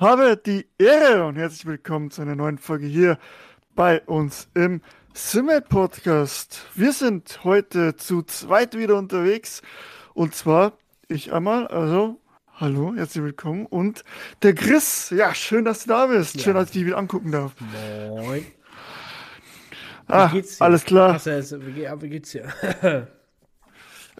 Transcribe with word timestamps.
habe 0.00 0.38
die 0.38 0.66
Ehre 0.78 1.26
und 1.26 1.36
herzlich 1.36 1.66
willkommen 1.66 2.10
zu 2.10 2.22
einer 2.22 2.34
neuen 2.34 2.56
Folge 2.56 2.86
hier 2.86 3.18
bei 3.74 4.00
uns 4.00 4.48
im 4.54 4.80
Simmel 5.12 5.60
Podcast. 5.60 6.64
Wir 6.74 6.94
sind 6.94 7.44
heute 7.44 7.94
zu 7.96 8.22
zweit 8.22 8.78
wieder 8.78 8.96
unterwegs 8.96 9.60
und 10.14 10.34
zwar 10.34 10.72
ich 11.08 11.34
einmal, 11.34 11.66
also 11.66 12.18
hallo, 12.54 12.94
herzlich 12.96 13.22
willkommen 13.22 13.66
und 13.66 14.02
der 14.42 14.54
Chris. 14.54 15.10
Ja, 15.10 15.34
schön, 15.34 15.66
dass 15.66 15.82
du 15.82 15.90
da 15.90 16.06
bist. 16.06 16.36
Ja. 16.36 16.44
Schön, 16.44 16.54
dass 16.54 16.68
ich 16.68 16.72
dich 16.72 16.86
wieder 16.86 16.96
angucken 16.96 17.30
darf. 17.30 17.52
Moin. 18.08 18.46
Ah, 20.08 20.32
alles 20.60 20.86
klar. 20.86 21.20
Ach, 21.20 21.26
wie, 21.26 21.86
wie 22.00 22.08
geht's 22.08 22.30
dir? 22.30 22.48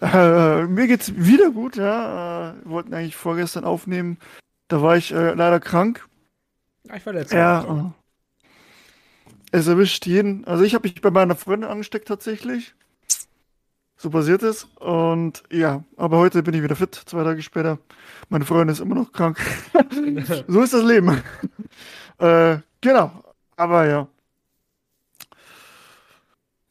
Äh, 0.01 0.65
mir 0.65 0.87
geht's 0.87 1.13
wieder 1.15 1.51
gut, 1.51 1.75
ja. 1.75 2.53
Äh, 2.53 2.53
wir 2.63 2.71
wollten 2.71 2.91
eigentlich 2.91 3.15
vorgestern 3.15 3.65
aufnehmen. 3.65 4.17
Da 4.71 4.81
war 4.81 4.95
ich 4.95 5.11
äh, 5.11 5.33
leider 5.33 5.59
krank. 5.59 6.07
Ich 6.95 7.05
war 7.05 7.11
letztes 7.11 7.33
Ja. 7.33 7.93
Äh, 9.51 9.57
es 9.57 9.67
erwischt 9.67 10.05
jeden. 10.05 10.45
Also 10.45 10.63
ich 10.63 10.73
habe 10.73 10.87
mich 10.87 11.01
bei 11.01 11.11
meiner 11.11 11.35
Freundin 11.35 11.69
angesteckt 11.69 12.07
tatsächlich. 12.07 12.73
So 13.97 14.09
passiert 14.09 14.43
es. 14.43 14.69
Und 14.79 15.43
ja, 15.51 15.83
aber 15.97 16.19
heute 16.19 16.41
bin 16.41 16.53
ich 16.53 16.63
wieder 16.63 16.77
fit, 16.77 16.95
zwei 16.95 17.21
Tage 17.25 17.41
später. 17.41 17.79
Meine 18.29 18.45
Freundin 18.45 18.69
ist 18.69 18.79
immer 18.79 18.95
noch 18.95 19.11
krank. 19.11 19.41
so 20.47 20.61
ist 20.61 20.73
das 20.73 20.83
Leben. 20.83 21.21
äh, 22.19 22.59
genau. 22.79 23.11
Aber 23.57 23.85
ja. 23.85 24.07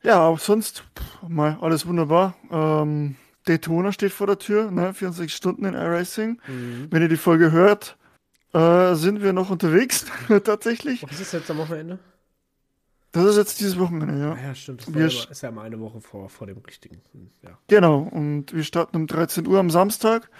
Ja, 0.02 0.20
aber 0.20 0.38
sonst 0.38 0.84
mal 1.28 1.59
alles 1.60 1.87
wunderbar. 1.87 2.34
Ähm, 2.51 3.16
Daytona 3.50 3.90
steht 3.92 4.12
vor 4.12 4.28
der 4.28 4.38
Tür, 4.38 4.70
ne? 4.70 4.95
24 4.95 5.34
Stunden 5.34 5.64
in 5.64 5.74
iRacing. 5.74 6.40
Mhm. 6.46 6.86
Wenn 6.90 7.02
ihr 7.02 7.09
die 7.09 7.16
Folge 7.16 7.50
hört, 7.50 7.96
äh, 8.52 8.95
sind 8.95 9.23
wir 9.23 9.32
noch 9.32 9.50
unterwegs, 9.50 10.06
tatsächlich. 10.45 11.02
Was 11.02 11.20
ist 11.20 11.32
jetzt 11.32 11.50
am 11.50 11.59
Wochenende? 11.59 11.98
Das 13.12 13.24
ist 13.24 13.37
jetzt 13.37 13.59
dieses 13.59 13.76
Wochenende, 13.76 14.18
ja. 14.21 14.32
Ah 14.32 14.40
ja, 14.40 14.54
stimmt. 14.54 14.87
Das 14.87 14.95
wir 14.95 15.06
ist 15.06 15.43
ja 15.43 15.51
mal 15.51 15.65
eine 15.65 15.80
Woche 15.80 16.01
vor, 16.01 16.28
vor 16.28 16.46
dem 16.46 16.59
richtigen. 16.59 17.01
Ja. 17.43 17.59
Genau, 17.66 18.02
und 18.02 18.54
wir 18.54 18.62
starten 18.62 18.96
um 18.96 19.06
13 19.09 19.48
Uhr 19.48 19.59
am 19.59 19.68
Samstag. 19.68 20.30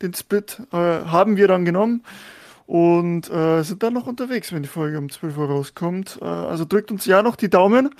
Den 0.00 0.14
Split 0.14 0.62
äh, 0.72 0.76
haben 0.76 1.36
wir 1.36 1.46
dann 1.46 1.66
genommen 1.66 2.04
und 2.66 3.30
äh, 3.30 3.62
sind 3.64 3.82
dann 3.82 3.92
noch 3.92 4.06
unterwegs, 4.06 4.50
wenn 4.52 4.62
die 4.62 4.68
Folge 4.68 4.96
um 4.96 5.10
12 5.10 5.36
Uhr 5.36 5.46
rauskommt. 5.46 6.18
Äh, 6.22 6.24
also 6.24 6.64
drückt 6.64 6.90
uns 6.90 7.04
ja 7.04 7.22
noch 7.22 7.36
die 7.36 7.50
Daumen. 7.50 7.90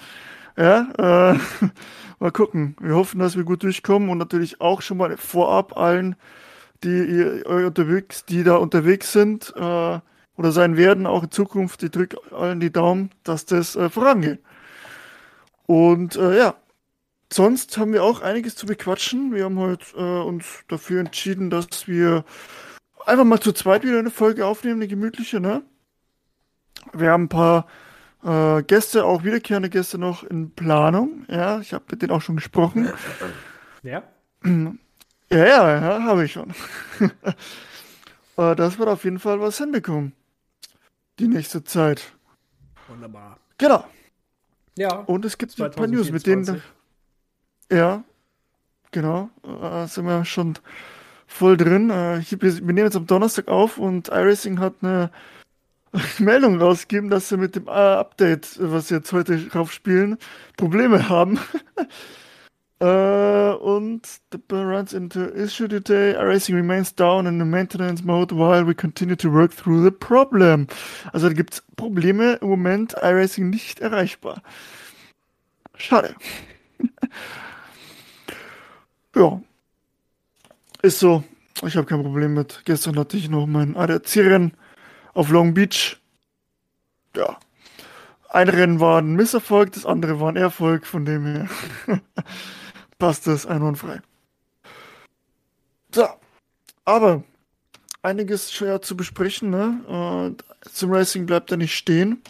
Ja, 0.57 1.34
äh, 1.34 1.39
mal 2.19 2.33
gucken. 2.33 2.77
Wir 2.81 2.95
hoffen, 2.95 3.19
dass 3.20 3.36
wir 3.36 3.45
gut 3.45 3.62
durchkommen 3.62 4.09
und 4.09 4.19
natürlich 4.19 4.61
auch 4.61 4.83
schon 4.83 4.98
mal 4.98 5.17
vorab 5.17 5.77
allen, 5.77 6.17
die 6.84 7.42
unterwegs, 7.45 8.25
die 8.25 8.45
da 8.45 8.56
unterwegs 8.56 9.12
sind 9.12 9.53
äh, 9.56 9.61
oder 10.37 10.53
sein 10.53 10.77
werden, 10.77 11.06
auch 11.06 11.25
in 11.25 11.31
Zukunft, 11.31 11.83
die 11.83 11.91
drück 11.91 12.17
allen 12.33 12.61
die 12.61 12.72
Daumen, 12.72 13.11
dass 13.25 13.47
das 13.47 13.77
äh, 13.77 13.89
vorangeht. 13.89 14.41
Und 15.67 16.17
äh, 16.17 16.39
ja, 16.39 16.55
sonst 17.33 17.77
haben 17.78 17.92
wir 17.92 18.05
auch 18.05 18.20
einiges 18.22 18.56
zu 18.56 18.67
bequatschen. 18.67 19.34
Wir 19.34 19.44
haben 19.44 19.59
heute 19.59 19.84
äh, 19.97 20.22
uns 20.22 20.64
dafür 20.69 21.00
entschieden, 21.00 21.50
dass 21.50 21.89
wir 21.89 22.25
einfach 23.06 23.25
mal 23.25 23.41
zu 23.41 23.53
zweit 23.53 23.83
wieder 23.83 23.98
eine 23.98 24.11
Folge 24.11 24.47
aufnehmen, 24.47 24.77
eine 24.77 24.89
gemütliche, 24.89 25.41
ne? 25.41 25.62
Wir 26.92 27.11
haben 27.11 27.25
ein 27.25 27.28
paar 27.28 27.67
äh, 28.27 28.63
Gäste, 28.65 29.05
auch 29.05 29.25
wiederkehrende 29.25 29.71
Gäste 29.71 29.99
noch 29.99 30.25
in 30.25 30.51
Planung. 30.51 31.25
Ja, 31.29 31.61
ich 31.61 31.73
habe 31.73 31.85
mit 31.91 32.03
denen 32.03 32.11
auch 32.13 32.23
schon 32.23 32.37
gesprochen. 32.37 32.91
Ja? 33.83 34.03
Ja, 35.29 35.45
ja, 35.45 35.81
ja, 35.81 36.03
habe 36.05 36.25
ich 36.25 36.31
schon. 36.31 36.55
äh, 38.37 38.55
das 38.55 38.79
wird 38.79 38.89
auf 38.89 39.03
jeden 39.03 39.19
Fall 39.19 39.41
was 39.41 39.59
hinbekommen. 39.59 40.13
Die 41.19 41.27
nächste 41.27 41.65
Zeit. 41.65 42.13
Wunderbar. 42.87 43.41
Genau. 43.59 43.85
Ja. 44.77 44.99
Und 44.99 45.25
es 45.25 45.37
gibt 45.37 45.61
ein 45.61 45.73
paar 45.73 45.89
News, 45.89 46.13
mit 46.13 46.29
denen. 46.29 46.63
Ja, 47.73 48.05
genau. 48.93 49.31
Äh, 49.43 49.89
sind 49.89 50.06
wir 50.06 50.25
schon 50.25 50.55
voll 51.27 51.56
drin. 51.56 51.91
Äh, 51.91 52.23
wir 52.31 52.53
nehmen 52.61 52.79
jetzt 52.79 52.97
am 52.97 53.09
Donnerstag 53.09 53.49
auf 53.49 53.79
und 53.79 54.06
iRacing 54.06 54.61
hat 54.61 54.75
eine 54.83 55.11
Meldung 56.19 56.61
rausgeben, 56.61 57.11
dass 57.11 57.29
sie 57.29 57.37
mit 57.37 57.57
dem 57.57 57.67
äh, 57.67 57.71
Update, 57.71 58.59
was 58.61 58.89
sie 58.89 58.95
jetzt 58.95 59.12
heute 59.12 59.41
raufspielen, 59.55 60.19
Probleme 60.57 61.09
haben. 61.09 61.39
uh, 62.81 63.57
und 63.61 64.06
the 64.33 64.56
runs 64.56 64.93
into 64.93 65.29
issue 65.35 65.69
today. 65.69 66.15
Racing 66.15 66.55
remains 66.55 66.95
down 66.95 67.27
in 67.27 67.39
the 67.39 67.45
maintenance 67.45 68.03
mode 68.03 68.33
while 68.33 68.67
we 68.67 68.75
continue 68.75 69.17
to 69.17 69.33
work 69.33 69.53
through 69.53 69.83
the 69.83 69.91
problem. 69.91 70.67
Also 71.12 71.29
da 71.29 71.35
gibt 71.35 71.55
es 71.55 71.62
Probleme 71.77 72.35
im 72.35 72.49
Moment, 72.49 72.95
iRacing 73.03 73.51
nicht 73.51 73.81
erreichbar. 73.81 74.43
Schade. 75.77 76.15
ja. 79.15 79.41
Ist 80.83 81.01
so. 81.01 81.25
Ich 81.67 81.77
habe 81.77 81.87
kein 81.87 82.03
Problem 82.03 82.35
mit. 82.35 82.62
Gestern 82.67 82.99
hatte 82.99 83.17
ich 83.17 83.31
noch 83.31 83.47
mein 83.47 83.77
ADAC-Rennen 83.77 84.53
auf 85.16 85.31
Long 85.31 85.54
Beach. 85.54 85.97
Ja. 87.16 87.38
Ein 88.28 88.49
Rennen 88.49 88.81
war 88.81 89.00
ein 89.00 89.15
Misserfolg, 89.15 89.72
das 89.72 89.87
andere 89.87 90.21
war 90.21 90.28
ein 90.28 90.37
Erfolg, 90.37 90.87
von 90.87 91.04
dem 91.04 91.25
her 91.25 91.49
passt 92.99 93.26
es 93.26 93.47
einwandfrei. 93.47 94.00
So, 95.94 96.06
aber 96.84 97.25
einiges 98.03 98.53
schwer 98.53 98.82
zu 98.82 98.97
besprechen, 98.97 99.50
ne? 99.50 100.34
Äh, 100.37 100.69
zum 100.69 100.93
Racing 100.93 101.25
bleibt 101.25 101.50
er 101.50 101.56
nicht 101.56 101.75
stehen. 101.75 102.22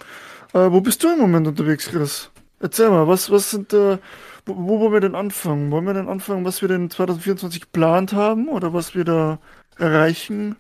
Äh, 0.53 0.71
wo 0.71 0.81
bist 0.81 1.03
du 1.03 1.13
im 1.13 1.19
Moment 1.19 1.49
unterwegs, 1.49 1.89
Chris? 1.89 2.31
Erzähl 2.61 2.91
mal, 2.91 3.09
was, 3.09 3.31
was 3.31 3.51
sind, 3.51 3.73
äh, 3.73 3.99
wo, 4.45 4.57
wo 4.57 4.81
wollen 4.81 4.93
wir 4.93 5.01
denn 5.01 5.17
anfangen? 5.17 5.73
Wollen 5.73 5.87
wir 5.87 5.95
denn 5.95 6.09
anfangen, 6.09 6.45
was 6.45 6.63
wir 6.63 6.69
denn 6.69 6.89
2024 6.89 7.63
geplant 7.63 8.13
haben 8.13 8.49
oder 8.49 8.73
was 8.73 8.95
wir 8.95 9.05
da 9.05 9.41
erreichen 9.77 10.57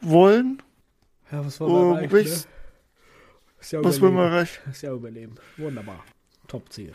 wollen? 0.00 0.60
Ja, 1.30 1.44
was 1.44 1.60
wollen 1.60 1.72
wir 1.72 1.78
oh, 1.78 1.94
erreichen? 1.96 2.24
Ne? 2.24 2.44
Ja 3.70 3.84
was 3.84 4.00
wollen 4.00 4.14
wir 4.14 4.24
erreichen? 4.24 4.70
ist 4.70 4.82
ja 4.82 4.92
überleben. 4.92 5.34
Wunderbar. 5.56 6.04
Top-Ziel. 6.46 6.92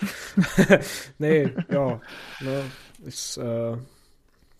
nee, 1.17 1.53
ja. 1.69 2.01
Ne, 2.39 2.63
ist, 3.05 3.37
äh, 3.37 3.75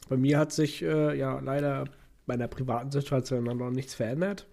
bei 0.10 0.18
mir 0.18 0.40
hat 0.40 0.52
sich 0.52 0.82
äh, 0.82 1.18
ja 1.18 1.40
leider 1.40 1.86
bei 2.26 2.34
einer 2.34 2.50
privaten 2.50 2.92
Situation 2.92 3.46
noch 3.46 3.72
nichts 3.72 3.94
verändert. 3.94 4.48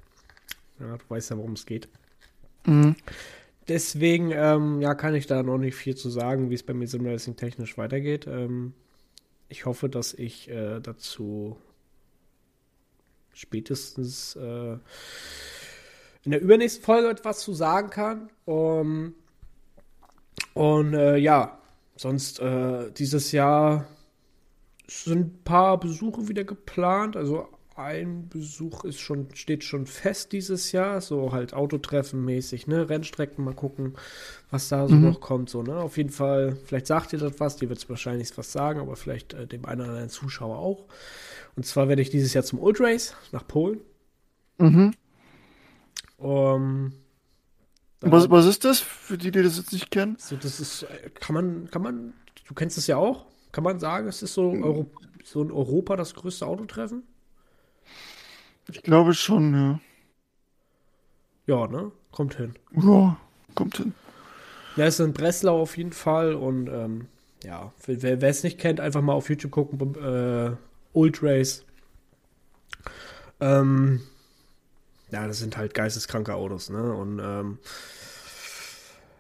Ja, 0.78 0.96
du 0.96 1.04
weißt 1.08 1.30
ja, 1.30 1.36
worum 1.36 1.54
es 1.54 1.66
geht. 1.66 1.88
Mhm. 2.66 2.94
Deswegen 3.66 4.30
ähm, 4.30 4.80
ja, 4.80 4.94
kann 4.94 5.14
ich 5.14 5.26
da 5.26 5.42
noch 5.42 5.58
nicht 5.58 5.74
viel 5.74 5.96
zu 5.96 6.08
sagen, 6.10 6.50
wie 6.50 6.54
es 6.54 6.62
bei 6.62 6.74
mir 6.74 6.86
Simracing 6.86 7.36
technisch 7.36 7.76
weitergeht. 7.76 8.26
Ähm, 8.26 8.72
ich 9.48 9.66
hoffe, 9.66 9.88
dass 9.88 10.14
ich 10.14 10.48
äh, 10.48 10.80
dazu 10.80 11.58
spätestens 13.38 14.36
äh, 14.36 14.76
in 16.24 16.32
der 16.32 16.40
übernächsten 16.40 16.84
Folge 16.84 17.08
etwas 17.08 17.40
zu 17.40 17.54
sagen 17.54 17.90
kann. 17.90 18.30
Um, 18.44 19.14
und 20.54 20.94
äh, 20.94 21.16
ja, 21.16 21.58
sonst 21.96 22.40
äh, 22.40 22.90
dieses 22.92 23.32
Jahr 23.32 23.86
sind 24.88 25.18
ein 25.18 25.44
paar 25.44 25.78
Besuche 25.78 26.28
wieder 26.28 26.44
geplant. 26.44 27.16
Also 27.16 27.48
ein 27.76 28.28
Besuch 28.28 28.82
ist 28.84 28.98
schon, 28.98 29.28
steht 29.34 29.62
schon 29.62 29.86
fest 29.86 30.32
dieses 30.32 30.72
Jahr, 30.72 31.00
so 31.00 31.30
halt 31.32 31.54
Autotreffen 31.54 32.24
mäßig, 32.24 32.66
ne? 32.66 32.88
Rennstrecken 32.88 33.44
mal 33.44 33.54
gucken, 33.54 33.94
was 34.50 34.68
da 34.68 34.88
so 34.88 34.96
mhm. 34.96 35.04
noch 35.04 35.20
kommt, 35.20 35.48
so, 35.48 35.62
ne? 35.62 35.76
Auf 35.76 35.96
jeden 35.96 36.10
Fall, 36.10 36.56
vielleicht 36.64 36.88
sagt 36.88 37.12
ihr 37.12 37.20
das 37.20 37.38
was, 37.38 37.54
die 37.54 37.68
wird 37.68 37.78
es 37.78 37.88
wahrscheinlich 37.88 38.36
was 38.36 38.50
sagen, 38.50 38.80
aber 38.80 38.96
vielleicht 38.96 39.34
äh, 39.34 39.46
dem 39.46 39.64
einen 39.64 39.82
oder 39.82 39.90
anderen 39.90 40.10
Zuschauer 40.10 40.58
auch. 40.58 40.86
Und 41.58 41.64
zwar 41.64 41.88
werde 41.88 42.00
ich 42.00 42.08
dieses 42.08 42.34
Jahr 42.34 42.44
zum 42.44 42.60
Old 42.60 42.80
Race 42.80 43.16
nach 43.32 43.44
Polen. 43.44 43.80
Mhm. 44.58 44.94
Um, 46.16 46.92
was, 48.00 48.30
was 48.30 48.46
ist 48.46 48.64
das, 48.64 48.78
für 48.78 49.18
die, 49.18 49.32
die 49.32 49.42
das 49.42 49.56
jetzt 49.56 49.72
nicht 49.72 49.90
kennen? 49.90 50.14
So, 50.20 50.36
das 50.36 50.60
ist, 50.60 50.86
kann 51.18 51.34
man, 51.34 51.68
kann 51.68 51.82
man, 51.82 52.12
du 52.46 52.54
kennst 52.54 52.78
es 52.78 52.86
ja 52.86 52.96
auch, 52.96 53.26
kann 53.50 53.64
man 53.64 53.80
sagen, 53.80 54.06
es 54.06 54.22
ist 54.22 54.34
so, 54.34 54.52
Euro, 54.52 54.88
so 55.24 55.42
in 55.42 55.50
Europa 55.50 55.96
das 55.96 56.14
größte 56.14 56.46
Autotreffen? 56.46 57.02
Ich 58.70 58.84
glaube 58.84 59.12
schon, 59.14 59.52
ja. 59.52 59.80
Ja, 61.48 61.66
ne? 61.66 61.90
Kommt 62.12 62.36
hin. 62.36 62.54
Ja, 62.80 63.16
kommt 63.56 63.78
hin. 63.78 63.94
Ja, 64.76 64.84
ist 64.84 65.00
in 65.00 65.12
Breslau 65.12 65.60
auf 65.60 65.76
jeden 65.76 65.92
Fall 65.92 66.34
und 66.34 66.68
ähm, 66.68 67.08
ja, 67.42 67.72
wer 67.84 68.22
es 68.22 68.44
nicht 68.44 68.60
kennt, 68.60 68.78
einfach 68.78 69.02
mal 69.02 69.14
auf 69.14 69.28
YouTube 69.28 69.50
gucken. 69.50 69.96
Äh, 69.96 70.56
Old 70.92 71.22
Race. 71.22 71.64
Ähm, 73.40 74.00
ja, 75.10 75.26
das 75.26 75.38
sind 75.38 75.56
halt 75.56 75.74
geisteskranke 75.74 76.34
Autos, 76.34 76.70
ne? 76.70 76.92
Und 76.94 77.20
ähm, 77.22 77.58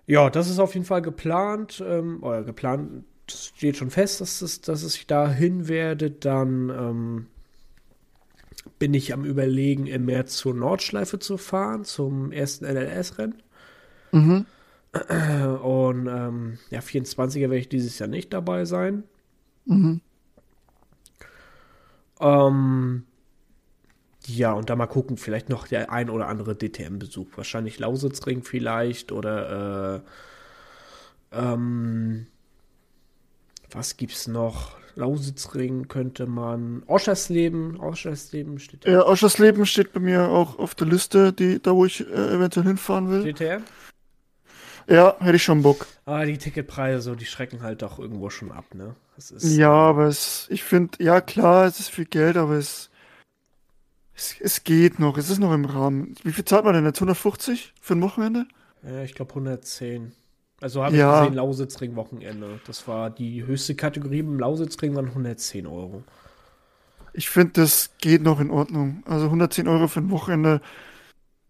ja, 0.06 0.30
das 0.30 0.48
ist 0.48 0.58
auf 0.58 0.74
jeden 0.74 0.86
Fall 0.86 1.02
geplant, 1.02 1.82
ähm, 1.86 2.22
oder 2.22 2.42
geplant, 2.42 3.04
das 3.26 3.46
steht 3.46 3.76
schon 3.76 3.90
fest, 3.90 4.20
dass, 4.20 4.40
es, 4.42 4.60
dass 4.60 4.82
ich 4.82 5.06
da 5.06 5.30
hin 5.30 5.68
werde. 5.68 6.10
Dann 6.10 6.70
ähm, 6.70 7.26
bin 8.78 8.94
ich 8.94 9.12
am 9.12 9.24
Überlegen, 9.24 9.86
im 9.86 10.06
März 10.06 10.36
zur 10.36 10.54
Nordschleife 10.54 11.18
zu 11.18 11.36
fahren, 11.36 11.84
zum 11.84 12.32
ersten 12.32 12.64
LLS-Rennen. 12.64 13.42
Mhm. 14.12 14.46
Und 15.62 16.06
ähm, 16.06 16.58
ja, 16.70 16.80
24er 16.80 17.40
werde 17.40 17.58
ich 17.58 17.68
dieses 17.68 17.98
Jahr 17.98 18.08
nicht 18.08 18.32
dabei 18.32 18.64
sein. 18.64 19.04
Mhm. 19.66 20.00
Ähm, 22.20 23.04
ja, 24.26 24.52
und 24.52 24.68
da 24.68 24.76
mal 24.76 24.86
gucken, 24.86 25.16
vielleicht 25.16 25.48
noch 25.48 25.68
der 25.68 25.90
ein 25.90 26.10
oder 26.10 26.28
andere 26.28 26.56
DTM-Besuch. 26.56 27.28
Wahrscheinlich 27.36 27.78
Lausitzring 27.78 28.42
vielleicht 28.42 29.12
oder 29.12 30.02
äh, 31.32 31.38
ähm, 31.38 32.26
was 33.70 33.96
gibt's 33.96 34.26
noch? 34.26 34.78
Lausitzring 34.94 35.86
könnte 35.86 36.26
man. 36.26 36.82
Oschersleben, 36.86 37.78
Oschersleben 37.78 38.58
steht 38.58 38.84
Ja, 38.84 39.06
Oschersleben 39.06 39.64
steht 39.64 39.92
bei 39.92 40.00
mir 40.00 40.28
auch 40.28 40.58
auf 40.58 40.74
der 40.74 40.88
Liste, 40.88 41.32
die, 41.32 41.62
da 41.62 41.74
wo 41.74 41.84
ich 41.84 42.00
äh, 42.00 42.34
eventuell 42.34 42.66
hinfahren 42.66 43.08
will. 43.08 43.32
DTM? 43.32 43.62
Ja, 44.88 45.16
hätte 45.20 45.36
ich 45.36 45.42
schon 45.42 45.62
Bock. 45.62 45.86
Aber 46.06 46.24
die 46.24 46.38
Ticketpreise, 46.38 47.00
so, 47.02 47.14
die 47.14 47.26
schrecken 47.26 47.62
halt 47.62 47.82
doch 47.82 47.98
irgendwo 47.98 48.30
schon 48.30 48.50
ab, 48.50 48.64
ne? 48.74 48.94
Ist, 49.18 49.34
Ja, 49.56 49.70
aber 49.70 50.06
es, 50.06 50.46
ich 50.48 50.64
finde, 50.64 51.02
ja 51.02 51.20
klar, 51.20 51.66
es 51.66 51.78
ist 51.78 51.90
viel 51.90 52.06
Geld, 52.06 52.36
aber 52.38 52.54
es, 52.54 52.88
es, 54.16 54.36
es 54.40 54.64
geht 54.64 54.98
noch, 54.98 55.18
es 55.18 55.28
ist 55.28 55.40
noch 55.40 55.52
im 55.52 55.66
Rahmen. 55.66 56.14
Wie 56.24 56.32
viel 56.32 56.44
zahlt 56.44 56.64
man 56.64 56.74
denn 56.74 56.86
jetzt? 56.86 56.98
150 56.98 57.74
für 57.80 57.94
ein 57.94 58.02
Wochenende? 58.02 58.46
Ja, 58.82 59.02
ich 59.02 59.14
glaube 59.14 59.30
110. 59.32 60.12
Also 60.60 60.82
habe 60.82 60.94
ich 60.94 61.00
Ja. 61.00 61.20
gesehen, 61.20 61.34
Lausitzring-Wochenende. 61.34 62.60
Das 62.66 62.88
war 62.88 63.10
die 63.10 63.44
höchste 63.44 63.74
Kategorie 63.74 64.22
beim 64.22 64.38
Lausitzring, 64.40 64.94
waren 64.96 65.08
110 65.08 65.66
Euro. 65.66 66.02
Ich 67.12 67.28
finde, 67.28 67.52
das 67.60 67.90
geht 67.98 68.22
noch 68.22 68.40
in 68.40 68.50
Ordnung. 68.50 69.02
Also 69.06 69.26
110 69.26 69.68
Euro 69.68 69.86
für 69.88 70.00
ein 70.00 70.10
Wochenende 70.10 70.60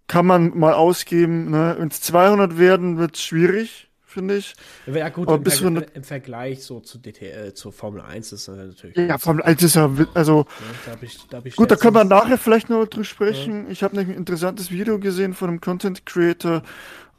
kann 0.09 0.27
man 0.27 0.59
mal 0.59 0.73
ausgeben. 0.73 1.51
Ne? 1.51 1.77
Wenn 1.79 1.89
es 1.89 2.01
200 2.01 2.59
werden, 2.59 2.99
wird 2.99 3.15
es 3.15 3.23
schwierig, 3.23 3.89
finde 4.05 4.39
ich. 4.39 4.55
Ja, 4.87 5.11
gut, 5.11 5.29
Aber 5.29 5.37
im, 5.37 5.43
bis 5.45 5.59
Ver 5.59 5.69
100 5.69 5.95
im 5.95 6.03
Vergleich 6.03 6.65
so 6.65 6.81
zu 6.81 6.99
DTL, 6.99 7.55
zur 7.55 7.73
Formel 7.73 8.01
1 8.01 8.33
ist 8.33 8.49
das 8.49 8.57
natürlich. 8.57 8.97
Ja, 8.97 9.17
allem, 9.17 9.43
das 9.45 9.63
ist 9.63 9.77
ja, 9.77 9.91
also 10.15 10.39
Ne, 10.39 10.47
da 10.87 10.93
hab 10.93 11.03
ich, 11.03 11.19
da 11.29 11.37
hab 11.37 11.47
ich 11.47 11.55
gut, 11.55 11.71
da 11.71 11.77
können 11.77 11.95
wir 11.95 12.05
nachher 12.05 12.39
vielleicht 12.39 12.71
noch 12.71 12.87
drüber 12.87 13.05
sprechen. 13.05 13.71
Ich 13.71 13.83
habe 13.83 13.95
nämlich 13.95 14.17
ein 14.17 14.19
interessantes 14.19 14.71
Video 14.71 14.99
gesehen 14.99 15.35
von 15.35 15.51
einem 15.51 15.61
Content 15.61 16.07
Creator. 16.07 16.63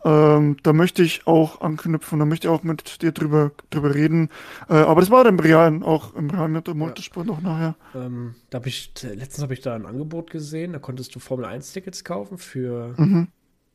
Ähm, 0.06 0.58
da 0.64 0.72
möchte 0.74 1.04
ich 1.04 1.28
auch 1.28 1.62
anknüpfen, 1.62 2.20
da 2.20 2.26
möchte 2.26 2.48
ich 2.48 2.54
auch 2.54 2.64
mit 2.64 3.02
dir 3.02 3.12
drüber, 3.12 3.52
drüber 3.70 3.94
reden. 3.94 4.30
Äh, 4.70 4.76
aber 4.76 5.02
das 5.02 5.12
war 5.12 5.24
dann 5.24 5.36
im 5.36 5.40
Realen, 5.40 5.84
auch 5.84 6.16
im 6.16 6.30
Realen 6.30 6.62
Motorsport 6.78 7.28
noch 7.28 7.42
nachher. 7.42 7.76
Ähm, 7.94 8.36
da 8.50 8.60
hab 8.60 8.68
ich, 8.68 8.94
letztens 9.04 9.42
habe 9.44 9.54
ich 9.54 9.62
da 9.62 9.76
ein 9.76 9.86
Angebot 9.86 10.30
gesehen, 10.30 10.74
da 10.74 10.80
konntest 10.80 11.14
du 11.16 11.20
Formel 11.20 11.46
1 11.46 11.74
Tickets 11.74 12.04
kaufen 12.04 12.38
für 12.38 12.94
Mhm. 12.98 13.28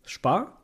Spar. 0.06 0.58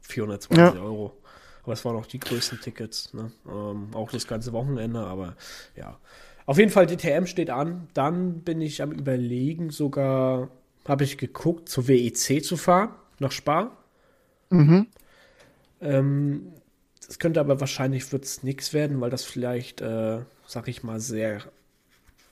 420 0.00 0.58
Ja. 0.58 0.82
Euro. 0.82 1.16
Aber 1.62 1.72
es 1.72 1.84
waren 1.84 1.96
auch 1.96 2.06
die 2.06 2.20
größten 2.20 2.60
Tickets, 2.60 3.14
ne? 3.14 3.32
ähm, 3.48 3.88
auch 3.94 4.10
das 4.10 4.26
ganze 4.26 4.52
Wochenende, 4.52 5.00
aber 5.00 5.34
ja. 5.76 5.98
Auf 6.46 6.58
jeden 6.58 6.70
Fall, 6.70 6.86
DTM 6.86 7.24
steht 7.26 7.48
an. 7.48 7.88
Dann 7.94 8.40
bin 8.40 8.60
ich 8.60 8.82
am 8.82 8.92
überlegen, 8.92 9.70
sogar 9.70 10.48
habe 10.86 11.04
ich 11.04 11.16
geguckt, 11.16 11.70
zur 11.70 11.88
WEC 11.88 12.44
zu 12.44 12.58
fahren, 12.58 12.90
nach 13.18 13.32
Spar. 13.32 13.78
Mhm. 14.58 14.86
Ähm, 15.80 16.52
das 17.06 17.18
könnte 17.18 17.40
aber 17.40 17.60
wahrscheinlich 17.60 18.10
wird's 18.12 18.42
nichts 18.42 18.72
werden, 18.72 19.00
weil 19.00 19.10
das 19.10 19.24
vielleicht, 19.24 19.80
äh, 19.80 20.20
sag 20.46 20.68
ich 20.68 20.82
mal, 20.82 21.00
sehr 21.00 21.38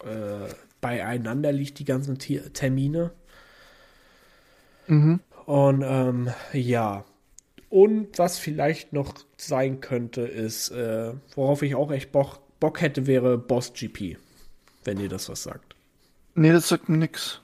äh, 0.04 0.48
beieinander 0.80 1.52
liegt, 1.52 1.78
die 1.78 1.84
ganzen 1.84 2.18
Ti- 2.18 2.40
Termine. 2.52 3.12
Mhm. 4.86 5.20
Und 5.46 5.82
ähm, 5.84 6.30
ja. 6.52 7.04
Und 7.68 8.18
was 8.18 8.38
vielleicht 8.38 8.92
noch 8.92 9.14
sein 9.36 9.80
könnte, 9.80 10.22
ist, 10.22 10.70
äh, 10.70 11.12
worauf 11.34 11.62
ich 11.62 11.74
auch 11.74 11.90
echt 11.90 12.12
Bock, 12.12 12.40
Bock 12.60 12.80
hätte, 12.80 13.06
wäre 13.06 13.38
Boss 13.38 13.72
GP. 13.72 14.18
Wenn 14.84 15.00
ihr 15.00 15.08
das 15.08 15.28
was 15.28 15.42
sagt. 15.42 15.74
Nee, 16.34 16.52
das 16.52 16.68
sagt 16.68 16.88
mir 16.88 16.96
nix. 16.98 17.40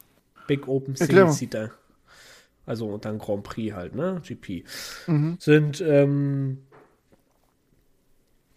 Big 0.46 0.66
Open 0.68 0.94
Erklär 0.96 1.26
mal. 1.26 1.32
Seater. 1.32 1.70
Also 2.68 2.86
und 2.86 3.06
dann 3.06 3.18
Grand 3.18 3.44
Prix 3.44 3.74
halt, 3.74 3.94
ne? 3.94 4.20
GP. 4.22 4.64
Mhm. 5.06 5.38
Sind, 5.40 5.80
ähm, 5.80 6.58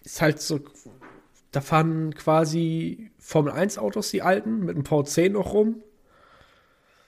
ist 0.04 0.22
halt 0.22 0.42
so, 0.42 0.60
da 1.52 1.62
fahren 1.62 2.14
quasi 2.14 3.10
Formel 3.20 3.54
1 3.54 3.78
Autos, 3.78 4.12
die 4.12 4.22
alten, 4.22 4.66
mit 4.66 4.76
einem 4.76 4.84
V10 4.84 5.30
noch 5.30 5.54
rum. 5.54 5.78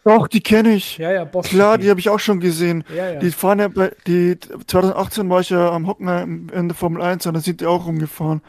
Doch, 0.05 0.29
die 0.29 0.39
kenne 0.41 0.75
ich. 0.75 0.97
Ja, 0.97 1.11
ja, 1.11 1.25
Boss 1.25 1.47
Klar, 1.47 1.77
die 1.77 1.89
habe 1.89 1.99
ich 1.99 2.09
auch 2.09 2.19
schon 2.19 2.39
gesehen. 2.39 2.85
Ja, 2.95 3.11
ja. 3.11 3.19
Die 3.19 3.31
fahren 3.31 3.59
ja 3.59 3.67
bei, 3.67 3.91
die, 4.07 4.37
2018 4.39 5.29
war 5.29 5.41
ich 5.41 5.49
ja 5.49 5.71
am 5.71 5.87
Hockenheim 5.87 6.49
in 6.53 6.69
der 6.69 6.75
Formel 6.75 7.01
1 7.01 7.25
und 7.25 7.33
da 7.33 7.41
sind 7.41 7.59
die 7.59 7.65
auch 7.65 7.85
rumgefahren. 7.85 8.41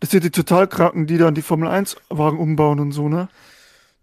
Das 0.00 0.10
sind 0.10 0.24
die 0.24 0.30
total 0.30 0.66
Kranken, 0.66 1.06
die 1.06 1.18
dann 1.18 1.36
die 1.36 1.42
Formel 1.42 1.68
1 1.68 1.96
Wagen 2.08 2.38
umbauen 2.38 2.80
und 2.80 2.90
so, 2.90 3.08
ne? 3.08 3.28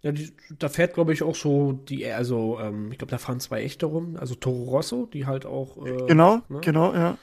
Ja, 0.04 0.12
die, 0.12 0.30
da 0.58 0.68
fährt, 0.68 0.94
glaube 0.94 1.12
ich, 1.12 1.22
auch 1.24 1.34
so 1.34 1.72
die, 1.72 2.06
also, 2.06 2.60
ähm, 2.60 2.92
ich 2.92 2.98
glaube, 2.98 3.10
da 3.10 3.18
fahren 3.18 3.40
zwei 3.40 3.62
echte 3.64 3.86
rum, 3.86 4.16
also 4.20 4.34
Toro 4.36 4.64
Rosso, 4.64 5.08
die 5.12 5.26
halt 5.26 5.46
auch. 5.46 5.84
Äh, 5.84 6.06
Genau, 6.06 6.42
ne? 6.48 6.60
genau, 6.60 6.94
ja. 6.94 7.16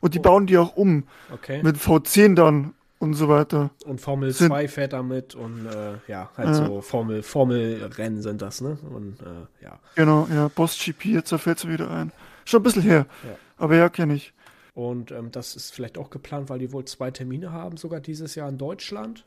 Und 0.00 0.14
die 0.14 0.20
bauen 0.20 0.46
die 0.46 0.56
auch 0.56 0.76
um. 0.76 1.02
Okay. 1.34 1.60
Mit 1.62 1.76
V10 1.76 2.34
dann 2.36 2.74
und 3.00 3.14
so 3.14 3.28
weiter. 3.28 3.70
und 3.84 4.00
Formel 4.00 4.30
sind- 4.30 4.48
2 4.48 4.68
fährt 4.68 4.92
damit 4.92 5.34
und 5.34 5.66
äh, 5.66 5.94
ja, 6.06 6.30
halt 6.36 6.48
Ja. 6.48 6.54
so 6.54 6.80
Formel, 6.80 7.22
Formel-Rennen 7.24 8.22
sind 8.22 8.40
das, 8.40 8.60
ne? 8.60 8.78
Und 8.88 9.20
äh, 9.22 9.64
ja. 9.64 9.78
Genau, 9.96 10.26
ja. 10.32 10.48
Boss 10.48 10.78
GP, 10.78 11.06
jetzt 11.14 11.32
da 11.32 11.38
fällt 11.38 11.58
es 11.58 11.68
wieder 11.68 11.90
ein. 11.90 12.12
Schon 12.44 12.60
ein 12.60 12.62
bisschen 12.62 12.82
her. 12.82 13.06
Ja. 13.24 13.36
Aber 13.56 13.74
ja, 13.76 13.88
kenne 13.88 14.14
ich. 14.14 14.32
Und 14.74 15.10
ähm, 15.10 15.32
das 15.32 15.56
ist 15.56 15.74
vielleicht 15.74 15.98
auch 15.98 16.10
geplant, 16.10 16.48
weil 16.50 16.60
die 16.60 16.72
wohl 16.72 16.84
zwei 16.84 17.10
Termine 17.10 17.50
haben, 17.50 17.76
sogar 17.76 17.98
dieses 18.00 18.36
Jahr 18.36 18.48
in 18.48 18.58
Deutschland. 18.58 19.24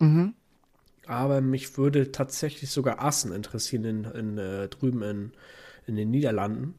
Mhm. 0.00 0.34
Aber 1.10 1.40
mich 1.40 1.76
würde 1.76 2.12
tatsächlich 2.12 2.70
sogar 2.70 3.02
Assen 3.02 3.32
interessieren, 3.32 3.84
in, 3.84 4.04
in, 4.04 4.38
äh, 4.38 4.68
drüben 4.68 5.02
in, 5.02 5.32
in 5.86 5.96
den 5.96 6.10
Niederlanden. 6.10 6.74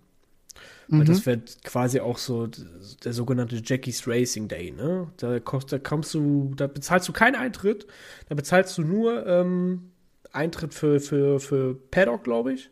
Weil 0.89 1.01
Mhm. 1.01 1.06
das 1.06 1.25
wird 1.25 1.63
quasi 1.63 2.00
auch 2.01 2.18
so 2.18 2.48
der 3.04 3.13
sogenannte 3.13 3.62
Jackie's 3.63 4.07
Racing 4.07 4.48
Day, 4.48 4.72
ne? 4.72 5.10
Da, 5.18 5.39
kost, 5.39 5.72
da 5.72 5.80
kommst 5.80 6.13
du, 6.13 6.54
da 6.56 6.68
bezahlst 6.68 7.07
du 7.07 7.13
keinen 7.13 7.36
Eintritt, 7.36 7.88
da 8.30 8.36
bezahlst 8.36 8.78
du 8.78 8.83
nur 8.83 9.25
ähm, 9.28 9.92
Eintritt 10.34 10.74
für, 10.74 11.00
für, 11.00 11.39
für 11.39 11.75
Paddock, 11.92 12.24
glaube 12.24 12.54
ich. 12.54 12.69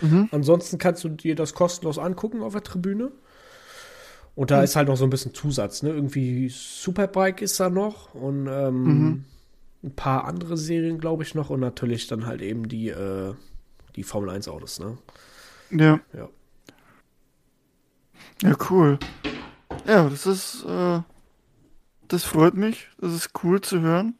Mhm. 0.00 0.28
Ansonsten 0.30 0.78
kannst 0.78 1.04
du 1.04 1.08
dir 1.08 1.34
das 1.34 1.54
kostenlos 1.54 1.98
angucken 1.98 2.42
auf 2.42 2.52
der 2.52 2.62
Tribüne. 2.62 3.12
Und 4.34 4.50
da 4.52 4.62
ist 4.62 4.76
halt 4.76 4.88
noch 4.88 4.96
so 4.96 5.04
ein 5.04 5.10
bisschen 5.10 5.34
Zusatz, 5.34 5.82
ne? 5.82 5.90
Irgendwie 5.90 6.48
Superbike 6.48 7.42
ist 7.42 7.58
da 7.58 7.70
noch 7.70 8.14
und 8.14 8.46
ähm, 8.46 8.84
Mhm. 8.84 9.24
Ein 9.82 9.94
paar 9.94 10.24
andere 10.24 10.56
Serien, 10.56 10.98
glaube 10.98 11.22
ich, 11.22 11.34
noch. 11.34 11.50
Und 11.50 11.60
natürlich 11.60 12.06
dann 12.06 12.26
halt 12.26 12.42
eben 12.42 12.68
die, 12.68 12.88
äh, 12.88 13.34
die 13.96 14.02
Formel 14.02 14.30
1 14.30 14.48
Autos, 14.48 14.80
ne? 14.80 14.98
Ja. 15.70 16.00
Ja. 16.12 16.28
Ja, 18.42 18.56
cool. 18.70 18.98
Ja, 19.86 20.08
das 20.08 20.26
ist, 20.26 20.64
äh, 20.64 21.00
das 22.08 22.24
freut 22.24 22.54
mich. 22.54 22.88
Das 23.00 23.12
ist 23.12 23.30
cool 23.42 23.60
zu 23.60 23.80
hören. 23.80 24.16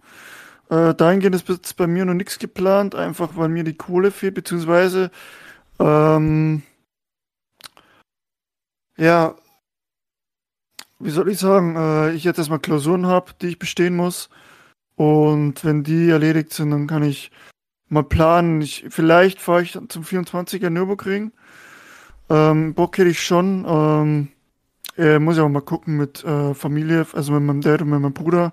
Äh, 0.71 0.95
dahingehend 0.95 1.35
ist 1.49 1.77
bei 1.77 1.87
mir 1.87 2.05
noch 2.05 2.15
nichts 2.15 2.39
geplant, 2.39 2.95
einfach 2.95 3.37
weil 3.37 3.49
mir 3.49 3.65
die 3.65 3.77
Kohle 3.77 4.11
fehlt, 4.11 4.35
beziehungsweise, 4.35 5.11
ähm, 5.79 6.63
ja, 8.97 9.35
wie 10.99 11.11
soll 11.11 11.29
ich 11.31 11.39
sagen, 11.39 11.77
äh, 11.77 12.13
ich 12.13 12.25
jetzt 12.25 12.39
erstmal 12.39 12.59
Klausuren 12.59 13.07
habe, 13.07 13.33
die 13.41 13.49
ich 13.49 13.59
bestehen 13.59 13.97
muss. 13.97 14.29
Und 14.99 15.65
wenn 15.65 15.85
die 15.85 16.11
erledigt 16.11 16.53
sind, 16.53 16.73
dann 16.73 16.89
kann 16.89 17.05
ich 17.05 17.31
mal 17.89 18.03
planen. 18.03 18.61
Ich, 18.61 18.85
vielleicht 18.91 19.41
fahre 19.41 19.63
ich 19.63 19.73
dann 19.73 19.89
zum 19.89 20.03
24er 20.03 20.71
Nürburgring. 20.71 21.31
Ähm, 22.29 22.75
Bock 22.75 22.99
hätte 22.99 23.09
ich 23.09 23.23
schon. 23.23 23.65
Ähm, 23.67 24.29
äh, 24.97 25.21
muss 25.21 25.37
ich 25.37 25.41
auch 25.43 25.49
mal 25.49 25.61
gucken 25.63 25.97
mit 25.97 26.25
äh, 26.25 26.53
Familie, 26.53 27.07
also 27.13 27.33
mit 27.33 27.43
meinem 27.43 27.61
Dad 27.61 27.81
und 27.81 27.91
mit 27.91 28.01
meinem 28.01 28.13
Bruder. 28.13 28.53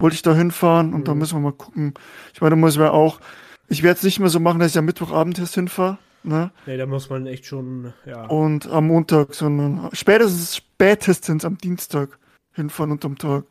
Wollte 0.00 0.14
ich 0.14 0.22
da 0.22 0.34
hinfahren 0.34 0.94
und 0.94 1.06
da 1.06 1.12
Mhm. 1.12 1.18
müssen 1.20 1.36
wir 1.36 1.40
mal 1.40 1.52
gucken. 1.52 1.92
Ich 2.32 2.40
meine, 2.40 2.50
da 2.50 2.56
muss 2.56 2.78
wir 2.78 2.94
auch. 2.94 3.20
Ich 3.68 3.82
werde 3.82 3.98
es 3.98 4.02
nicht 4.02 4.18
mehr 4.18 4.30
so 4.30 4.40
machen, 4.40 4.60
dass 4.60 4.72
ich 4.72 4.78
am 4.78 4.86
Mittwochabend 4.86 5.38
erst 5.38 5.54
hinfahre, 5.54 5.98
ne? 6.22 6.50
Nee, 6.66 6.78
da 6.78 6.86
muss 6.86 7.10
man 7.10 7.26
echt 7.26 7.44
schon, 7.46 7.92
ja. 8.06 8.24
Und 8.26 8.66
am 8.68 8.86
Montag, 8.86 9.34
sondern 9.34 9.90
spätestens, 9.92 10.56
spätestens 10.56 11.44
am 11.44 11.58
Dienstag 11.58 12.18
hinfahren 12.54 12.90
unterm 12.92 13.18
Tag. 13.18 13.44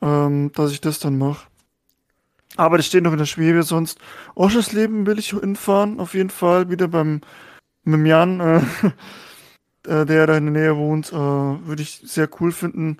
Ähm, 0.00 0.52
dass 0.52 0.72
ich 0.72 0.80
das 0.80 0.98
dann 1.00 1.18
mache. 1.18 1.46
Aber 2.56 2.76
das 2.76 2.86
steht 2.86 3.04
noch 3.04 3.12
in 3.12 3.18
der 3.18 3.26
Schwebe, 3.26 3.62
sonst 3.62 3.98
Oschersleben 4.34 5.06
will 5.06 5.18
ich 5.18 5.30
hinfahren, 5.30 6.00
auf 6.00 6.14
jeden 6.14 6.30
Fall, 6.30 6.70
wieder 6.70 6.88
beim 6.88 7.20
mit 7.84 8.06
Jan, 8.06 8.40
äh, 8.40 8.60
äh, 9.88 10.04
der 10.04 10.26
da 10.26 10.36
in 10.36 10.52
der 10.52 10.62
Nähe 10.62 10.76
wohnt, 10.76 11.12
äh, 11.12 11.16
würde 11.16 11.82
ich 11.82 12.00
sehr 12.04 12.28
cool 12.40 12.52
finden. 12.52 12.98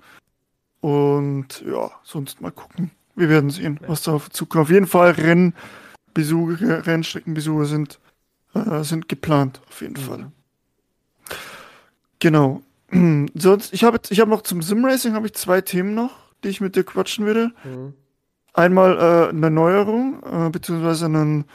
Und 0.81 1.61
ja, 1.67 1.91
sonst 2.03 2.41
mal 2.41 2.51
gucken. 2.51 2.91
Wir 3.15 3.29
werden 3.29 3.49
sehen, 3.49 3.79
was 3.85 4.03
da 4.03 4.13
auf 4.13 4.29
zukommt. 4.29 4.63
Auf 4.63 4.69
jeden 4.69 4.87
Fall 4.87 5.11
Rennen 5.11 5.53
Besuche, 6.13 6.85
Rennstreckenbesuche 6.87 7.65
sind, 7.65 7.99
äh, 8.53 8.83
sind 8.83 9.09
geplant, 9.09 9.61
auf 9.67 9.81
jeden 9.81 10.01
Mhm. 10.01 10.05
Fall. 10.05 10.31
Genau. 12.19 12.61
Sonst, 13.35 13.73
ich 13.73 13.83
habe 13.83 13.97
jetzt, 13.97 14.11
ich 14.11 14.19
habe 14.19 14.31
noch 14.31 14.41
zum 14.41 14.61
Simracing 14.61 15.13
habe 15.13 15.27
ich 15.27 15.33
zwei 15.33 15.61
Themen 15.61 15.93
noch, 15.93 16.28
die 16.43 16.49
ich 16.49 16.61
mit 16.61 16.75
dir 16.75 16.83
quatschen 16.83 17.25
würde. 17.25 17.51
Mhm. 17.63 17.93
Einmal 18.53 18.97
äh, 18.97 19.29
eine 19.29 19.49
Neuerung, 19.51 20.21
äh, 20.23 20.49
beziehungsweise 20.49 21.05
ein 21.07 21.45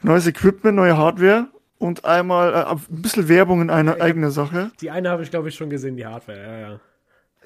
neues 0.00 0.26
Equipment, 0.26 0.76
neue 0.76 0.96
Hardware 0.96 1.48
und 1.78 2.04
einmal 2.04 2.54
äh, 2.54 2.64
ein 2.66 3.02
bisschen 3.02 3.28
Werbung 3.28 3.60
in 3.62 3.70
eine 3.70 3.90
Ja, 3.90 3.96
ich 3.96 4.00
hab- 4.00 4.06
eigene 4.08 4.30
Sache. 4.30 4.70
Die 4.80 4.90
eine 4.90 5.10
habe 5.10 5.22
ich, 5.22 5.30
glaube 5.30 5.48
ich, 5.48 5.54
schon 5.54 5.70
gesehen, 5.70 5.96
die 5.96 6.06
Hardware, 6.06 6.38
ja, 6.40 6.58
ja. 6.70 6.80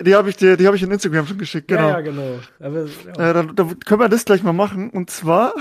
Die 0.00 0.14
habe 0.14 0.30
ich 0.30 0.36
dir, 0.36 0.56
die 0.56 0.66
habe 0.66 0.74
ich 0.76 0.82
in 0.82 0.90
Instagram 0.90 1.26
schon 1.26 1.38
geschickt, 1.38 1.68
genau. 1.68 1.88
Ja, 1.90 1.98
ja, 1.98 2.00
genau. 2.00 2.38
Aber, 2.60 2.86
ja. 2.86 3.30
Äh, 3.30 3.34
da, 3.34 3.42
da 3.42 3.64
können 3.84 4.00
wir 4.00 4.08
das 4.08 4.24
gleich 4.24 4.42
mal 4.42 4.54
machen. 4.54 4.88
Und 4.90 5.10
zwar 5.10 5.52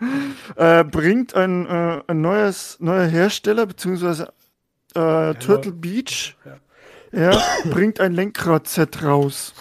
äh, 0.56 0.84
bringt 0.84 1.34
ein, 1.34 1.64
äh, 1.66 2.02
ein 2.06 2.20
neues, 2.20 2.78
neuer 2.80 3.04
Hersteller, 3.06 3.66
beziehungsweise 3.66 4.32
äh, 4.94 5.34
Turtle 5.34 5.72
Beach, 5.72 6.36
ja. 7.12 7.38
bringt 7.70 8.00
ein 8.00 8.12
Lenkrad-Set 8.12 9.02
raus. 9.04 9.54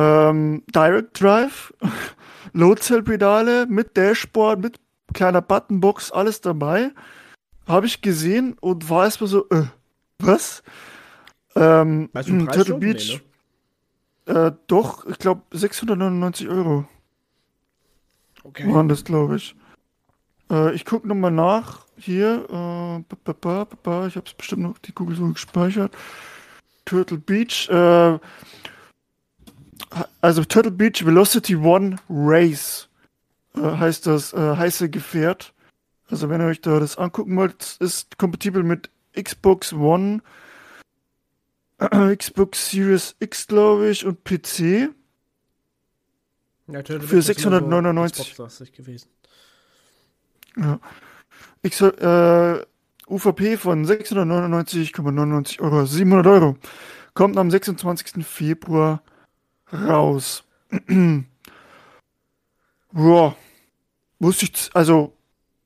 Ähm, 0.00 0.62
Direct 0.74 1.20
Drive, 1.20 1.74
Load-Cell-Pedale 2.54 3.66
mit 3.66 3.96
Dashboard, 3.96 4.60
mit 4.60 4.80
kleiner 5.12 5.42
Buttonbox, 5.42 6.10
alles 6.10 6.40
dabei. 6.40 6.92
Habe 7.66 7.86
ich 7.86 8.00
gesehen 8.00 8.56
und 8.60 8.88
war 8.88 9.04
erstmal 9.04 9.28
so, 9.28 9.46
äh, 9.50 9.64
was? 10.18 10.62
Ähm, 11.54 12.08
Weißt 12.12 12.30
du 12.30 12.38
Turtle 12.46 12.64
schon? 12.64 12.80
Beach, 12.80 13.22
Nee, 14.26 14.32
ne? 14.34 14.46
äh, 14.46 14.52
doch, 14.68 15.04
ich 15.06 15.18
glaube 15.18 15.42
699 15.52 16.48
Euro 16.48 16.86
Okay. 18.42 18.72
waren 18.72 18.88
das, 18.88 19.04
glaube 19.04 19.36
ich. 19.36 19.54
Äh, 20.50 20.74
ich 20.74 20.86
gucke 20.86 21.06
nochmal 21.06 21.30
nach. 21.30 21.86
Hier, 21.96 22.44
äh, 22.48 23.14
ba, 23.24 23.34
ba, 23.38 23.66
ba, 23.82 24.06
ich 24.06 24.16
habe 24.16 24.26
es 24.26 24.32
bestimmt 24.32 24.62
noch 24.62 24.78
die 24.78 24.94
Google 24.94 25.16
so 25.16 25.28
gespeichert. 25.28 25.94
Turtle 26.86 27.18
Beach, 27.18 27.68
äh, 27.68 28.18
also 30.20 30.44
Turtle 30.44 30.72
Beach 30.72 31.04
Velocity 31.04 31.56
One 31.56 31.96
Race 32.08 32.88
äh, 33.56 33.60
heißt 33.60 34.06
das 34.06 34.32
äh, 34.32 34.56
heiße 34.56 34.90
Gefährt. 34.90 35.52
Also 36.08 36.28
wenn 36.28 36.40
ihr 36.40 36.46
euch 36.46 36.60
da 36.60 36.80
das 36.80 36.98
angucken 36.98 37.36
wollt, 37.36 37.76
ist 37.80 38.18
kompatibel 38.18 38.62
mit 38.62 38.90
Xbox 39.20 39.72
One, 39.72 40.22
Xbox 42.16 42.70
Series 42.70 43.14
X, 43.20 43.46
glaube 43.46 43.90
ich, 43.90 44.04
und 44.04 44.24
PC. 44.24 44.90
Ja, 46.66 46.82
Für 46.84 46.98
Beach 46.98 47.12
ist 47.12 47.44
immer 47.44 47.60
699. 47.60 48.34
So 48.36 48.64
gewesen. 48.76 49.08
X, 51.62 51.80
äh, 51.80 52.64
UVP 53.08 53.56
von 53.56 53.84
699,99 53.86 55.60
Euro, 55.60 55.84
700 55.84 56.26
Euro. 56.26 56.56
Kommt 57.14 57.36
am 57.36 57.50
26. 57.50 58.24
Februar 58.24 59.02
raus. 59.72 60.44
Boah. 62.92 63.36
Wusste 64.18 64.44
ich, 64.46 64.70
also, 64.74 65.14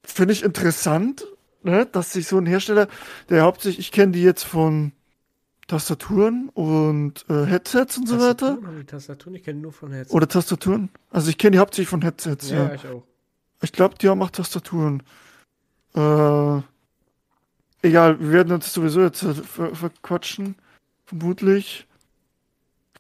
finde 0.05 0.33
ich 0.33 0.45
interessant, 0.45 1.27
ne, 1.63 1.87
dass 1.87 2.13
sich 2.13 2.29
so 2.29 2.39
ein 2.39 2.47
Hersteller, 2.47 2.89
der 3.29 3.43
hauptsächlich, 3.43 3.87
ich 3.87 3.93
kenne 3.93 4.13
die 4.13 4.23
jetzt 4.23 4.45
von 4.45 4.93
Tastaturen 5.67 6.51
und 6.51 7.25
äh, 7.29 7.47
Headsets 7.47 7.97
und 7.97 8.07
so 8.07 8.21
weiter. 8.21 8.55
Tastaturen 8.55 8.77
die 8.77 8.85
Tastaturen? 8.85 9.35
Ich 9.35 9.45
kenne 9.45 9.61
nur 9.61 9.73
von 9.73 9.93
Headset. 9.93 10.15
Oder 10.15 10.29
Tastaturen. 10.29 10.91
Also 11.11 11.31
ich 11.31 11.39
kenne 11.39 11.53
die 11.53 11.59
hauptsächlich 11.59 11.89
von 11.89 12.03
Headsets, 12.03 12.51
ja, 12.51 12.69
ja. 12.69 12.75
ich 12.75 12.87
auch. 12.87 13.03
Ich 13.63 13.73
glaube, 13.73 13.95
die 13.99 14.09
haben 14.09 14.23
auch 14.23 14.31
Tastaturen. 14.31 15.03
Äh, 15.95 16.61
egal, 17.83 18.21
wir 18.21 18.33
werden 18.33 18.53
uns 18.53 18.73
sowieso 18.73 19.01
jetzt 19.01 19.21
ver 19.21 19.75
verquatschen. 19.75 20.57
Vermutlich. 21.07 21.87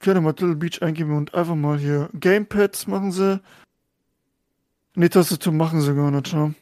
Ich 0.05 0.07
könnte 0.07 0.21
mal 0.21 0.33
Little 0.33 0.55
Beach 0.55 0.83
eingeben 0.83 1.17
und 1.17 1.33
einfach 1.33 1.55
mal 1.55 1.79
hier 1.79 2.11
Gamepads 2.13 2.87
machen 2.89 3.11
sie. 3.11 3.41
Nee, 4.97 5.09
Tastatur 5.09 5.55
machen 5.55 5.81
sie 5.81 5.95
gar 5.95 6.11
nicht, 6.11 6.31
ja. 6.31 6.53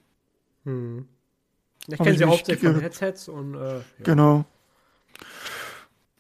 Hm. 0.65 1.09
Ich 1.89 1.99
kenne 1.99 2.17
sie 2.17 2.25
hauptsächlich 2.25 2.71
von. 2.71 2.81
Headsets 2.81 3.27
und 3.29 3.57
äh, 3.57 3.79
ja. 3.79 3.83
Genau. 4.05 4.45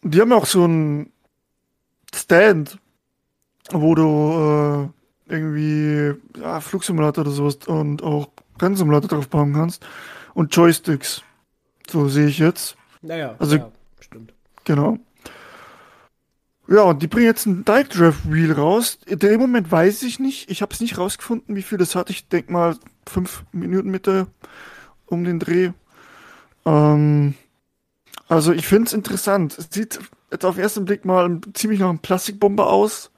Die 0.02 0.20
haben 0.20 0.30
ja 0.30 0.36
auch 0.36 0.46
so 0.46 0.64
einen 0.64 1.12
Stand, 2.12 2.80
wo 3.70 3.94
du 3.94 4.90
äh, 5.30 5.32
irgendwie 5.32 6.14
ja, 6.40 6.60
Flugsimulator 6.60 7.22
oder 7.22 7.30
sowas 7.30 7.58
und 7.68 8.02
auch 8.02 8.30
Rennsimulator 8.60 9.08
drauf 9.08 9.28
bauen 9.28 9.52
kannst. 9.52 9.86
Und 10.34 10.56
Joysticks. 10.56 11.22
So 11.88 12.08
sehe 12.08 12.26
ich 12.26 12.38
jetzt. 12.38 12.76
Naja, 13.00 13.36
Also- 13.38 13.58
ja, 13.58 13.70
stimmt. 14.00 14.34
Genau. 14.64 14.98
Ja, 16.72 16.84
und 16.84 17.02
die 17.02 17.06
bringen 17.06 17.26
jetzt 17.26 17.44
ein 17.44 17.66
Direct 17.66 17.98
Drive 17.98 18.20
Wheel 18.24 18.50
raus. 18.50 18.98
In 19.04 19.18
dem 19.18 19.38
Moment 19.38 19.70
weiß 19.70 20.02
ich 20.04 20.18
nicht. 20.18 20.50
Ich 20.50 20.62
habe 20.62 20.72
es 20.72 20.80
nicht 20.80 20.96
rausgefunden, 20.96 21.54
wie 21.54 21.60
viel 21.60 21.76
das 21.76 21.94
hat. 21.94 22.08
Ich 22.08 22.28
denke 22.28 22.50
mal 22.50 22.78
fünf 23.06 23.44
Minuten 23.52 23.90
mit 23.90 24.06
der 24.06 24.26
um 25.04 25.22
den 25.24 25.38
Dreh. 25.38 25.72
Ähm, 26.64 27.34
also 28.26 28.54
ich 28.54 28.66
finde 28.66 28.86
es 28.86 28.94
interessant. 28.94 29.58
Es 29.58 29.68
sieht 29.70 29.98
jetzt 30.30 30.46
auf 30.46 30.54
den 30.54 30.62
ersten 30.62 30.86
Blick 30.86 31.04
mal 31.04 31.42
ziemlich 31.52 31.78
nach 31.78 31.90
einem 31.90 31.98
Plastikbomber 31.98 32.68
aus. 32.68 33.10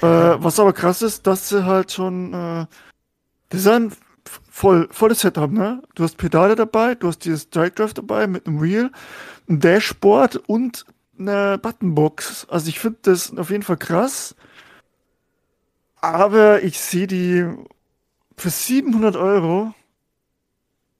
Äh, 0.00 0.06
was 0.38 0.58
aber 0.58 0.72
krass 0.72 1.02
ist, 1.02 1.26
dass 1.26 1.50
sie 1.50 1.66
halt 1.66 1.92
schon 1.92 2.32
äh, 2.32 2.66
ein 3.68 3.92
voll, 4.50 4.88
volles 4.90 5.20
Setup, 5.20 5.52
ne? 5.52 5.82
Du 5.94 6.04
hast 6.04 6.16
Pedale 6.16 6.54
dabei, 6.54 6.94
du 6.94 7.08
hast 7.08 7.18
dieses 7.26 7.50
Direct 7.50 7.78
Drive 7.78 7.92
dabei 7.92 8.26
mit 8.26 8.46
einem 8.46 8.62
Wheel, 8.62 8.90
ein 9.46 9.60
Dashboard 9.60 10.36
und 10.36 10.86
eine 11.18 11.58
Buttonbox. 11.58 12.46
Also 12.48 12.68
ich 12.68 12.80
finde 12.80 12.98
das 13.02 13.36
auf 13.36 13.50
jeden 13.50 13.62
Fall 13.62 13.76
krass. 13.76 14.34
Aber 16.00 16.62
ich 16.62 16.80
sehe 16.80 17.06
die 17.06 17.46
für 18.36 18.50
700 18.50 19.16
Euro. 19.16 19.74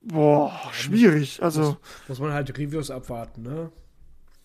Boah, 0.00 0.52
schwierig. 0.73 1.42
Also, 1.42 1.76
Muss 2.09 2.19
man 2.19 2.33
halt 2.33 2.57
Reviews 2.59 2.90
abwarten, 2.90 3.42
ne? 3.42 3.71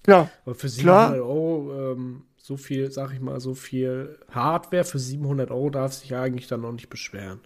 ja, 0.07 0.29
Aber 0.45 0.55
für 0.55 0.69
Klar. 0.69 1.09
700 1.09 1.21
Euro, 1.21 1.93
ähm, 1.93 2.24
so 2.38 2.57
viel, 2.57 2.91
sag 2.91 3.12
ich 3.13 3.19
mal, 3.19 3.39
so 3.39 3.53
viel 3.55 4.19
Hardware 4.31 4.86
für 4.86 5.00
700 5.00 5.51
Euro 5.51 5.69
darf 5.69 5.93
sich 5.93 6.09
ja 6.09 6.21
eigentlich 6.21 6.47
dann 6.47 6.62
noch 6.62 6.71
nicht 6.71 6.89
beschweren. 6.89 7.41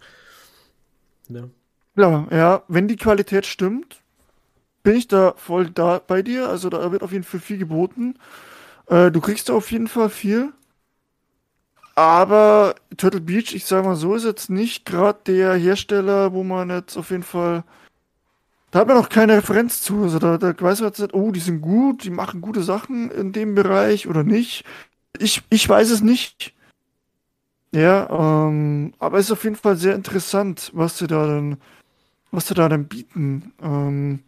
Ne? 1.28 1.50
klar, 1.96 2.28
ja, 2.32 2.64
wenn 2.68 2.88
die 2.88 2.96
Qualität 2.98 3.46
stimmt, 3.46 4.01
bin 4.84 4.96
ich 4.96 5.08
da 5.08 5.34
voll 5.38 5.70
da 5.70 6.00
bei 6.06 6.22
dir. 6.22 6.50
Also 6.50 6.70
da 6.70 6.92
wird 6.92 7.04
auf 7.04 7.12
jeden 7.12 7.24
Fall 7.24 7.40
viel 7.40 7.58
geboten. 7.58 8.16
Äh, 8.88 9.12
du 9.12 9.22
kriegst 9.22 9.50
da 9.50 9.54
auf 9.54 9.72
jeden 9.72 9.88
Fall 9.88 10.10
viel. 10.10 10.54
Aber 11.96 12.76
Turtle 12.98 13.22
Beach, 13.22 13.54
ich 13.54 13.66
sag 13.66 13.84
mal 13.86 13.96
so, 13.96 14.16
ist 14.16 14.24
jetzt 14.24 14.50
nicht 14.50 14.86
gerade 14.86 15.20
der 15.26 15.56
Hersteller, 15.56 16.34
wo 16.34 16.44
man 16.44 16.70
jetzt 16.70 16.98
auf 16.98 17.12
jeden 17.12 17.24
Fall. 17.24 17.64
Da 18.72 18.80
hat 18.80 18.88
man 18.88 18.98
noch 18.98 19.10
keine 19.10 19.38
Referenz 19.38 19.82
zu. 19.82 20.04
Also 20.04 20.20
da, 20.20 20.38
da 20.38 20.54
weiß 20.60 20.80
man 20.80 20.90
jetzt 20.90 21.00
nicht, 21.00 21.14
oh, 21.14 21.32
die 21.32 21.42
sind 21.42 21.62
gut, 21.62 22.04
die 22.06 22.10
machen 22.10 22.42
gute 22.42 22.64
Sachen 22.64 23.12
in 23.12 23.34
dem 23.34 23.56
Bereich 23.56 24.08
oder 24.08 24.24
nicht. 24.24 24.64
Ich, 25.20 25.44
ich 25.50 25.68
weiß 25.68 25.90
es 25.92 26.02
nicht. 26.02 26.54
Ja, 27.74 28.10
ähm, 28.48 28.94
aber 29.00 29.18
es 29.18 29.26
ist 29.28 29.32
auf 29.32 29.44
jeden 29.44 29.56
Fall 29.56 29.78
sehr 29.78 29.96
interessant, 29.96 30.72
was 30.74 30.98
sie 30.98 31.08
da 31.08 31.26
dann, 31.26 31.58
was 32.32 32.48
sie 32.48 32.54
da 32.54 32.68
dann 32.70 32.86
bieten. 32.86 33.54
Ähm, 33.62 34.20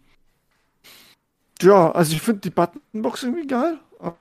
ja, 1.63 1.91
also 1.91 2.13
ich 2.13 2.21
finde 2.21 2.41
die 2.41 2.49
Buttonbox 2.49 3.23
irgendwie 3.23 3.47
geil. 3.47 3.79
Aber 3.99 4.17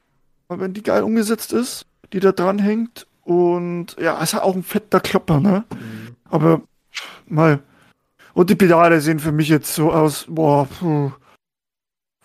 wenn 0.48 0.74
die 0.74 0.82
geil 0.82 1.02
umgesetzt 1.02 1.52
ist, 1.52 1.86
die 2.12 2.20
da 2.20 2.32
dran 2.32 2.58
hängt 2.58 3.06
und 3.22 3.96
ja, 3.98 4.22
es 4.22 4.34
hat 4.34 4.42
auch 4.42 4.54
ein 4.54 4.62
fetter 4.62 5.00
Klopper, 5.00 5.40
ne? 5.40 5.64
Mhm. 5.70 6.16
Aber 6.28 6.62
mal. 7.26 7.60
Und 8.34 8.50
die 8.50 8.54
Pedale 8.54 9.00
sehen 9.00 9.18
für 9.18 9.32
mich 9.32 9.48
jetzt 9.48 9.74
so 9.74 9.92
aus, 9.92 10.26
boah, 10.28 10.66
puh, 10.66 11.12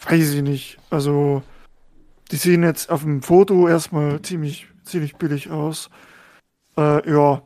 weiß 0.03 0.33
ich 0.33 0.41
nicht. 0.41 0.77
Also, 0.89 1.43
die 2.31 2.37
sehen 2.37 2.63
jetzt 2.63 2.89
auf 2.89 3.03
dem 3.03 3.21
Foto 3.21 3.67
erstmal 3.67 4.21
ziemlich, 4.21 4.67
ziemlich 4.83 5.15
billig 5.15 5.49
aus. 5.49 5.89
Äh, 6.77 7.09
ja, 7.09 7.41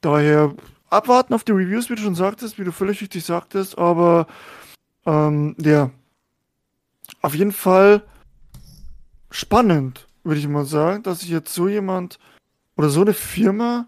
daher 0.00 0.54
abwarten 0.90 1.34
auf 1.34 1.44
die 1.44 1.52
Reviews, 1.52 1.90
wie 1.90 1.96
du 1.96 2.02
schon 2.02 2.14
sagtest, 2.14 2.58
wie 2.58 2.64
du 2.64 2.72
völlig 2.72 3.00
richtig 3.00 3.24
sagtest, 3.24 3.78
aber 3.78 4.26
ähm, 5.06 5.54
ja, 5.60 5.90
auf 7.22 7.34
jeden 7.34 7.52
Fall 7.52 8.02
spannend, 9.30 10.06
würde 10.24 10.40
ich 10.40 10.48
mal 10.48 10.64
sagen, 10.64 11.02
dass 11.02 11.20
sich 11.20 11.30
jetzt 11.30 11.52
so 11.52 11.68
jemand 11.68 12.18
oder 12.76 12.88
so 12.88 13.00
eine 13.00 13.14
Firma, 13.14 13.86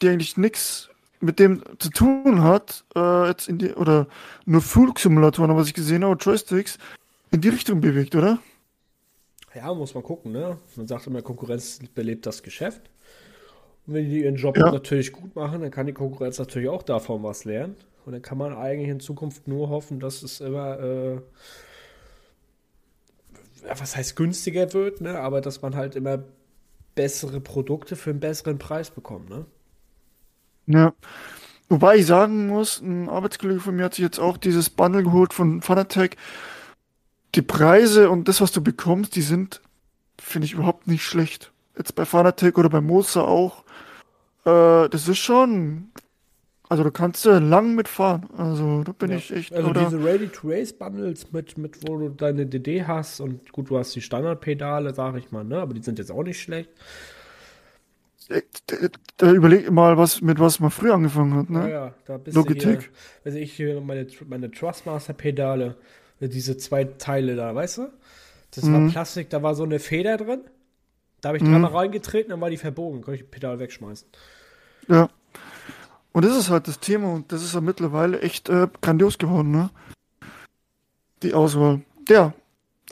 die 0.00 0.08
eigentlich 0.08 0.36
nichts 0.36 0.88
mit 1.20 1.38
dem 1.38 1.62
zu 1.78 1.90
tun 1.90 2.42
hat, 2.42 2.84
äh, 2.96 3.28
jetzt 3.28 3.48
in 3.48 3.58
die, 3.58 3.74
oder 3.74 4.06
nur 4.46 4.62
Flugsimulatoren, 4.62 5.54
was 5.54 5.66
ich 5.66 5.74
gesehen 5.74 6.04
habe, 6.04 6.16
Joysticks, 6.16 6.78
in 7.30 7.40
die 7.42 7.50
Richtung 7.50 7.80
bewegt, 7.80 8.14
oder? 8.14 8.38
Ja, 9.54 9.72
muss 9.74 9.94
man 9.94 10.02
gucken, 10.02 10.32
ne? 10.32 10.58
Man 10.76 10.86
sagt 10.86 11.06
immer, 11.06 11.22
Konkurrenz 11.22 11.80
belebt 11.94 12.24
das 12.26 12.42
Geschäft. 12.42 12.82
wenn 13.86 14.08
die 14.08 14.22
ihren 14.22 14.36
Job 14.36 14.56
ja. 14.56 14.70
natürlich 14.70 15.12
gut 15.12 15.34
machen, 15.34 15.62
dann 15.62 15.70
kann 15.70 15.86
die 15.86 15.92
Konkurrenz 15.92 16.38
natürlich 16.38 16.68
auch 16.68 16.82
davon 16.82 17.22
was 17.22 17.44
lernen. 17.44 17.76
Und 18.06 18.12
dann 18.12 18.22
kann 18.22 18.38
man 18.38 18.56
eigentlich 18.56 18.88
in 18.88 19.00
Zukunft 19.00 19.48
nur 19.48 19.68
hoffen, 19.68 20.00
dass 20.00 20.22
es 20.22 20.40
immer, 20.40 20.78
äh, 20.78 21.18
was 23.62 23.96
heißt 23.96 24.16
günstiger 24.16 24.72
wird, 24.72 25.00
ne? 25.00 25.18
aber 25.18 25.40
dass 25.40 25.62
man 25.62 25.76
halt 25.76 25.96
immer 25.96 26.22
bessere 26.94 27.40
Produkte 27.40 27.96
für 27.96 28.10
einen 28.10 28.20
besseren 28.20 28.58
Preis 28.58 28.90
bekommt. 28.90 29.30
Ne? 29.30 29.46
Ja. 30.66 30.92
Wobei 31.68 31.96
ich 31.96 32.06
sagen 32.06 32.48
muss, 32.48 32.80
ein 32.80 33.08
Arbeitskollege 33.08 33.60
von 33.60 33.76
mir 33.76 33.84
hat 33.84 33.94
sich 33.94 34.02
jetzt 34.02 34.18
auch 34.18 34.36
dieses 34.36 34.70
Bundle 34.70 35.04
geholt 35.04 35.32
von 35.32 35.62
Fanatec. 35.62 36.16
Die 37.36 37.42
Preise 37.42 38.10
und 38.10 38.26
das, 38.26 38.40
was 38.40 38.50
du 38.50 38.60
bekommst, 38.60 39.14
die 39.14 39.22
sind, 39.22 39.60
finde 40.20 40.46
ich, 40.46 40.54
überhaupt 40.54 40.88
nicht 40.88 41.04
schlecht. 41.04 41.52
Jetzt 41.76 41.94
bei 41.94 42.04
Fanatec 42.04 42.58
oder 42.58 42.68
bei 42.68 42.80
Moser 42.80 43.28
auch. 43.28 43.64
Äh, 44.44 44.88
das 44.88 45.06
ist 45.06 45.18
schon 45.18 45.92
also 46.70 46.84
du 46.84 46.92
kannst 46.92 47.26
äh, 47.26 47.40
lang 47.40 47.74
mitfahren. 47.74 48.28
Also 48.36 48.84
da 48.84 48.92
bin 48.92 49.10
ja. 49.10 49.16
ich 49.16 49.32
echt. 49.32 49.52
Also 49.52 49.72
diese 49.72 50.02
Ready-to-Race-Bundles 50.02 51.32
mit, 51.32 51.58
mit, 51.58 51.88
wo 51.88 51.98
du 51.98 52.08
deine 52.10 52.46
DD 52.46 52.84
hast 52.86 53.20
und 53.20 53.50
gut, 53.50 53.70
du 53.70 53.76
hast 53.76 53.92
die 53.96 54.00
Standardpedale, 54.00 54.94
sag 54.94 55.16
ich 55.16 55.32
mal, 55.32 55.42
ne? 55.42 55.58
Aber 55.58 55.74
die 55.74 55.82
sind 55.82 55.98
jetzt 55.98 56.12
auch 56.12 56.22
nicht 56.22 56.40
schlecht. 56.40 56.70
Äh, 58.28 58.42
da 59.16 59.32
überleg 59.32 59.68
mal, 59.72 59.98
was, 59.98 60.20
mit 60.20 60.38
was 60.38 60.60
man 60.60 60.70
früher 60.70 60.94
angefangen 60.94 61.34
hat, 61.34 61.50
ne? 61.50 61.58
Ja, 61.58 61.68
ja 61.68 61.94
da 62.04 62.18
bist 62.18 62.36
Logitech. 62.36 62.62
du 62.62 62.80
hier, 62.82 62.90
also 63.24 63.38
ich 63.38 63.52
hier 63.52 63.80
meine, 63.80 64.06
meine 64.28 64.52
Trustmaster-Pedale, 64.52 65.74
diese 66.20 66.56
zwei 66.56 66.84
Teile 66.84 67.34
da, 67.34 67.52
weißt 67.52 67.78
du? 67.78 67.88
Das 68.52 68.62
mhm. 68.62 68.74
war 68.74 68.90
Plastik, 68.92 69.28
da 69.30 69.42
war 69.42 69.56
so 69.56 69.64
eine 69.64 69.80
Feder 69.80 70.18
drin. 70.18 70.42
Da 71.20 71.30
habe 71.30 71.38
ich 71.38 71.42
dreimal 71.42 71.70
mhm. 71.70 71.76
reingetreten, 71.76 72.30
dann 72.30 72.40
war 72.40 72.48
die 72.48 72.58
verbogen, 72.58 73.00
konnte 73.00 73.16
ich 73.16 73.22
die 73.22 73.28
Pedal 73.28 73.58
wegschmeißen. 73.58 74.06
Ja. 74.86 75.08
Und 76.12 76.24
das 76.24 76.36
ist 76.36 76.50
halt 76.50 76.66
das 76.66 76.80
Thema 76.80 77.12
und 77.12 77.30
das 77.32 77.42
ist 77.42 77.54
ja 77.54 77.60
mittlerweile 77.60 78.20
echt 78.20 78.48
äh, 78.48 78.68
grandios 78.80 79.18
geworden, 79.18 79.50
ne? 79.52 79.70
Die 81.22 81.34
Auswahl. 81.34 81.82
Ja, 82.08 82.34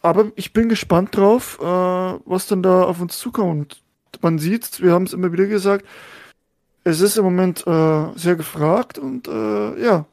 aber 0.02 0.30
ich 0.36 0.52
bin 0.52 0.68
gespannt 0.68 1.16
drauf, 1.16 1.58
äh, 1.60 1.64
was 1.64 2.46
dann 2.46 2.62
da 2.62 2.84
auf 2.84 3.00
uns 3.00 3.18
zukommt. 3.18 3.82
Man 4.20 4.38
sieht, 4.38 4.80
wir 4.80 4.92
haben 4.92 5.04
es 5.04 5.12
immer 5.12 5.32
wieder 5.32 5.46
gesagt, 5.46 5.84
es 6.84 7.00
ist 7.00 7.16
im 7.16 7.24
Moment 7.24 7.66
äh, 7.66 8.06
sehr 8.14 8.36
gefragt 8.36 8.98
und 8.98 9.26
äh, 9.28 9.82
ja, 9.82 10.06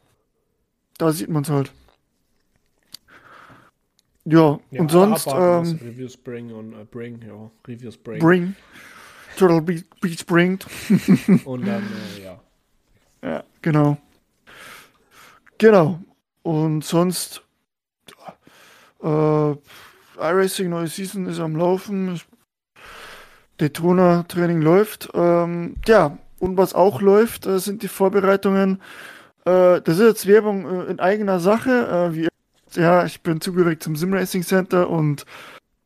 da 0.98 1.12
sieht 1.12 1.30
man 1.30 1.44
es 1.44 1.50
halt. 1.50 1.72
Ja, 4.26 4.60
ja 4.72 4.82
und 4.82 4.90
sonst. 4.90 5.28
Ähm, 5.28 5.80
Reviews 5.84 6.18
bring 6.18 6.52
und 6.52 6.74
uh, 6.74 6.86
bring, 6.90 7.22
ja, 7.22 7.52
Reviews 7.68 7.98
bring. 7.98 8.20
Bring. 8.20 8.56
Turtle 9.38 9.62
Beach 9.62 10.26
bringt. 10.26 10.66
und 11.46 11.68
dann, 11.68 11.84
äh, 12.18 12.24
ja. 12.24 12.42
Ja, 13.26 13.44
genau. 13.64 13.98
Genau. 15.58 16.00
Und 16.44 16.86
sonst, 16.86 17.42
äh, 19.02 19.52
iRacing 20.20 20.70
neue 20.70 20.88
Season 20.88 21.26
ist 21.26 21.40
am 21.40 21.56
Laufen. 21.56 22.22
Daytona-Training 23.58 24.62
läuft. 24.62 25.10
Ähm, 25.16 25.76
ja, 25.88 26.20
und 26.38 26.58
was 26.58 26.76
auch 26.76 27.02
läuft, 27.02 27.48
äh, 27.48 27.58
sind 27.58 27.82
die 27.82 27.88
Vorbereitungen. 27.88 28.80
Äh, 29.46 29.82
das 29.82 29.98
ist 29.98 30.02
jetzt 30.02 30.28
Werbung 30.28 30.66
äh, 30.68 30.92
in 30.92 31.00
eigener 31.00 31.40
Sache. 31.40 32.12
Äh, 32.12 32.16
wie, 32.16 32.28
ja, 32.80 33.06
ich 33.06 33.22
bin 33.22 33.42
zugehörig 33.42 33.82
zum 33.82 33.96
Sim 33.96 34.14
Racing 34.14 34.44
Center 34.44 34.88
und 34.88 35.26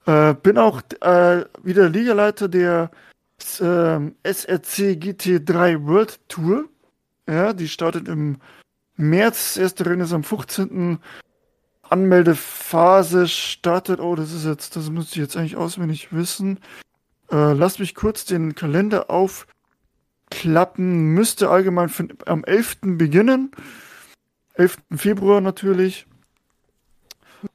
äh, 0.07 0.33
bin 0.33 0.57
auch 0.57 0.81
äh, 0.99 1.45
wieder 1.63 1.87
Ligaleiter 1.87 2.49
der 2.49 2.91
SRC 3.37 4.97
GT3 4.97 5.85
World 5.85 6.19
Tour. 6.27 6.65
Ja, 7.29 7.53
die 7.53 7.67
startet 7.67 8.07
im 8.07 8.37
März. 8.97 9.57
Erste 9.57 9.85
Rennen 9.85 10.01
ist 10.01 10.13
am 10.13 10.23
15. 10.23 10.97
Anmeldephase 11.83 13.27
startet. 13.27 13.99
Oh, 13.99 14.15
das 14.15 14.33
ist 14.33 14.45
jetzt, 14.45 14.75
das 14.75 14.89
muss 14.89 15.11
ich 15.11 15.17
jetzt 15.17 15.37
eigentlich 15.37 15.55
auswendig 15.55 16.11
wissen. 16.11 16.59
Äh, 17.31 17.53
lass 17.53 17.77
mich 17.77 17.93
kurz 17.93 18.25
den 18.25 18.55
Kalender 18.55 19.11
aufklappen. 19.11 21.13
Müsste 21.13 21.51
allgemein 21.51 21.89
für, 21.89 22.07
am 22.25 22.43
11. 22.43 22.77
beginnen. 22.81 23.51
11. 24.55 24.77
Februar 24.95 25.39
natürlich. 25.39 26.07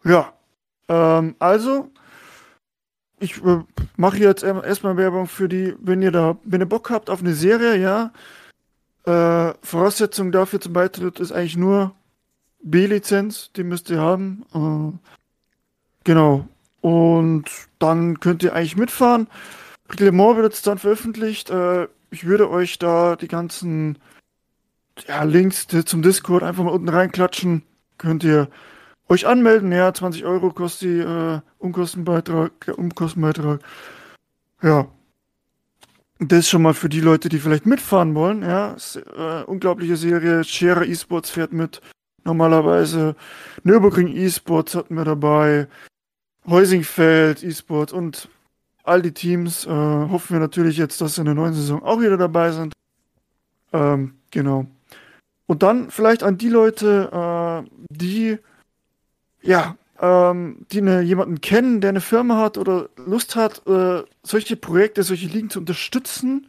Ja. 0.05 0.33
Ähm, 0.89 1.35
also, 1.41 1.91
ich 3.19 3.45
äh, 3.45 3.65
mache 3.97 4.19
jetzt 4.19 4.45
erstmal 4.45 4.97
Werbung 4.97 5.27
für 5.27 5.49
die, 5.49 5.75
wenn 5.81 6.01
ihr 6.01 6.13
da, 6.13 6.39
wenn 6.45 6.61
ihr 6.61 6.69
Bock 6.69 6.91
habt 6.91 7.11
auf 7.11 7.21
eine 7.21 7.35
Serie, 7.35 7.77
ja, 7.77 8.13
äh, 9.05 9.55
Voraussetzung 9.63 10.33
dafür 10.33 10.61
zum 10.61 10.73
Beitritt 10.73 11.21
ist 11.21 11.33
eigentlich 11.33 11.57
nur 11.57 11.95
B-Lizenz, 12.63 13.51
die 13.55 13.65
müsst 13.65 13.91
ihr 13.91 14.01
haben. 14.01 14.45
Äh, 14.55 14.99
genau. 16.05 16.49
Und 16.81 17.45
dann 17.79 18.21
könnt 18.21 18.43
ihr 18.43 18.55
eigentlich 18.55 18.77
mitfahren. 18.77 19.29
Reglement 19.91 20.37
wird 20.37 20.53
jetzt 20.53 20.67
dann 20.67 20.79
veröffentlicht. 20.79 21.51
Äh, 21.51 21.89
ich 22.11 22.25
würde 22.25 22.51
euch 22.51 22.79
da 22.79 23.17
die 23.17 23.29
ganzen 23.29 23.99
ja, 25.07 25.23
Links 25.25 25.67
zum 25.85 26.03
Discord 26.03 26.43
einfach 26.43 26.65
mal 26.65 26.71
unten 26.71 26.89
reinklatschen. 26.89 27.63
Könnt 27.99 28.25
ihr 28.25 28.49
euch 29.09 29.27
anmelden. 29.27 29.73
Ja, 29.73 29.93
20 29.93 30.25
Euro 30.25 30.51
kostet 30.51 30.83
die 30.89 30.99
äh, 30.99 31.41
Unkostenbeitrag, 31.59 32.53
der 32.67 32.79
Umkostenbeitrag. 32.79 33.61
Ja, 34.63 34.87
das 36.19 36.41
ist 36.41 36.49
schon 36.49 36.63
mal 36.63 36.75
für 36.75 36.89
die 36.89 37.01
Leute, 37.01 37.29
die 37.29 37.39
vielleicht 37.39 37.67
mitfahren 37.67 38.15
wollen. 38.15 38.43
Ja, 38.43 38.77
äh, 39.17 39.43
unglaubliche 39.45 39.97
Serie. 39.97 40.45
Scherer 40.45 40.87
Esports 40.87 41.31
fährt 41.31 41.53
mit. 41.53 41.81
Normalerweise 42.25 43.17
Nürburgring 43.65 44.15
Esports 44.17 44.75
hatten 44.75 44.95
wir 44.97 45.05
dabei. 45.05 45.67
Heusingfeld 46.47 47.43
Esports 47.43 47.93
und 47.93 48.29
all 48.85 49.03
die 49.03 49.13
Teams. 49.13 49.67
Äh, 49.67 49.71
hoffen 49.71 50.35
wir 50.35 50.41
natürlich 50.41 50.77
jetzt, 50.77 51.01
dass 51.01 51.19
in 51.19 51.25
der 51.25 51.35
neuen 51.35 51.55
Saison 51.55 51.83
auch 51.83 52.01
wieder 52.01 52.17
dabei 52.17 52.53
sind. 52.53 52.73
Ähm, 53.73 54.15
genau. 54.31 54.67
Und 55.47 55.63
dann 55.63 55.91
vielleicht 55.91 56.23
an 56.23 56.39
die 56.39 56.49
Leute, 56.49 57.65
äh, 57.67 57.71
die 57.91 58.39
ja 59.43 59.77
ähm, 60.01 60.67
die 60.73 60.79
eine, 60.79 61.03
jemanden 61.03 61.41
kennen, 61.41 61.81
der 61.81 61.91
eine 61.91 62.01
Firma 62.01 62.39
hat 62.39 62.59
oder 62.59 62.89
Lust 62.97 63.37
hat, 63.37 63.67
äh, 63.67 64.03
solche 64.23 64.57
Projekte, 64.57 65.03
solche 65.03 65.29
Ligen 65.29 65.51
zu 65.51 65.61
unterstützen. 65.61 66.49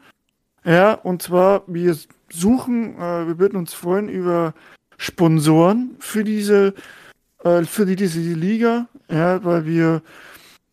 Ja, 0.63 0.93
und 0.93 1.21
zwar, 1.21 1.63
wir 1.67 1.95
suchen, 2.31 2.95
äh, 2.95 3.27
wir 3.27 3.39
würden 3.39 3.57
uns 3.57 3.73
freuen 3.73 4.09
über 4.09 4.53
Sponsoren 4.97 5.95
für 5.99 6.23
diese, 6.23 6.73
äh, 7.43 7.63
für 7.63 7.85
die, 7.85 7.95
diese 7.95 8.19
Liga, 8.19 8.87
ja, 9.09 9.43
weil 9.43 9.65
wir 9.65 10.01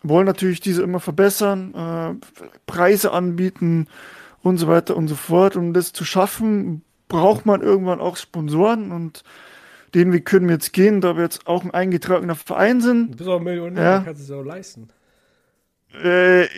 wollen 0.03 0.27
natürlich 0.27 0.61
diese 0.61 0.83
immer 0.83 1.01
verbessern, 1.01 1.75
äh, 1.75 2.51
Preise 2.67 3.13
anbieten 3.13 3.87
und 4.43 4.59
so 4.59 4.67
weiter 4.67 4.97
und 4.97 5.09
so 5.09 5.15
fort. 5.15 5.57
Um 5.57 5.73
das 5.73 5.93
zu 5.93 6.05
schaffen, 6.05 6.83
braucht 7.09 7.47
man 7.47 7.61
irgendwann 7.61 8.01
auch 8.01 8.17
Sponsoren 8.17 8.91
und 8.91 9.23
den 9.95 10.13
Weg 10.13 10.25
können 10.25 10.49
wir 10.49 10.55
jetzt 10.55 10.73
gehen, 10.73 11.01
da 11.01 11.17
wir 11.17 11.25
jetzt 11.25 11.47
auch 11.47 11.65
ein 11.65 11.71
eingetragener 11.71 12.35
Verein 12.35 12.81
sind. 12.81 13.13
Du 13.13 13.17
bist 13.19 13.31
auch 13.31 13.41
Millionär, 13.41 13.83
ja. 13.83 14.01
kannst 14.01 14.23
es 14.23 14.31
auch 14.31 14.43
leisten. 14.43 14.89
Äh, 16.03 16.49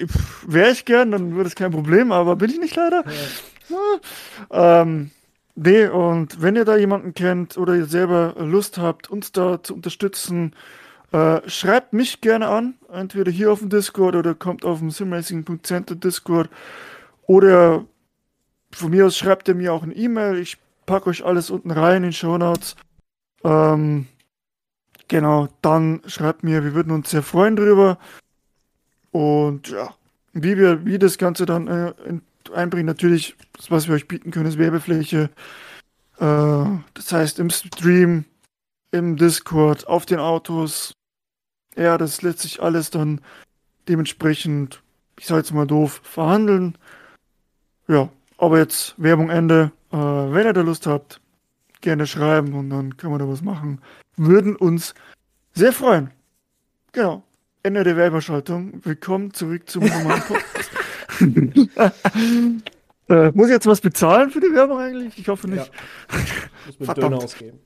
Wäre 0.47 0.71
ich 0.71 0.85
gern, 0.85 1.11
dann 1.11 1.35
würde 1.35 1.49
es 1.49 1.57
kein 1.57 1.73
Problem, 1.73 2.13
aber 2.13 2.37
bin 2.37 2.51
ich 2.51 2.61
nicht 2.61 2.77
leider. 2.77 3.05
Ja. 3.07 3.13
Ja. 4.51 4.83
Ähm, 4.83 5.11
nee, 5.55 5.87
und 5.87 6.41
wenn 6.41 6.57
ihr 6.57 6.65
da 6.65 6.77
jemanden 6.77 7.15
kennt 7.15 7.57
oder 7.57 7.75
ihr 7.75 7.87
selber 7.87 8.35
Lust 8.39 8.79
habt, 8.79 9.11
uns 9.11 9.33
da 9.33 9.63
zu 9.63 9.75
unterstützen, 9.75 10.55
äh, 11.13 11.41
schreibt 11.49 11.93
mich 11.93 12.21
gerne 12.21 12.49
an, 12.49 12.75
entweder 12.93 13.31
hier 13.31 13.53
auf 13.53 13.61
dem 13.61 13.71
Discord 13.71 14.17
oder 14.17 14.35
kommt 14.35 14.65
auf 14.65 14.79
dem 14.79 14.91
simracing.center 14.91 15.95
Discord 15.95 16.51
oder 17.27 17.85
von 18.73 18.91
mir 18.91 19.07
aus 19.07 19.17
schreibt 19.17 19.49
ihr 19.49 19.55
mir 19.55 19.73
auch 19.73 19.85
eine 19.85 19.95
E-Mail. 19.95 20.39
Ich 20.39 20.59
packe 20.87 21.09
euch 21.09 21.25
alles 21.25 21.51
unten 21.51 21.71
rein 21.71 22.05
in 22.05 22.13
Show 22.13 22.37
Notes. 22.37 22.77
Ähm, 23.45 24.07
genau, 25.09 25.49
dann 25.63 26.03
schreibt 26.07 26.43
mir, 26.43 26.65
wir 26.65 26.75
würden 26.75 26.93
uns 26.93 27.11
sehr 27.11 27.23
freuen 27.23 27.57
drüber. 27.57 27.99
Und 29.13 29.69
ja, 29.69 29.95
wie 30.33 30.57
wir, 30.57 30.85
wie 30.85 30.99
das 30.99 31.19
Ganze 31.19 31.47
dann 31.47 31.69
äh, 31.69 31.95
in, 32.07 32.23
einbringen, 32.53 32.87
natürlich, 32.87 33.37
das, 33.53 33.71
was 33.71 33.87
wir 33.87 33.95
euch 33.95 34.09
bieten 34.09 34.31
können, 34.31 34.47
ist 34.47 34.59
Werbefläche. 34.59 35.31
Äh, 36.19 36.65
das 36.95 37.13
heißt, 37.13 37.39
im 37.39 37.51
Stream, 37.51 38.25
im 38.91 39.17
Discord, 39.17 39.87
auf 39.87 40.07
den 40.07 40.19
Autos. 40.19 40.93
Ja, 41.77 41.99
das 41.99 42.23
lässt 42.23 42.41
sich 42.41 42.63
alles 42.63 42.91
dann 42.91 43.21
dementsprechend, 43.89 44.83
ich 45.19 45.27
sag 45.27 45.39
jetzt 45.39 45.53
mal 45.53 45.67
doof, 45.67 46.01
verhandeln. 46.03 46.79
Ja, 47.89 48.09
aber 48.39 48.59
jetzt 48.59 48.95
Werbung 48.97 49.31
Ende. 49.31 49.73
Äh, 49.93 49.97
wenn 49.97 50.47
ihr 50.47 50.53
da 50.53 50.63
Lust 50.63 50.87
habt, 50.87 51.21
gerne 51.85 52.07
schreiben 52.07 52.55
und 52.55 52.71
dann 52.71 52.97
können 52.97 53.13
wir 53.13 53.19
da 53.19 53.29
was 53.29 53.43
machen. 53.43 53.81
Würden 54.17 54.57
uns 54.57 54.95
sehr 55.53 55.73
freuen. 55.73 56.11
Genau. 56.93 57.23
Ende 57.63 57.85
der 57.85 57.97
Werbeschaltung. 57.97 58.81
Willkommen 58.83 59.33
zurück 59.33 59.69
zum 59.71 59.85
normalen 59.85 60.23
Podcast. 60.23 60.71
Äh, 63.07 63.33
muss 63.33 63.49
ich 63.49 63.53
jetzt 63.53 63.67
was 63.67 63.83
bezahlen 63.83 64.31
für 64.31 64.41
die 64.41 64.51
Werbung 64.55 64.79
eigentlich? 64.79 65.19
Ich 65.19 65.29
hoffe 65.29 65.47
nicht. 65.47 65.71
Ja. 65.71 66.19
Muss 66.67 66.87
Verdammt. 66.87 67.13
Döner 67.13 67.23
ausgeben. 67.23 67.59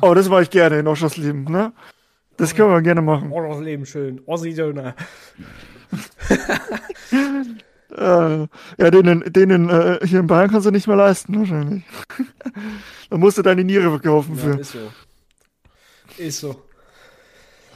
Oh, 0.00 0.14
das 0.14 0.30
war 0.30 0.42
ich 0.42 0.50
gerne 0.50 0.78
in 0.78 0.86
Oschersleben, 0.86 1.42
ne? 1.42 1.72
Das 2.36 2.54
können 2.54 2.70
wir 2.70 2.80
gerne 2.80 3.02
machen. 3.02 3.32
Das 3.32 3.58
Leben 3.58 3.84
schön. 3.84 4.20
Ossi-Döner. 4.26 4.94
Äh, 7.96 8.46
ja, 8.78 8.90
denen, 8.90 9.32
denen 9.32 9.68
äh, 9.70 9.98
hier 10.04 10.20
in 10.20 10.26
Bayern 10.26 10.50
kannst 10.50 10.66
du 10.66 10.70
nicht 10.70 10.86
mehr 10.86 10.96
leisten, 10.96 11.38
wahrscheinlich. 11.38 11.84
da 13.10 13.16
musst 13.16 13.38
du 13.38 13.42
deine 13.42 13.64
Niere 13.64 13.88
verkaufen 13.90 14.36
Ja, 14.36 14.42
für. 14.42 14.60
ist 14.60 14.72
so. 14.72 14.78
Ist 16.18 16.40
so. 16.40 16.62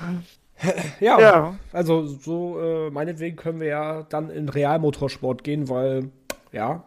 Ja, 1.00 1.20
Ja. 1.20 1.58
also 1.72 2.06
so 2.06 2.60
äh, 2.60 2.90
meinetwegen 2.90 3.34
können 3.36 3.58
wir 3.58 3.66
ja 3.68 4.02
dann 4.04 4.30
in 4.30 4.48
Realmotorsport 4.48 5.42
gehen, 5.42 5.68
weil 5.68 6.10
ja, 6.52 6.84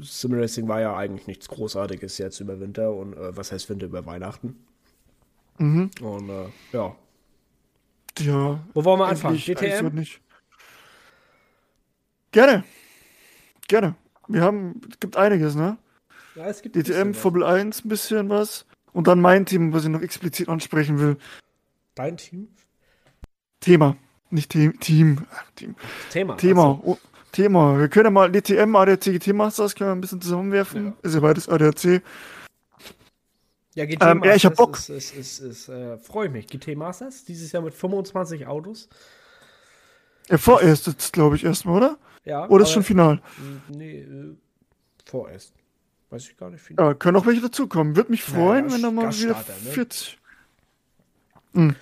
Simracing 0.00 0.66
war 0.66 0.80
ja 0.80 0.96
eigentlich 0.96 1.26
nichts 1.28 1.48
Großartiges 1.48 2.18
jetzt 2.18 2.40
über 2.40 2.58
Winter 2.58 2.92
und 2.92 3.12
äh, 3.14 3.36
was 3.36 3.52
heißt 3.52 3.70
Winter 3.70 3.86
über 3.86 4.04
Weihnachten. 4.04 4.56
Mhm. 5.58 5.90
Und 6.00 6.28
äh, 6.28 6.46
ja, 6.72 6.94
Ja. 8.18 8.60
wo 8.74 8.84
wollen 8.84 8.98
wir 9.00 9.06
anfangen? 9.06 9.38
DTM? 9.38 9.94
nicht. 9.94 10.20
Gerne. 12.36 12.64
Gerne. 13.66 13.94
Wir 14.28 14.42
haben, 14.42 14.82
es 14.90 15.00
gibt 15.00 15.16
einiges, 15.16 15.54
ne? 15.54 15.78
Ja, 16.34 16.44
es 16.48 16.60
gibt 16.60 16.76
DTM. 16.76 17.14
Formel 17.14 17.42
1, 17.42 17.82
ein 17.82 17.88
bisschen 17.88 18.28
was. 18.28 18.66
Und 18.92 19.06
dann 19.06 19.22
mein 19.22 19.46
Team, 19.46 19.72
was 19.72 19.84
ich 19.84 19.88
noch 19.88 20.02
explizit 20.02 20.50
ansprechen 20.50 20.98
will. 20.98 21.16
Dein 21.94 22.18
Team? 22.18 22.48
Thema. 23.60 23.96
Nicht 24.28 24.50
Team. 24.50 24.78
Team. 24.80 25.24
Ach, 25.32 25.50
Team. 25.54 25.76
Thema. 26.10 26.36
Thema. 26.36 26.72
Achso. 26.72 26.82
Oh, 26.84 26.98
Thema. 27.32 27.78
Wir 27.78 27.88
können 27.88 28.04
ja 28.04 28.10
mal 28.10 28.30
DTM, 28.30 28.76
ADAC, 28.76 29.00
GT 29.00 29.28
Masters 29.28 29.74
können 29.74 29.88
wir 29.88 29.94
ein 29.94 30.02
bisschen 30.02 30.20
zusammenwerfen. 30.20 30.84
Ja. 30.88 30.94
Ist 31.04 31.14
ja 31.14 31.20
beides 31.20 31.48
ADAC. 31.48 32.02
Ja, 33.76 33.86
GT 33.86 34.02
Ähm, 34.02 34.22
ja, 34.24 34.34
ich 34.34 34.44
hab 34.44 34.52
Masters 34.52 34.56
Bock. 34.56 34.76
Ist, 34.76 34.90
ist, 34.90 35.14
ist, 35.14 35.38
ist, 35.38 35.68
äh, 35.70 35.96
Freue 35.96 36.26
ich 36.26 36.32
mich. 36.34 36.46
GT 36.48 36.76
Masters, 36.76 37.24
dieses 37.24 37.50
Jahr 37.52 37.62
mit 37.62 37.72
25 37.72 38.46
Autos. 38.46 38.90
Ja, 40.28 40.36
vorerst 40.36 40.86
jetzt, 40.86 41.14
glaube 41.14 41.36
ich, 41.36 41.44
erstmal, 41.44 41.76
oder? 41.78 41.98
Ja, 42.26 42.48
Oder 42.48 42.64
ist 42.64 42.72
schon 42.72 42.82
final? 42.82 43.22
Nee, 43.68 44.00
äh, 44.00 44.36
vorerst. 45.04 45.54
Weiß 46.10 46.28
ich 46.28 46.36
gar 46.36 46.50
nicht. 46.50 46.68
Wie 46.68 46.74
Ja, 46.74 46.92
können 46.94 47.16
auch 47.16 47.24
welche 47.24 47.40
dazukommen. 47.40 47.96
Würde 47.96 48.10
mich 48.10 48.22
freuen, 48.22 48.66
ja, 48.68 48.74
wenn 48.74 48.82
da 48.82 48.90
mal 48.90 49.12
wieder 49.16 49.34
Gaststarter, 49.34 49.64
ne? 49.64 49.70
40. 49.70 50.18
Hm. 51.54 51.76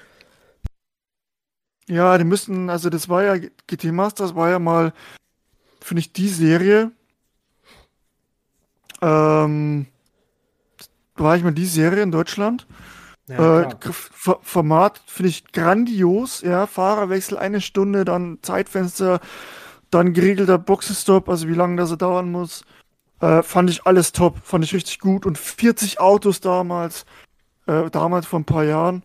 Ja, 1.88 2.16
die 2.16 2.24
müssten, 2.24 2.70
also 2.70 2.90
das 2.90 3.08
war 3.08 3.22
ja, 3.24 3.36
GT 3.66 3.84
Masters 3.92 4.34
war 4.34 4.50
ja 4.50 4.58
mal, 4.58 4.92
finde 5.80 6.00
ich, 6.00 6.12
die 6.12 6.28
Serie. 6.28 6.92
Ähm, 9.02 9.86
war 11.16 11.36
ich 11.36 11.42
mal 11.42 11.52
die 11.52 11.66
Serie 11.66 12.02
in 12.02 12.10
Deutschland. 12.10 12.66
Ja, 13.28 13.62
äh, 13.62 13.76
Format 14.42 15.00
finde 15.06 15.30
ich 15.30 15.52
grandios, 15.52 16.42
ja. 16.42 16.66
Fahrerwechsel 16.66 17.38
eine 17.38 17.62
Stunde, 17.62 18.04
dann 18.04 18.38
Zeitfenster, 18.42 19.20
dann 19.90 20.12
geregelter 20.12 20.58
Boxenstopp, 20.58 21.28
also 21.28 21.48
wie 21.48 21.54
lange 21.54 21.76
das 21.76 21.90
er 21.90 21.96
dauern 21.96 22.30
muss. 22.30 22.64
Äh, 23.20 23.42
fand 23.42 23.70
ich 23.70 23.86
alles 23.86 24.12
top, 24.12 24.38
fand 24.42 24.64
ich 24.64 24.74
richtig 24.74 24.98
gut. 24.98 25.24
Und 25.26 25.38
40 25.38 26.00
Autos 26.00 26.40
damals, 26.40 27.04
äh, 27.66 27.90
damals 27.90 28.26
vor 28.26 28.40
ein 28.40 28.44
paar 28.44 28.64
Jahren, 28.64 29.02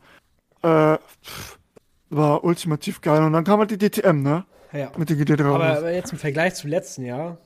äh, 0.63 0.97
war 2.09 2.43
ultimativ 2.43 3.01
geil. 3.01 3.21
Und 3.23 3.33
dann 3.33 3.43
kam 3.43 3.59
halt 3.59 3.71
die 3.71 3.77
DTM, 3.77 4.21
ne? 4.21 4.45
ja. 4.73 4.91
Mit 4.97 5.09
den 5.09 5.19
GT3. 5.19 5.43
Aber, 5.45 5.77
aber 5.77 5.91
jetzt 5.91 6.11
im 6.11 6.17
Vergleich 6.19 6.55
zum 6.55 6.69
letzten 6.69 7.05
Jahr, 7.05 7.37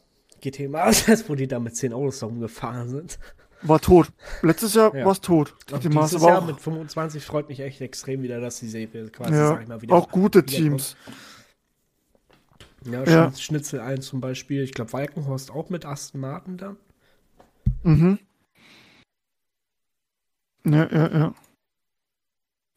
GT 0.42 0.70
Masters, 0.70 1.28
wo 1.30 1.36
die 1.36 1.48
da 1.48 1.60
mit 1.60 1.76
10 1.76 1.94
Autos 1.94 2.24
rumgefahren 2.24 2.90
sind. 2.90 3.20
war 3.62 3.80
tot. 3.80 4.08
Letztes 4.42 4.74
Jahr 4.74 4.94
Ja. 4.96 5.06
war 5.06 5.12
es 5.14 5.22
tot. 5.22 5.54
GT 5.68 5.86
Master 5.94 6.18
dieses 6.18 6.22
war 6.22 6.30
Jahr 6.30 6.42
auch, 6.42 6.48
mit 6.48 6.60
25 6.60 7.26
freut 7.26 7.48
mich 7.50 7.60
echt 7.60 7.80
extrem 7.82 8.24
wieder, 8.24 8.40
dass 8.42 8.60
die 8.60 8.68
Serie 8.68 9.10
quasi, 9.10 9.34
ja, 9.34 9.48
sag 9.48 9.62
ich 9.62 9.68
mal, 9.68 9.82
wieder. 9.82 9.94
auch 9.96 10.10
gute 10.10 10.46
Teams. 10.46 10.96
Ja, 12.86 13.04
Ja. 13.04 13.24
Schnitz- 13.32 13.42
Schnitzel 13.42 13.80
1 13.82 14.06
zum 14.08 14.22
Beispiel. 14.22 14.64
Ich 14.64 14.74
glaube, 14.74 14.94
Walkenhorst 14.94 15.52
auch 15.52 15.70
mit 15.70 15.86
Aston 15.86 16.22
Martin 16.22 16.58
dann. 16.58 16.78
Mhm. 17.84 18.20
Ja, 20.66 20.90
ja, 20.92 21.12
ja. 21.18 21.36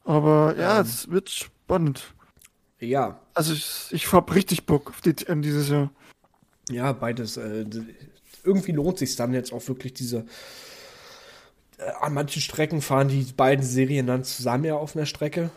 Aber 0.03 0.55
ja, 0.57 0.79
Ähm. 0.79 0.85
es 0.85 1.09
wird 1.09 1.29
spannend. 1.29 2.13
Ja, 2.79 3.19
Also 3.33 3.53
ich, 3.53 3.87
ich 3.91 4.11
hab 4.13 4.33
richtig 4.35 4.65
Bock 4.65 4.89
auf 4.89 5.01
DTM 5.01 5.41
dieses 5.41 5.69
Jahr. 5.69 5.89
ja, 6.69 6.91
beides. 6.93 7.37
Äh, 7.37 7.65
irgendwie 8.43 8.71
lohnt 8.71 8.97
sich 8.99 9.15
dann 9.15 9.33
jetzt 9.33 9.51
auch 9.51 9.67
wirklich 9.67 9.93
diese. 9.93 10.25
Äh, 11.77 11.89
an 12.01 12.13
manchen 12.13 12.41
Strecken 12.41 12.81
fahren 12.81 13.07
die 13.07 13.23
beiden 13.35 13.65
Serien 13.65 14.07
dann 14.07 14.23
zusammen 14.23 14.63
ja 14.65 14.75
auf 14.75 14.95
einer 14.95 15.05
Strecke. 15.05 15.49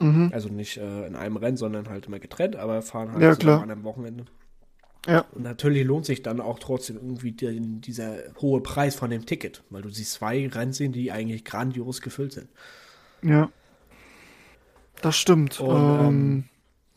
Mhm. 0.00 0.30
Also 0.32 0.48
nicht 0.48 0.76
äh, 0.78 1.06
in 1.06 1.14
einem 1.14 1.36
Rennen, 1.36 1.56
sondern 1.56 1.88
halt 1.88 2.06
immer 2.06 2.18
getrennt, 2.18 2.56
aber 2.56 2.82
fahren 2.82 3.12
halt 3.12 3.22
Ja, 3.22 3.34
klar. 3.36 3.62
an 3.62 3.70
einem 3.70 3.84
Wochenende. 3.84 4.24
Ja. 5.06 5.24
Und 5.32 5.42
natürlich 5.44 5.84
lohnt 5.84 6.04
sich 6.06 6.22
dann 6.22 6.40
auch 6.40 6.58
trotzdem 6.58 6.96
irgendwie 6.96 7.32
den, 7.32 7.80
dieser 7.80 8.16
hohe 8.40 8.60
Preis 8.60 8.94
von 8.96 9.10
dem 9.10 9.24
Ticket, 9.26 9.62
weil 9.70 9.82
du 9.82 9.88
siehst 9.90 10.12
zwei 10.14 10.46
Rennserien, 10.48 10.92
die 10.92 11.10
eigentlich 11.12 11.44
grandios 11.44 12.00
gefüllt 12.02 12.32
sind. 12.32 12.48
Ja. 13.22 13.50
Das 15.02 15.16
stimmt. 15.16 15.60
Und, 15.60 15.76
ähm, 15.76 16.06
ähm, 16.06 16.44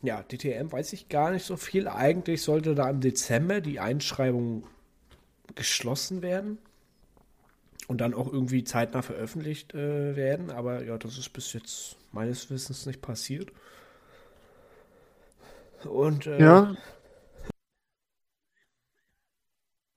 Ja, 0.02 0.22
DTM 0.22 0.70
weiß 0.70 0.92
ich 0.92 1.08
gar 1.08 1.30
nicht 1.30 1.46
so 1.46 1.56
viel. 1.56 1.88
Eigentlich 1.88 2.42
sollte 2.42 2.74
da 2.74 2.90
im 2.90 3.00
Dezember 3.00 3.60
die 3.62 3.80
Einschreibung 3.80 4.64
geschlossen 5.54 6.20
werden 6.20 6.58
und 7.88 8.00
dann 8.00 8.14
auch 8.14 8.32
irgendwie 8.32 8.64
zeitnah 8.64 9.02
veröffentlicht 9.02 9.74
äh, 9.74 10.16
werden. 10.16 10.50
Aber 10.50 10.84
ja, 10.84 10.96
das 10.98 11.18
ist 11.18 11.30
bis 11.30 11.52
jetzt 11.52 11.96
meines 12.12 12.50
Wissens 12.50 12.86
nicht 12.86 13.02
passiert. 13.02 13.50
Und 15.84 16.26
äh, 16.26 16.40
ja. 16.40 16.74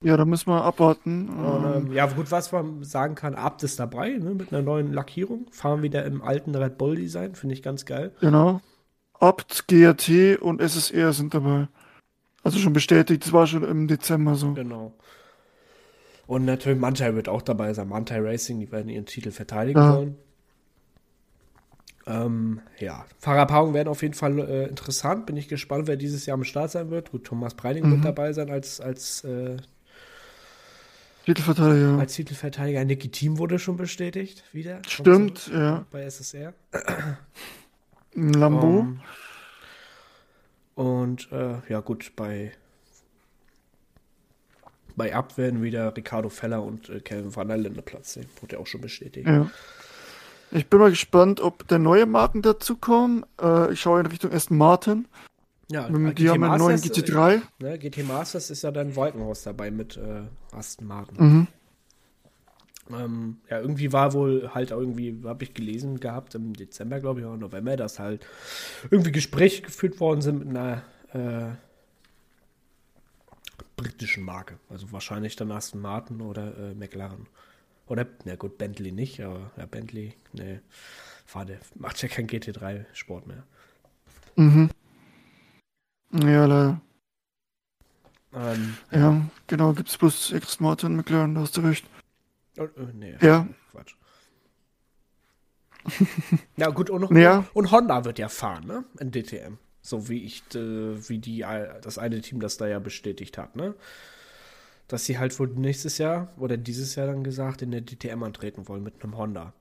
Ja, 0.04 0.16
da 0.16 0.26
müssen 0.26 0.52
wir 0.52 0.64
abwarten. 0.64 1.28
Und, 1.30 1.64
Ähm, 1.66 1.88
ähm, 1.88 1.94
ja, 1.94 2.06
gut, 2.06 2.30
was 2.30 2.52
man 2.52 2.84
sagen 2.84 3.16
kann, 3.16 3.34
Abt 3.34 3.64
ist 3.64 3.80
dabei, 3.80 4.12
ne, 4.12 4.36
mit 4.36 4.54
einer 4.54 4.62
neuen 4.62 4.94
Lackierung. 4.94 5.48
Fahren 5.52 5.82
wieder 5.82 6.06
im 6.06 6.22
alten 6.22 6.54
Red 6.56 6.78
Bull 6.78 6.96
Design, 6.96 7.34
finde 7.36 7.56
ich 7.56 7.64
ganz 7.64 7.86
geil. 7.86 8.12
genau. 8.20 8.62
Abt, 9.20 9.68
GRT 9.68 10.40
und 10.40 10.62
SSR 10.62 11.12
sind 11.14 11.34
dabei. 11.34 11.68
Also 12.44 12.60
schon 12.60 12.74
bestätigt, 12.74 13.26
das 13.26 13.34
war 13.34 13.48
schon 13.48 13.64
im 13.64 13.88
Dezember 13.88 14.36
so. 14.36 14.54
Genau. 14.54 14.94
Und 16.28 16.46
natürlich 16.46 16.80
Mantai 16.80 17.16
wird 17.16 17.30
auch 17.30 17.42
dabei 17.42 17.74
sein. 17.74 17.88
Mantai 17.88 18.20
Racing, 18.20 18.60
die 18.60 18.72
werden 18.72 18.90
ihren 18.90 19.06
Titel 19.06 19.32
verteidigen 19.32 19.80
Ja. 19.80 19.96
wollen. 19.96 20.18
Ähm, 22.06 22.62
ja, 22.80 23.06
Fahrerpaarungen 23.20 23.74
werden 23.74 23.90
auf 23.90 24.02
jeden 24.02 24.14
Fall 24.14 24.40
äh, 24.40 24.68
interessant. 24.68 25.26
Bin 25.26 25.36
ich 25.36 25.48
gespannt, 25.50 25.88
wer 25.88 25.98
dieses 25.98 26.26
Jahr 26.26 26.36
am 26.36 26.44
Start 26.46 26.72
sein 26.72 26.90
wird. 26.90 27.12
Gut, 27.12 27.26
Thomas 27.26 27.54
Breining 27.54 27.86
Mhm. 27.88 27.92
wird 27.92 28.06
dabei 28.06 28.32
sein 28.34 28.50
als, 28.50 28.80
als, 28.80 29.24
äh, 29.26 29.58
Titelverteidiger. 31.26 32.00
als 32.00 32.14
Titelverteidiger. 32.14 32.86
Niki 32.86 33.10
Team 33.10 33.38
wurde 33.38 33.60
schon 33.60 33.76
bestätigt, 33.76 34.46
wieder. 34.54 34.82
Stimmt, 34.88 35.40
zurück 35.40 35.58
ja. 35.60 35.86
Bei 35.92 36.04
SSR. 36.04 36.54
Lambo. 38.14 38.80
Ähm, 38.80 39.00
und 40.76 41.30
äh, 41.32 41.56
ja 41.70 41.82
gut, 41.82 42.14
bei 42.16 42.52
bei 44.98 45.16
Abt 45.16 45.38
werden 45.38 45.64
wieder 45.64 45.96
Ricardo 45.96 46.28
Feller 46.28 46.64
und 46.64 46.90
äh, 46.90 47.00
Kevin 47.00 47.34
van 47.34 47.48
der 47.48 47.58
Linde 47.58 47.82
Platz 47.82 48.16
nehmen. 48.18 48.30
Wurde 48.42 48.56
ja 48.56 48.62
auch 48.62 48.68
schon 48.68 48.82
bestätigt. 48.82 49.28
Ja. 49.28 49.50
Ich 50.52 50.68
bin 50.68 50.80
mal 50.80 50.90
gespannt, 50.90 51.40
ob 51.40 51.68
der 51.68 51.80
neue 51.80 52.06
Marken 52.06 52.42
dazukommen. 52.42 53.26
Äh, 53.42 53.74
ich 53.74 53.82
schaue 53.82 54.00
in 54.02 54.08
Richtung 54.08 54.34
Aston 54.34 54.58
Martin. 54.58 55.08
Ja, 55.70 55.88
Die 55.90 56.14
GT 56.14 56.30
haben 56.30 56.44
einen 56.44 56.58
neuen 56.58 56.80
Masters, 56.80 56.98
GT3. 56.98 57.36
Äh, 57.36 57.42
ne, 57.60 57.78
GT 57.78 58.08
Masters 58.08 58.50
ist 58.50 58.64
ja 58.64 58.72
dann 58.72 58.96
Wolkenhaus 58.96 59.44
dabei 59.44 59.70
mit 59.70 59.98
äh, 59.98 60.24
Aston 60.56 60.88
Martin. 60.88 61.18
Mhm. 61.18 61.48
Ähm, 62.90 63.38
ja, 63.50 63.60
irgendwie 63.60 63.92
war 63.92 64.14
wohl 64.14 64.50
halt 64.54 64.72
irgendwie, 64.72 65.22
habe 65.26 65.44
ich 65.44 65.54
gelesen 65.54 66.00
gehabt 66.00 66.36
im 66.36 66.54
Dezember, 66.54 67.02
glaube 67.02 67.20
ich, 67.20 67.26
oder 67.26 67.36
November, 67.38 67.76
dass 67.76 68.00
halt 68.00 68.26
irgendwie 68.90 69.12
Gespräche 69.12 69.62
geführt 69.62 70.00
worden 70.00 70.22
sind 70.22 70.40
mit 70.40 70.48
einer 70.48 70.84
äh, 71.14 71.56
britischen 73.82 74.24
Marke. 74.24 74.60
Also 74.70 74.92
wahrscheinlich 74.92 75.36
dann 75.38 75.52
Aston 75.52 75.80
Martin 75.82 76.20
oder 76.22 76.58
äh, 76.58 76.74
McLaren. 76.74 77.28
Oder, 77.86 78.06
na 78.26 78.36
gut, 78.36 78.58
Bentley 78.58 78.92
nicht, 78.92 79.22
aber 79.22 79.52
ja, 79.56 79.66
Bentley, 79.66 80.14
ne, 80.34 80.62
Fahrt, 81.26 81.52
macht 81.76 82.02
ja 82.02 82.10
kein 82.10 82.28
GT3-Sport 82.28 83.28
mehr. 83.28 83.44
Mhm. 84.36 84.70
Ja, 86.12 86.46
leider. 86.46 86.82
Ähm, 88.34 88.78
Ja, 88.92 89.22
genau, 89.48 89.72
gibt's 89.74 89.98
bloß 89.98 90.34
Aston 90.34 90.66
Martin 90.68 90.90
und 90.92 90.96
McLaren, 90.98 91.34
da 91.36 91.42
hast 91.42 91.56
du 91.56 91.62
recht. 91.62 91.86
oh, 92.60 92.64
äh, 92.64 92.94
nee, 92.94 93.16
Ja. 93.22 93.48
Quatsch. 93.72 93.96
ja, 96.58 96.70
gut, 96.72 96.90
und, 96.90 97.16
Ja. 97.16 97.46
und 97.54 97.72
Honda 97.72 98.04
wird 98.04 98.20
ja 98.20 98.28
fahren, 98.28 98.66
ne? 98.68 98.84
In 99.00 99.12
DTM. 99.12 99.58
So 99.88 100.10
wie 100.10 100.26
ich, 100.26 100.44
äh, 100.54 101.10
wie 101.10 101.18
die, 101.18 101.44
äh, 101.44 101.80
das 101.82 101.98
eine 101.98 102.20
Team 102.20 102.42
das 102.42 102.58
da 102.58 102.68
ja 102.68 102.80
bestätigt 102.80 103.38
hat, 103.38 103.56
ne? 103.56 103.74
dass 104.90 105.06
sie 105.06 105.18
halt 105.18 105.40
wohl 105.40 105.48
nächstes 105.48 105.98
Jahr 105.98 106.28
oder 106.38 106.58
dieses 106.58 106.96
Jahr 106.96 107.08
dann 107.08 107.24
gesagt 107.24 107.62
in 107.62 107.72
der 107.72 107.80
DTM 107.80 108.22
antreten 108.24 108.68
wollen 108.68 108.84
mit 108.84 109.02
einem 109.02 109.18
Honda. 109.18 109.54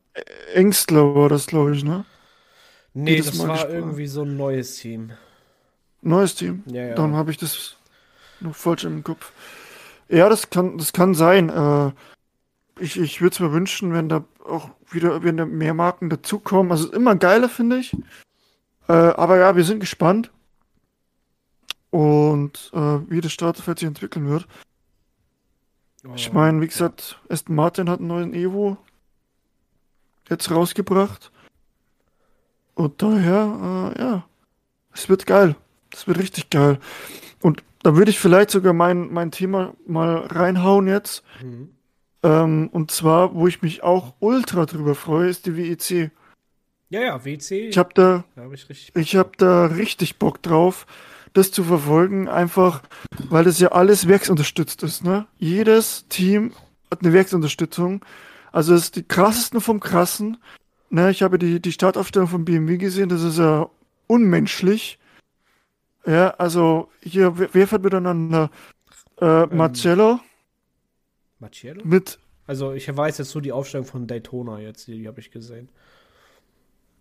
Engstler 0.53 1.15
war 1.15 1.29
das, 1.29 1.47
glaube 1.47 1.77
ich, 1.77 1.85
ne? 1.85 2.05
Nee, 2.93 3.19
das 3.19 3.35
Mal 3.35 3.47
war 3.47 3.55
gespannt. 3.55 3.75
irgendwie 3.75 4.07
so 4.09 4.23
ein 4.23 4.37
neues 4.37 4.77
Team. 4.79 5.13
Neues 6.03 6.35
Team. 6.35 6.65
Ja, 6.67 6.87
ja. 6.87 6.95
Dann 6.97 7.15
habe 7.15 7.31
ich 7.31 7.37
das 7.37 7.77
noch 8.41 8.57
falsch 8.57 8.83
im 8.83 9.05
Kopf. 9.05 9.31
Ja, 10.09 10.29
das 10.29 10.51
kann, 10.51 10.77
das 10.77 10.93
kann 10.93 11.15
sein. 11.15 11.51
Äh, 11.51 11.93
ich 12.81 12.99
ich 12.99 13.21
würde 13.21 13.35
es 13.35 13.41
mir 13.41 13.53
wünschen, 13.53 13.93
wenn 13.93 14.09
da 14.09 14.25
auch 14.45 14.71
wieder, 14.91 15.23
wenn 15.23 15.37
da 15.37 15.47
mehr 15.47 15.75
Marken 15.75 16.11
dazukommen. 16.11 16.73
Also 16.73 16.93
immer 16.93 17.15
geiler, 17.15 17.49
finde 17.49 17.79
ich. 17.79 17.97
Äh, 18.89 18.93
aber 18.93 19.39
ja, 19.39 19.57
wir 19.57 19.65
sind 19.65 19.81
gespannt. 19.81 20.31
Und 21.91 22.71
äh, 22.75 23.11
wie 23.11 23.21
das 23.21 23.33
Starterfeld 23.33 23.79
sich 23.79 23.89
entwickeln 23.89 24.29
wird. 24.29 24.47
Ich 26.15 26.33
meine, 26.33 26.61
wie 26.61 26.69
gesagt, 26.69 27.19
Aston 27.29 27.57
Martin 27.57 27.91
hat 27.91 27.99
einen 27.99 28.09
neuen 28.09 28.35
Evo 28.35 28.77
jetzt 30.29 30.51
rausgebracht. 30.51 31.33
Und 32.75 33.03
daher, 33.03 33.95
äh, 33.97 34.01
ja, 34.01 34.25
es 34.93 35.09
wird 35.09 35.27
geil. 35.27 35.57
Es 35.93 36.07
wird 36.07 36.19
richtig 36.19 36.51
geil. 36.51 36.79
Und 37.41 37.63
da 37.83 37.97
würde 37.97 38.11
ich 38.11 38.19
vielleicht 38.19 38.51
sogar 38.51 38.73
mein, 38.73 39.13
mein 39.13 39.31
Thema 39.31 39.75
mal 39.87 40.17
reinhauen 40.17 40.87
jetzt. 40.87 41.25
Mhm. 41.43 41.71
Ähm, 42.23 42.69
und 42.73 42.91
zwar, 42.91 43.35
wo 43.35 43.47
ich 43.47 43.63
mich 43.63 43.83
auch 43.83 44.15
ultra 44.21 44.67
drüber 44.67 44.95
freue, 44.95 45.29
ist 45.29 45.47
die 45.47 45.57
WEC. 45.57 46.11
Ja, 46.89 47.01
ja, 47.01 47.25
WC. 47.25 47.69
Ich 47.69 47.79
habe 47.79 47.91
da, 47.95 48.25
habe 48.37 48.55
ich 48.55 48.69
richtig. 48.69 48.95
ich 48.95 49.17
habe 49.17 49.33
da 49.39 49.67
richtig 49.67 50.19
Bock 50.19 50.43
drauf, 50.43 50.87
das 51.33 51.51
zu 51.51 51.65
verfolgen, 51.65 52.29
einfach, 52.29 52.83
weil 53.29 53.45
das 53.45 53.59
ja 53.59 53.73
alles 53.73 54.07
werksunterstützt 54.07 54.83
ist, 54.83 55.05
ne? 55.05 55.27
Jedes 55.39 56.07
Team 56.09 56.53
hat 56.91 57.03
eine 57.03 57.13
Werksunterstützung. 57.13 58.05
Also 58.53 58.75
es 58.75 58.85
ist 58.85 58.97
die 58.97 59.03
krassesten 59.03 59.61
vom 59.61 59.81
krassen. 59.81 60.39
Ne, 60.89 61.11
ich 61.11 61.23
habe 61.23 61.39
die, 61.39 61.61
die 61.61 61.73
Startaufstellung 61.73 62.29
von 62.29 62.45
BMW 62.45 62.79
gesehen, 62.79 63.09
das 63.09 63.23
ist 63.23 63.39
ja 63.39 63.69
unmenschlich. 64.07 64.99
Ja, 66.07 66.31
also 66.39 66.89
hier, 67.03 67.37
wer, 67.37 67.67
fährt 67.67 67.83
miteinander? 67.83 68.51
Äh, 69.21 69.47
Marcello 69.47 70.21
Marcello? 71.39 71.83
mit, 71.85 72.19
Also 72.47 72.73
ich 72.73 72.95
weiß 72.95 73.19
jetzt 73.19 73.35
nur 73.35 73.43
die 73.43 73.53
Aufstellung 73.53 73.87
von 73.87 74.07
Daytona 74.07 74.61
jetzt, 74.61 74.87
die, 74.87 74.99
die 74.99 75.09
habe 75.09 75.21
ich 75.21 75.31
gesehen. 75.31 75.69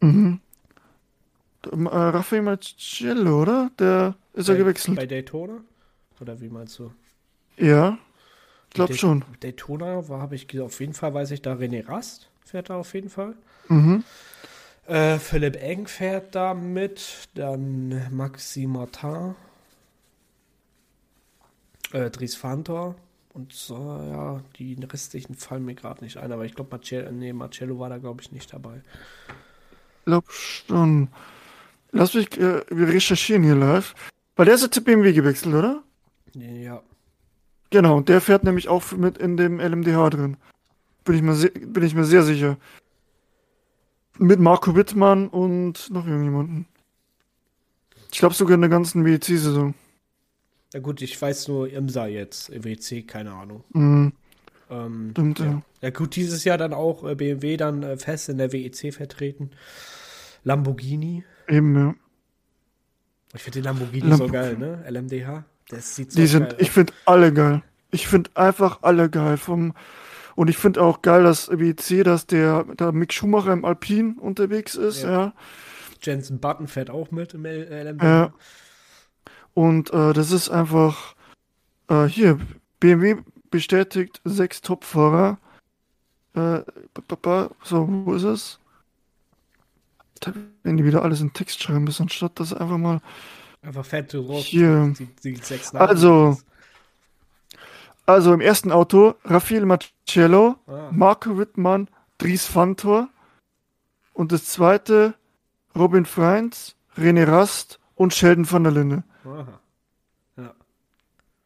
Mhm. 0.06 0.40
Ähm, 1.72 1.86
Äh, 1.88 1.90
Raffaele 1.90 2.42
Marcello, 2.44 3.42
oder? 3.42 3.72
Der 3.80 4.16
ist 4.34 4.48
ja 4.48 4.54
bei, 4.54 4.60
gewechselt. 4.60 4.98
Bei 4.98 5.06
Daytona? 5.06 5.62
Oder 6.20 6.40
wie 6.40 6.50
meinst 6.50 6.80
du? 6.80 6.92
Ja, 7.58 7.98
ich 8.68 8.74
glaube 8.76 8.94
schon. 8.96 9.24
Daytona 9.42 10.08
war, 10.08 10.22
habe 10.22 10.36
ich 10.36 10.60
auf 10.60 10.80
jeden 10.80 10.94
Fall, 10.94 11.14
weiß 11.14 11.32
ich 11.32 11.42
da, 11.42 11.54
René 11.54 11.88
Rast 11.88 12.30
fährt 12.46 12.70
da 12.70 12.78
auf 12.78 12.94
jeden 12.94 13.10
Fall. 13.10 13.36
Mhm. 13.68 14.04
Äh, 14.88 15.18
Philipp 15.18 15.56
Eng 15.62 15.88
fährt 15.88 16.36
da 16.36 16.54
mit, 16.54 17.28
dann 17.34 18.14
Maxi 18.16 18.68
Martin, 18.68 19.36
äh, 21.92 22.10
Dries 22.12 22.36
Fantor 22.36 22.96
und 23.34 23.52
so, 23.52 23.76
ja, 23.76 24.42
die 24.58 24.76
restlichen 24.76 25.36
fallen 25.36 25.66
mir 25.66 25.76
gerade 25.76 26.04
nicht 26.04 26.18
ein, 26.18 26.32
aber 26.32 26.46
ich 26.46 26.54
glaube, 26.54 26.70
Marcello, 26.72 27.12
nee, 27.12 27.34
Marcello 27.34 27.80
war 27.80 27.90
da, 27.90 27.98
glaube 27.98 28.22
ich, 28.22 28.32
nicht 28.32 28.54
dabei. 28.54 28.82
Glaube 30.06 30.28
schon. 30.32 31.10
Lass 31.92 32.14
mich, 32.14 32.38
äh, 32.40 32.62
wir 32.70 32.88
recherchieren 32.90 33.44
hier 33.44 33.56
live. 33.56 33.96
Weil 34.36 34.46
der 34.46 34.56
ist 34.56 34.64
ja 34.64 34.72
zu 34.72 34.84
BMW 34.84 35.14
gewechselt, 35.14 35.54
oder? 35.56 35.84
Ja, 36.34 36.82
Genau, 37.72 37.98
und 37.98 38.10
der 38.10 38.22
fährt 38.22 38.44
nämlich 38.44 38.68
auch 38.70 38.92
mit 38.94 39.18
in 39.18 39.38
dem 39.38 39.60
LMDH 39.60 40.10
drin. 40.12 40.38
Bin 41.04 41.16
ich 41.16 41.22
mir, 41.22 41.34
se- 41.36 41.50
bin 41.50 41.84
ich 41.84 41.96
mir 41.96 42.06
sehr 42.06 42.24
sicher. 42.24 42.58
Mit 44.18 44.40
Marco 44.40 44.76
Wittmann 44.76 45.28
und 45.28 45.90
noch 45.90 46.06
irgendjemanden. 46.08 46.68
Ich 48.12 48.20
glaube 48.20 48.36
sogar 48.36 48.56
in 48.56 48.62
der 48.62 48.70
ganzen 48.70 49.04
WEC-Saison. 49.04 49.74
na 50.74 50.80
gut, 50.80 51.02
ich 51.02 51.22
weiß 51.22 51.48
nur 51.50 51.70
Imsa 51.70 52.08
jetzt, 52.08 52.52
WC, 52.64 53.02
keine 53.04 53.34
Ahnung. 53.34 53.64
Mhm, 53.74 54.14
Ähm, 54.70 55.10
stimmt, 55.12 55.40
ja. 55.40 55.46
ja. 55.46 55.62
ja 55.82 55.90
gut, 55.90 56.16
dieses 56.16 56.44
Jahr 56.46 56.58
dann 56.58 56.74
auch 56.74 57.04
äh, 57.04 57.16
BMW 57.16 57.58
dann 57.58 57.84
äh, 57.84 57.98
fest 57.98 58.30
in 58.30 58.38
der 58.38 58.54
WEC 58.54 58.94
vertreten. 58.94 59.52
Lamborghini. 60.46 61.26
Eben, 61.50 61.76
ja. 61.76 61.94
Ich 63.34 63.44
finde 63.44 63.60
den 63.60 63.66
Lamborghini 63.66 64.08
Lamb- 64.10 64.18
so 64.18 64.28
geil, 64.28 64.58
ne? 64.58 64.84
LMDH. 64.90 65.44
Das 65.68 65.96
sieht 65.96 66.12
so 66.14 66.20
Die 66.20 66.28
sind, 66.28 66.50
geil 66.52 66.58
ich 66.60 66.72
finde 66.72 66.94
alle 67.06 67.34
geil. 67.34 67.62
Ich 67.92 68.08
finde 68.08 68.30
einfach 68.36 68.80
alle 68.84 69.10
geil. 69.10 69.36
Vom, 69.38 69.74
und 70.36 70.50
ich 70.50 70.58
finde 70.58 70.82
auch 70.82 71.02
geil, 71.02 71.24
dass 71.24 71.50
WEC, 71.50 72.04
dass 72.06 72.28
der, 72.28 72.64
der 72.64 72.92
Mick 72.94 73.12
Schumacher 73.12 73.52
im 73.54 73.66
Alpin 73.66 74.18
unterwegs 74.18 74.76
ist, 74.76 75.04
Ja. 75.04 75.10
ja. 75.12 75.34
Jensen 76.02 76.40
Button 76.40 76.68
fährt 76.68 76.90
auch 76.90 77.10
mit 77.12 77.34
im 77.34 77.46
LMDH. 77.46 78.04
Ja. 78.06 78.34
Und 79.54 79.92
äh, 79.92 80.14
das 80.14 80.32
ist 80.32 80.50
einfach 80.50 81.16
äh, 81.90 82.06
hier, 82.06 82.38
BMW 82.80 83.16
bestätigt 83.50 84.22
sechs 84.24 84.62
Topfahrer. 84.62 85.40
Äh, 86.36 86.60
so, 87.64 87.88
wo 87.90 88.14
ist 88.14 88.24
es? 88.24 88.60
Werden 90.64 90.78
die 90.78 90.86
wieder 90.86 91.04
alles 91.04 91.22
in 91.22 91.34
Text 91.34 91.62
schreiben 91.62 91.84
müssen, 91.84 92.04
anstatt 92.04 92.40
das 92.40 92.54
einfach 92.54 92.78
mal. 92.78 93.02
Einfach 93.62 93.86
fett. 93.86 94.12
Hier. 94.12 94.94
Die, 94.98 95.08
die 95.24 95.36
sechs 95.38 95.74
Namen. 95.74 95.88
Also, 95.90 96.38
also 98.06 98.34
im 98.34 98.42
ersten 98.42 98.72
Auto 98.72 99.16
Raffaele 99.24 99.66
Marcello, 99.66 100.56
Ah, 100.68 100.90
Marco 100.92 101.38
Wittmann, 101.38 101.88
Dries 102.18 102.46
Fantor. 102.46 103.10
Und 104.14 104.32
das 104.32 104.46
zweite 104.46 105.16
Robin 105.76 106.06
Freins, 106.06 106.76
René 106.98 107.28
Rast 107.28 107.80
und 107.96 108.14
Sheldon 108.14 108.50
van 108.50 108.64
der 108.64 108.72
Linde. 108.72 109.04
aha. 109.26 109.60
Ja. 110.38 110.54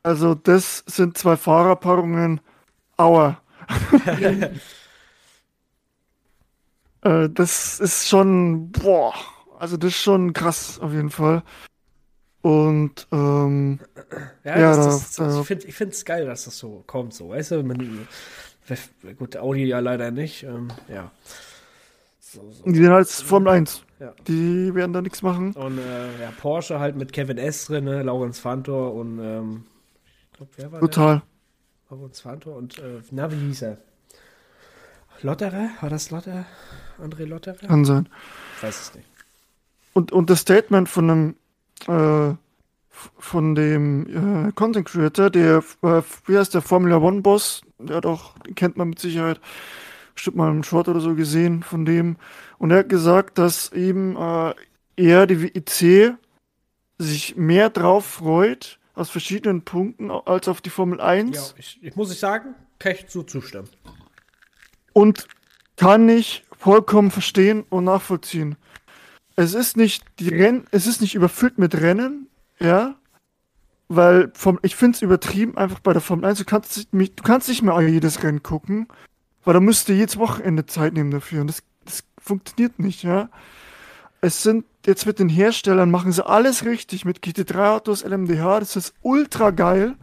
Also, 0.04 0.36
das 0.36 0.84
sind 0.86 1.18
zwei 1.18 1.38
Fahrerpaarungen. 1.38 2.42
Aua. 2.98 3.42
äh, 7.02 7.30
das 7.30 7.80
ist 7.80 8.08
schon, 8.08 8.72
boah, 8.72 9.14
also 9.58 9.78
das 9.78 9.90
ist 9.92 10.02
schon 10.02 10.34
krass 10.34 10.80
auf 10.80 10.92
jeden 10.94 11.10
Fall. 11.10 11.44
Und 12.42 13.08
ähm, 13.12 13.80
Ja, 14.46 14.58
Ja, 14.60 14.76
das, 14.76 14.78
da- 14.78 14.86
das, 14.86 15.16
das, 15.16 15.16
da- 15.36 15.42
ich 15.42 15.48
finde 15.48 15.68
ich 15.68 15.76
find's 15.76 16.06
geil, 16.06 16.26
dass 16.26 16.46
das 16.46 16.58
so 16.58 16.84
kommt, 16.88 17.14
so, 17.14 17.30
weißt 17.30 17.52
du? 17.52 17.64
Man, 17.64 18.08
gut, 19.18 19.36
Audi 19.38 19.66
ja 19.66 19.80
leider 19.80 20.12
nicht, 20.12 20.44
ähm, 20.44 20.70
ja. 20.88 21.12
So, 22.22 22.50
so. 22.52 22.64
die 22.64 22.76
sind 22.78 22.90
halt 22.92 23.08
Formel 23.10 23.54
1. 23.54 23.84
Ja. 24.00 24.14
Die 24.28 24.74
werden 24.76 24.94
da 24.94 25.02
nichts 25.02 25.22
machen. 25.22 25.54
Und 25.54 25.80
äh, 25.80 26.22
ja, 26.22 26.32
Porsche 26.40 26.80
halt 26.80 26.96
mit 26.96 27.12
Kevin 27.12 27.38
S 27.40 27.66
drin, 27.66 27.86
ne? 27.86 28.04
Laurenz 28.04 28.40
Fantor 28.40 28.94
und 28.94 29.20
ähm, 29.20 29.66
ich 30.32 30.38
glaube, 30.38 30.52
wer 30.58 30.72
war 30.72 30.80
Total. 30.80 31.22
der? 31.90 31.98
Laurenz 31.98 32.20
Fantor 32.22 32.56
und 32.56 32.78
äh, 32.78 33.02
na, 33.12 33.32
wie 33.32 33.48
hieß 33.48 33.64
er? 33.64 33.78
Lotterer? 35.24 35.70
War 35.82 35.90
das 35.90 36.12
Lotterer? 36.12 36.46
André 37.02 37.26
Lotterer? 37.26 37.68
Kann 37.68 37.86
sein. 37.86 38.10
Ich 38.58 38.64
weiß 38.64 38.82
es 38.82 38.96
nicht. 38.96 39.08
Und, 39.94 40.12
und 40.12 40.30
das 40.30 40.40
Statement 40.40 40.88
von 40.88 41.10
einem 41.10 41.36
äh, 41.88 42.36
von 43.18 43.56
dem 43.56 44.48
äh, 44.48 44.52
Content 44.54 44.88
Creator, 44.88 45.30
der, 45.30 45.64
äh, 45.82 46.02
wie 46.26 46.38
heißt 46.38 46.54
der 46.54 46.62
Formula 46.62 46.98
One 46.98 47.22
Boss, 47.22 47.62
der 47.78 47.98
hat 47.98 48.06
auch, 48.06 48.38
den 48.40 48.56
kennt 48.56 48.78
man 48.78 48.90
mit 48.90 49.00
Sicherheit, 49.00 49.40
bestimmt 50.14 50.38
mal 50.38 50.50
einen 50.50 50.64
Short 50.64 50.88
oder 50.88 51.00
so 51.00 51.16
gesehen 51.16 51.64
von 51.64 51.86
dem. 51.86 52.18
Und 52.58 52.72
er 52.72 52.80
hat 52.80 52.90
gesagt, 52.90 53.38
dass 53.38 53.72
eben 53.72 54.16
äh, 54.18 54.54
er, 54.98 55.28
die 55.28 55.42
WIC, 55.42 56.18
sich 56.98 57.38
mehr 57.38 57.70
drauf 57.70 58.06
freut, 58.06 58.80
aus 58.94 59.10
verschiedenen 59.10 59.62
Punkten, 59.62 60.12
als 60.12 60.50
auf 60.50 60.60
die 60.60 60.70
Formel 60.70 61.00
1. 61.00 61.38
Ja, 61.38 61.44
ich, 61.58 61.80
ich 61.82 61.96
muss 61.96 62.12
ich 62.12 62.20
sagen, 62.20 62.56
kann 62.78 62.92
ich 62.92 63.08
zu 63.08 63.24
zustimmen. 63.24 63.70
Und 64.93 65.28
kann 65.78 66.08
ich 66.10 66.45
vollkommen 66.58 67.12
verstehen 67.12 67.63
und 67.69 67.86
nachvollziehen. 67.86 68.56
Es 69.36 69.54
ist 69.54 69.78
nicht 69.78 70.04
die 70.19 70.30
Renn, 70.30 70.65
es 70.71 70.86
ist 70.88 71.02
nicht 71.02 71.15
überfüllt 71.15 71.58
mit 71.58 71.75
Rennen, 71.75 72.28
ja, 72.60 72.95
weil 73.88 74.32
vom, 74.36 74.60
ich 74.62 74.75
finde 74.75 74.95
es 74.97 75.02
übertrieben 75.02 75.58
einfach 75.58 75.80
bei 75.80 75.93
der 75.93 76.02
Formel 76.02 76.25
1. 76.25 76.39
Du 76.39 76.45
kannst, 76.45 76.93
nicht- 76.93 77.19
du 77.19 77.23
kannst 77.23 77.47
nicht 77.47 77.62
mehr 77.62 77.80
jedes 77.82 78.21
Rennen 78.23 78.43
gucken, 78.43 78.88
weil 79.45 79.54
da 79.54 79.60
müsst 79.62 79.88
ihr 79.89 79.95
jedes 79.95 80.17
Wochenende 80.17 80.65
Zeit 80.65 80.93
nehmen 80.93 81.12
dafür 81.12 81.41
und 81.41 81.47
das, 81.47 81.63
das 81.86 82.04
funktioniert 82.21 82.78
nicht, 82.80 83.04
ja. 83.04 83.30
Es 84.21 84.43
sind 84.43 84.65
jetzt 84.86 85.06
mit 85.06 85.17
den 85.19 85.30
Herstellern 85.30 85.89
machen 85.89 86.12
sie 86.12 86.25
alles 86.25 86.65
richtig 86.65 87.06
mit 87.06 87.19
GT3 87.23 87.75
Autos, 87.75 88.04
LMDH, 88.04 88.60
das 88.60 88.75
ist 88.75 88.93
ultra 89.02 89.52
geil. 89.52 89.95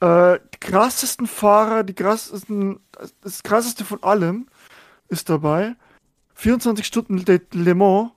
Äh, 0.00 0.40
die 0.54 0.58
krassesten 0.58 1.26
Fahrer, 1.26 1.84
die 1.84 1.94
krassesten, 1.94 2.80
das 3.22 3.42
krasseste 3.42 3.84
von 3.84 4.02
allem 4.02 4.48
ist 5.08 5.28
dabei. 5.28 5.76
24 6.34 6.86
Stunden 6.86 7.18
Le 7.18 7.40
Le 7.52 7.74
Mans, 7.74 8.12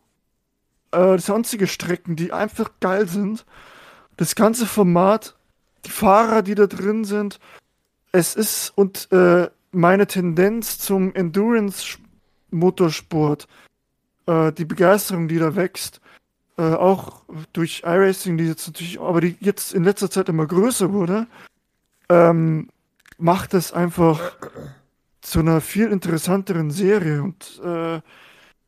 äh, 0.91 1.17
sonstige 1.17 1.67
Strecken, 1.67 2.15
die 2.15 2.31
einfach 2.31 2.71
geil 2.79 3.07
sind. 3.07 3.45
Das 4.15 4.35
ganze 4.35 4.65
Format 4.65 5.35
die 5.85 5.89
Fahrer, 5.89 6.41
die 6.41 6.55
da 6.55 6.67
drin 6.67 7.03
sind. 7.03 7.41
Es 8.11 8.35
ist 8.35 8.71
und 8.75 9.11
äh, 9.11 9.49
meine 9.71 10.07
Tendenz 10.07 10.79
zum 10.79 11.13
Endurance-Motorsport, 11.15 13.47
äh, 14.27 14.51
die 14.53 14.65
Begeisterung, 14.65 15.27
die 15.27 15.39
da 15.39 15.55
wächst, 15.55 15.99
äh, 16.57 16.73
auch 16.73 17.23
durch 17.53 17.81
iRacing, 17.85 18.37
die 18.37 18.45
jetzt 18.45 18.67
natürlich, 18.67 18.99
aber 18.99 19.21
die 19.21 19.35
jetzt 19.39 19.73
in 19.73 19.83
letzter 19.83 20.11
Zeit 20.11 20.29
immer 20.29 20.45
größer 20.45 20.93
wurde, 20.93 21.25
ähm, 22.13 22.69
macht 23.17 23.53
es 23.53 23.71
einfach 23.71 24.37
zu 25.21 25.39
einer 25.39 25.61
viel 25.61 25.87
interessanteren 25.87 26.71
Serie 26.71 27.23
und 27.23 27.61
äh, 27.63 28.01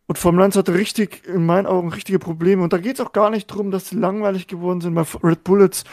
und 0.08 0.19
Formel 0.19 0.43
1 0.43 0.55
hatte 0.55 0.75
richtig, 0.75 1.25
in 1.27 1.45
meinen 1.45 1.65
Augen, 1.65 1.89
richtige 1.89 2.19
Probleme. 2.19 2.62
Und 2.62 2.73
da 2.73 2.77
geht 2.77 2.99
es 2.99 3.05
auch 3.05 3.12
gar 3.12 3.31
nicht 3.31 3.49
darum, 3.49 3.71
dass 3.71 3.89
sie 3.89 3.95
langweilig 3.95 4.47
geworden 4.47 4.81
sind, 4.81 4.95
weil 4.95 5.05
Red 5.23 5.43
Bullets 5.43 5.84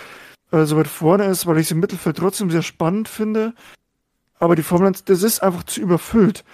äh, 0.51 0.65
so 0.65 0.77
weit 0.77 0.87
vorne 0.87 1.25
ist, 1.25 1.47
weil 1.47 1.57
ich 1.59 1.67
es 1.67 1.71
im 1.71 1.81
Mittelfeld 1.81 2.19
trotzdem 2.19 2.51
sehr 2.51 2.63
spannend 2.63 3.09
finde. 3.09 3.55
Aber 4.39 4.55
die 4.55 4.63
Formel 4.63 4.89
1, 4.89 5.05
das 5.05 5.23
ist 5.23 5.43
einfach 5.43 5.63
zu 5.63 5.81
überfüllt. 5.81 6.45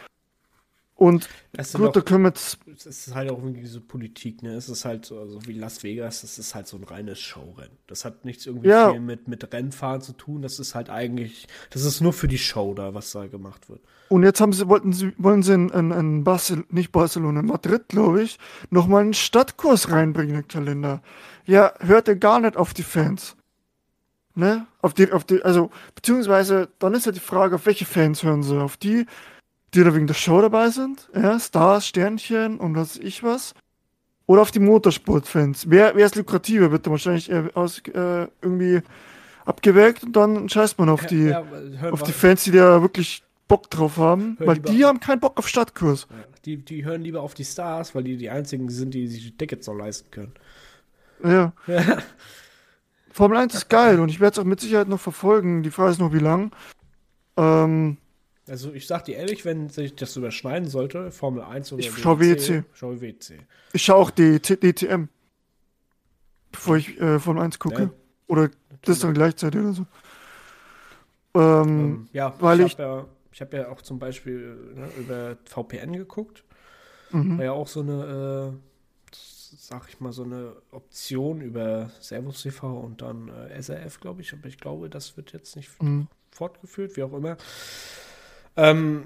Und 0.98 1.28
gut, 1.74 1.94
da 1.94 2.00
können 2.00 2.24
wir 2.24 2.30
jetzt. 2.30 2.58
Es 2.76 2.84
ist 2.84 3.14
halt 3.14 3.30
auch 3.30 3.38
irgendwie 3.38 3.64
so 3.66 3.80
Politik, 3.80 4.42
ne? 4.42 4.54
Es 4.54 4.68
ist 4.68 4.84
halt 4.84 5.04
so, 5.04 5.28
so 5.28 5.46
wie 5.46 5.52
Las 5.52 5.84
Vegas, 5.84 6.22
das 6.22 6.40
ist 6.40 6.56
halt 6.56 6.66
so 6.66 6.76
ein 6.76 6.82
reines 6.82 7.20
Showrennen. 7.20 7.78
Das 7.86 8.04
hat 8.04 8.24
nichts 8.24 8.46
irgendwie 8.46 8.70
ja. 8.70 8.90
viel 8.90 8.98
mit, 8.98 9.28
mit 9.28 9.52
Rennfahren 9.52 10.00
zu 10.00 10.12
tun. 10.12 10.42
Das 10.42 10.58
ist 10.58 10.74
halt 10.74 10.90
eigentlich, 10.90 11.46
das 11.70 11.84
ist 11.84 12.00
nur 12.00 12.12
für 12.12 12.26
die 12.26 12.36
Show 12.36 12.74
da, 12.74 12.94
was 12.94 13.12
da 13.12 13.28
gemacht 13.28 13.68
wird. 13.70 13.80
Und 14.08 14.24
jetzt 14.24 14.40
haben 14.40 14.52
sie, 14.52 14.68
wollten 14.68 14.92
sie, 14.92 15.12
wollen 15.18 15.44
sie 15.44 15.54
in, 15.54 15.68
in, 15.68 15.92
in 15.92 16.24
Barcelona, 16.24 16.66
nicht 16.70 16.90
Barcelona, 16.90 17.40
in 17.40 17.46
Madrid, 17.46 17.86
glaube 17.86 18.24
ich, 18.24 18.36
nochmal 18.70 19.02
einen 19.02 19.14
Stadtkurs 19.14 19.92
reinbringen 19.92 20.34
in 20.34 20.42
den 20.42 20.48
Kalender. 20.48 21.00
Ja, 21.46 21.74
hört 21.78 22.08
ihr 22.08 22.16
gar 22.16 22.40
nicht 22.40 22.56
auf 22.56 22.74
die 22.74 22.82
Fans. 22.82 23.36
Ne? 24.34 24.66
Auf 24.82 24.94
die, 24.94 25.12
auf 25.12 25.22
die, 25.22 25.42
also, 25.42 25.70
beziehungsweise, 25.94 26.68
dann 26.80 26.94
ist 26.94 27.06
ja 27.06 27.12
die 27.12 27.20
Frage, 27.20 27.54
auf 27.54 27.66
welche 27.66 27.84
Fans 27.84 28.24
hören 28.24 28.42
sie? 28.42 28.60
Auf 28.60 28.76
die, 28.76 29.06
die 29.74 29.84
da 29.84 29.94
wegen 29.94 30.06
der 30.06 30.14
Show 30.14 30.40
dabei 30.40 30.70
sind, 30.70 31.08
ja, 31.14 31.38
Stars, 31.38 31.86
Sternchen 31.86 32.58
und 32.58 32.74
was 32.76 32.96
ich 32.96 33.22
was. 33.22 33.54
Oder 34.26 34.42
auf 34.42 34.50
die 34.50 34.60
Motorsportfans. 34.60 35.70
Wer, 35.70 35.96
wer 35.96 36.04
ist 36.04 36.16
lukrativer, 36.16 36.70
wird 36.70 36.84
dann 36.84 36.92
wahrscheinlich 36.92 37.32
aus, 37.56 37.80
äh, 37.88 38.26
irgendwie 38.42 38.82
abgewägt 39.46 40.04
und 40.04 40.14
dann 40.14 40.48
scheißt 40.48 40.78
man 40.78 40.90
auf 40.90 41.06
die, 41.06 41.28
ja, 41.28 41.42
ja, 41.82 41.90
auf 41.90 42.02
die 42.02 42.12
Fans, 42.12 42.44
die 42.44 42.50
da 42.50 42.82
wirklich 42.82 43.22
Bock 43.48 43.70
drauf 43.70 43.96
haben, 43.96 44.36
weil 44.40 44.58
die 44.58 44.84
haben 44.84 45.00
keinen 45.00 45.20
Bock 45.20 45.38
auf 45.38 45.48
Stadtkurs. 45.48 46.06
Ja, 46.10 46.16
die, 46.44 46.58
die 46.58 46.84
hören 46.84 47.00
lieber 47.00 47.22
auf 47.22 47.32
die 47.32 47.44
Stars, 47.44 47.94
weil 47.94 48.04
die 48.04 48.18
die 48.18 48.28
einzigen 48.28 48.68
sind, 48.68 48.92
die 48.92 49.06
sich 49.08 49.22
die 49.24 49.36
Tickets 49.36 49.66
noch 49.66 49.74
leisten 49.74 50.10
können. 50.10 50.32
Ja. 51.24 51.52
Formel 53.10 53.38
1 53.38 53.54
ist 53.54 53.68
geil 53.70 53.98
und 54.00 54.10
ich 54.10 54.20
werde 54.20 54.32
es 54.34 54.38
auch 54.38 54.44
mit 54.44 54.60
Sicherheit 54.60 54.88
noch 54.88 55.00
verfolgen. 55.00 55.62
Die 55.62 55.70
Frage 55.70 55.92
ist 55.92 55.98
nur, 55.98 56.12
wie 56.12 56.18
lang. 56.18 56.52
Ähm, 57.36 57.96
also 58.48 58.72
ich 58.72 58.86
sag 58.86 59.04
dir 59.04 59.16
ehrlich, 59.16 59.44
wenn 59.44 59.68
sich 59.68 59.94
das 59.94 60.16
überschneiden 60.16 60.68
sollte, 60.68 61.10
Formel 61.10 61.42
1 61.42 61.72
oder 61.72 61.80
Ich 61.80 61.96
schaue 61.96 62.20
WEC. 62.20 62.64
Schau 62.72 63.00
WEC. 63.00 63.40
Ich 63.72 63.82
schaue 63.82 63.96
auch 63.96 64.10
die 64.10 64.40
DTM. 64.40 65.08
Bevor 66.50 66.76
ich 66.76 67.00
äh, 67.00 67.18
Formel 67.18 67.42
1 67.42 67.58
gucke. 67.58 67.82
Ja, 67.82 67.90
oder 68.26 68.50
das 68.82 69.00
dann 69.00 69.14
gleichzeitig 69.14 69.60
oder 69.60 69.72
so. 69.72 69.86
Ähm, 71.34 71.68
ähm, 71.68 72.08
ja, 72.12 72.34
weil 72.40 72.60
ich. 72.60 72.72
Hab 72.72 72.78
ja, 72.78 73.06
ich 73.32 73.40
habe 73.40 73.56
ja 73.56 73.68
auch 73.68 73.82
zum 73.82 73.98
Beispiel 73.98 74.56
ne, 74.74 74.88
über 74.98 75.36
VPN 75.44 75.92
geguckt. 75.92 76.44
Mhm. 77.10 77.38
War 77.38 77.44
ja 77.44 77.52
auch 77.52 77.68
so 77.68 77.80
eine, 77.80 78.52
äh, 78.52 79.12
sag 79.12 79.88
ich 79.88 80.00
mal, 80.00 80.12
so 80.12 80.24
eine 80.24 80.56
Option 80.72 81.40
über 81.40 81.90
Servus 82.00 82.42
TV 82.42 82.80
und 82.80 83.02
dann 83.02 83.28
äh, 83.28 83.62
SRF, 83.62 84.00
glaube 84.00 84.22
ich. 84.22 84.32
Aber 84.32 84.46
ich 84.46 84.58
glaube, 84.58 84.90
das 84.90 85.16
wird 85.16 85.32
jetzt 85.32 85.56
nicht 85.56 85.70
mhm. 85.82 86.08
fortgeführt, 86.30 86.96
wie 86.96 87.02
auch 87.02 87.12
immer. 87.12 87.36
Ähm, 88.58 89.04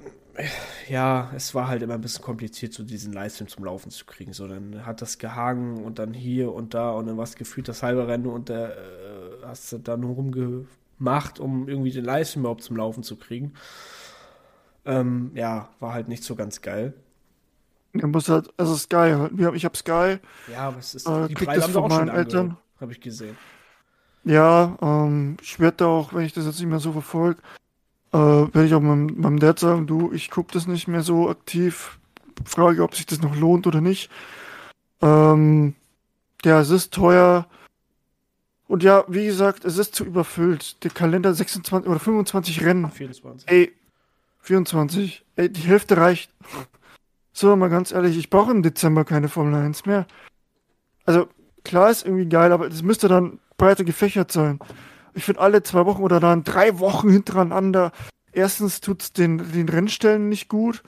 ja, 0.88 1.30
es 1.36 1.54
war 1.54 1.68
halt 1.68 1.82
immer 1.82 1.94
ein 1.94 2.00
bisschen 2.00 2.24
kompliziert, 2.24 2.72
so 2.72 2.82
diesen 2.82 3.12
Livestream 3.12 3.48
zum 3.48 3.64
Laufen 3.64 3.90
zu 3.90 4.06
kriegen. 4.06 4.32
So, 4.32 4.48
dann 4.48 4.86
hat 4.86 5.02
das 5.02 5.18
gehangen 5.18 5.84
und 5.84 5.98
dann 5.98 6.14
hier 6.14 6.52
und 6.52 6.72
da 6.72 6.92
und 6.92 7.06
dann 7.06 7.18
was 7.18 7.36
gefühlt 7.36 7.68
das 7.68 7.82
halbe 7.82 8.08
Rennen 8.08 8.26
und 8.26 8.48
da 8.48 8.70
äh, 8.70 8.72
hast 9.44 9.70
du 9.70 9.78
dann 9.78 10.04
rumgemacht, 10.04 11.38
um 11.38 11.68
irgendwie 11.68 11.90
den 11.90 12.04
Livestream 12.04 12.42
überhaupt 12.42 12.62
zum 12.62 12.76
Laufen 12.76 13.02
zu 13.02 13.16
kriegen. 13.16 13.52
Ähm, 14.86 15.30
ja, 15.34 15.68
war 15.80 15.92
halt 15.92 16.08
nicht 16.08 16.24
so 16.24 16.34
ganz 16.34 16.62
geil. 16.62 16.94
Ja, 17.92 18.06
muss 18.06 18.30
halt, 18.30 18.48
also 18.56 18.74
Sky, 18.74 19.28
ich 19.54 19.64
habe 19.66 19.76
Sky. 19.76 20.18
Ja, 20.50 20.68
aber 20.68 20.78
es 20.78 20.94
ist, 20.94 21.06
äh, 21.06 21.28
die 21.28 21.34
Preise 21.34 21.64
haben 21.64 21.72
von 21.74 21.88
meinen 21.88 22.08
Eltern. 22.08 22.56
Habe 22.80 22.92
ich 22.92 23.00
gesehen. 23.00 23.36
Ja, 24.24 24.78
ähm, 24.80 25.36
ich 25.42 25.60
werde 25.60 25.86
auch, 25.86 26.14
wenn 26.14 26.24
ich 26.24 26.32
das 26.32 26.46
jetzt 26.46 26.58
nicht 26.58 26.68
mehr 26.68 26.78
so 26.78 26.92
verfolge, 26.92 27.42
äh, 28.12 28.18
werde 28.18 28.66
ich 28.66 28.74
auch 28.74 28.80
meinem, 28.80 29.20
meinem 29.20 29.38
Dad 29.38 29.58
sagen, 29.58 29.86
du, 29.86 30.12
ich 30.12 30.30
gucke 30.30 30.52
das 30.52 30.66
nicht 30.66 30.88
mehr 30.88 31.02
so 31.02 31.30
aktiv, 31.30 31.98
frage, 32.44 32.82
ob 32.82 32.94
sich 32.94 33.06
das 33.06 33.22
noch 33.22 33.36
lohnt 33.36 33.66
oder 33.66 33.80
nicht. 33.80 34.10
Ähm, 35.00 35.74
ja, 36.44 36.60
es 36.60 36.70
ist 36.70 36.92
teuer. 36.92 37.46
Und 38.68 38.82
ja, 38.82 39.04
wie 39.08 39.26
gesagt, 39.26 39.64
es 39.64 39.78
ist 39.78 39.94
zu 39.94 40.04
überfüllt. 40.04 40.82
Der 40.84 40.90
Kalender 40.90 41.34
26 41.34 41.88
oder 41.88 42.00
25 42.00 42.64
Rennen. 42.64 42.90
24. 42.90 43.48
Ey, 43.50 43.72
24. 44.40 45.24
Ey, 45.36 45.50
die 45.50 45.60
Hälfte 45.60 45.96
reicht. 45.96 46.30
So, 47.32 47.54
mal 47.56 47.70
ganz 47.70 47.92
ehrlich, 47.92 48.16
ich 48.18 48.30
brauche 48.30 48.50
im 48.50 48.62
Dezember 48.62 49.04
keine 49.04 49.28
Formel 49.28 49.54
1 49.54 49.86
mehr. 49.86 50.06
Also, 51.04 51.28
klar 51.64 51.90
ist 51.90 52.04
irgendwie 52.04 52.28
geil, 52.28 52.52
aber 52.52 52.68
das 52.68 52.82
müsste 52.82 53.08
dann 53.08 53.40
breiter 53.56 53.84
gefächert 53.84 54.32
sein. 54.32 54.58
Ich 55.14 55.24
finde 55.24 55.40
alle 55.40 55.62
zwei 55.62 55.86
Wochen 55.86 56.02
oder 56.02 56.20
dann 56.20 56.44
drei 56.44 56.78
Wochen 56.78 57.10
hintereinander. 57.10 57.92
Erstens 58.32 58.80
tut's 58.80 59.12
den, 59.12 59.38
den 59.52 59.68
Rennstellen 59.68 60.28
nicht 60.28 60.48
gut. 60.48 60.82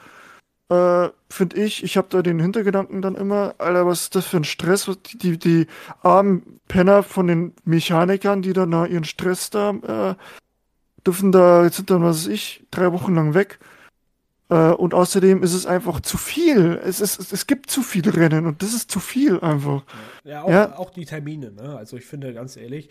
Äh, 0.71 1.11
finde 1.29 1.57
ich. 1.57 1.85
Ich 1.85 1.97
habe 1.97 2.09
da 2.11 2.23
den 2.23 2.41
Hintergedanken 2.41 3.03
dann 3.03 3.17
immer, 3.17 3.55
Alter, 3.59 3.87
was 3.87 4.03
ist 4.03 4.15
das 4.15 4.27
für 4.27 4.39
ein 4.39 4.45
Stress? 4.45 4.91
Die, 5.13 5.19
die, 5.19 5.39
die 5.39 5.67
armen 6.03 6.61
Penner 6.69 7.03
von 7.03 7.27
den 7.27 7.53
Mechanikern, 7.65 8.41
die 8.41 8.55
dann 8.55 8.71
da 8.71 8.87
ihren 8.87 9.05
Stress 9.05 9.51
da, 9.51 9.71
äh, 9.71 10.15
dürfen 11.07 11.33
da, 11.33 11.65
jetzt 11.65 11.77
sind 11.77 11.91
dann, 11.91 12.03
was 12.03 12.25
weiß 12.25 12.33
ich, 12.33 12.65
drei 12.71 12.93
Wochen 12.93 13.15
lang 13.15 13.35
weg. 13.35 13.59
Äh, 14.49 14.71
und 14.71 14.95
außerdem 14.95 15.43
ist 15.43 15.53
es 15.53 15.67
einfach 15.67 16.01
zu 16.01 16.17
viel. 16.17 16.81
Es, 16.83 17.01
ist, 17.01 17.33
es 17.33 17.47
gibt 17.47 17.71
zu 17.71 17.83
viele 17.83 18.15
Rennen 18.15 18.47
und 18.47 18.63
das 18.63 18.73
ist 18.73 18.91
zu 18.91 19.01
viel 19.01 19.41
einfach. 19.41 19.83
Ja, 20.25 20.43
auch, 20.43 20.51
ja. 20.51 20.79
auch 20.79 20.91
die 20.91 21.05
Termine, 21.05 21.51
ne? 21.51 21.77
Also 21.77 21.97
ich 21.97 22.07
finde 22.07 22.33
ganz 22.33 22.57
ehrlich, 22.57 22.89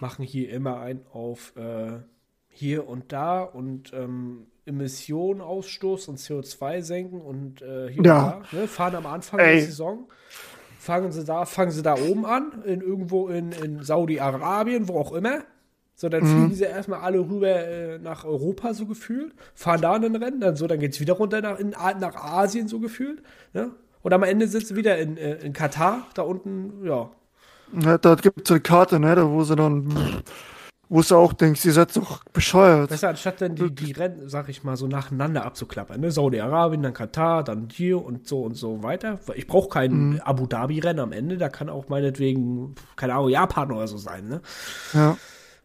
machen 0.00 0.24
hier 0.24 0.50
immer 0.50 0.80
ein 0.80 1.02
auf 1.12 1.54
äh, 1.56 2.00
hier 2.48 2.88
und 2.88 3.12
da 3.12 3.42
und 3.42 3.92
ähm, 3.92 4.46
Emissionen 4.66 5.40
ausstoßen 5.40 6.12
und 6.12 6.18
CO2 6.18 6.82
senken 6.82 7.20
und 7.20 7.62
äh, 7.62 7.90
hier 7.90 8.04
ja. 8.04 8.32
und 8.36 8.52
da. 8.52 8.56
Ne? 8.56 8.68
Fahren 8.68 8.94
am 8.96 9.06
Anfang 9.06 9.40
Ey. 9.40 9.56
der 9.56 9.66
Saison. 9.66 10.08
Fangen 10.78 11.12
sie 11.12 11.24
da, 11.24 11.44
fangen 11.44 11.72
sie 11.72 11.82
da 11.82 11.94
oben 11.94 12.24
an, 12.24 12.62
in 12.64 12.80
irgendwo 12.80 13.28
in, 13.28 13.52
in 13.52 13.82
Saudi-Arabien, 13.82 14.88
wo 14.88 14.98
auch 14.98 15.12
immer. 15.12 15.42
So, 15.94 16.08
dann 16.08 16.22
mhm. 16.22 16.26
fliegen 16.26 16.54
sie 16.54 16.64
erstmal 16.64 17.00
alle 17.00 17.18
rüber 17.18 17.66
äh, 17.66 17.98
nach 17.98 18.24
Europa 18.24 18.72
so 18.72 18.86
gefühlt, 18.86 19.34
fahren 19.54 19.82
da 19.82 19.92
ein 19.92 20.16
Rennen, 20.16 20.40
dann 20.40 20.56
so, 20.56 20.66
dann 20.66 20.80
geht 20.80 20.94
es 20.94 21.00
wieder 21.00 21.12
runter 21.12 21.42
nach, 21.42 21.58
in, 21.58 21.70
nach 21.70 22.14
Asien 22.16 22.68
so 22.68 22.80
gefühlt. 22.80 23.22
Ne? 23.52 23.72
Und 24.00 24.14
am 24.14 24.22
Ende 24.22 24.48
sitzen 24.48 24.68
sie 24.68 24.76
wieder 24.76 24.96
in, 24.96 25.18
äh, 25.18 25.34
in 25.44 25.52
Katar, 25.52 26.06
da 26.14 26.22
unten, 26.22 26.86
ja, 26.86 27.10
ja, 27.72 27.98
da 27.98 28.14
gibt 28.14 28.42
es 28.44 28.50
eine 28.50 28.60
Karte, 28.60 28.98
ne, 28.98 29.14
da 29.14 29.28
wo 29.28 29.44
sie 29.44 29.56
dann, 29.56 30.22
wo 30.88 31.02
du 31.02 31.16
auch 31.16 31.32
denkst, 31.32 31.64
ihr 31.64 31.72
seid 31.72 31.96
doch 31.96 32.24
bescheuert. 32.32 32.90
Weißt 32.90 33.04
du, 33.04 33.08
anstatt 33.08 33.40
dann 33.40 33.54
die, 33.54 33.70
die 33.70 33.92
Rennen, 33.92 34.28
sag 34.28 34.48
ich 34.48 34.64
mal, 34.64 34.76
so 34.76 34.86
nacheinander 34.86 35.44
abzuklappern, 35.44 36.00
ne, 36.00 36.10
Saudi-Arabien, 36.10 36.82
dann 36.82 36.94
Katar, 36.94 37.44
dann 37.44 37.68
hier 37.70 38.04
und 38.04 38.26
so 38.26 38.42
und 38.42 38.54
so 38.54 38.82
weiter. 38.82 39.20
Ich 39.34 39.46
brauche 39.46 39.68
kein 39.68 39.92
mhm. 39.92 40.20
Abu 40.24 40.46
Dhabi-Rennen 40.46 41.00
am 41.00 41.12
Ende, 41.12 41.38
da 41.38 41.48
kann 41.48 41.68
auch 41.68 41.88
meinetwegen, 41.88 42.74
keine 42.96 43.14
Ahnung, 43.14 43.28
Japan 43.28 43.70
oder 43.70 43.86
so 43.86 43.98
sein, 43.98 44.28
ne? 44.28 44.40
Ja. 44.92 45.16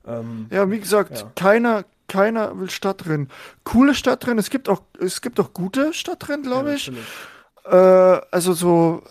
Ähm, 0.08 0.48
ja, 0.52 0.70
wie 0.70 0.80
gesagt, 0.80 1.20
ja. 1.20 1.32
keiner, 1.36 1.86
keiner 2.08 2.60
will 2.60 2.70
Stadtrennen. 2.70 3.30
Coole 3.64 3.96
Stadtrennen, 3.96 4.38
es 4.38 4.52
gibt 4.52 4.70
auch, 4.70 4.84
es 5.00 5.22
gibt 5.22 5.40
auch 5.40 5.54
gute 5.54 5.94
Stadtrennen, 5.94 6.44
glaube 6.44 6.70
ja, 6.70 6.76
ich. 6.76 6.92
Äh, 7.66 7.76
also 8.32 8.54
so, 8.54 9.02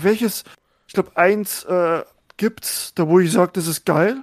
welches, 0.00 0.44
ich 0.86 0.94
glaube, 0.94 1.10
eins, 1.16 1.64
äh, 1.64 2.04
gibt's, 2.36 2.92
da 2.94 3.08
wo 3.08 3.20
ich 3.20 3.32
sage, 3.32 3.52
das 3.54 3.66
ist 3.66 3.84
geil. 3.84 4.16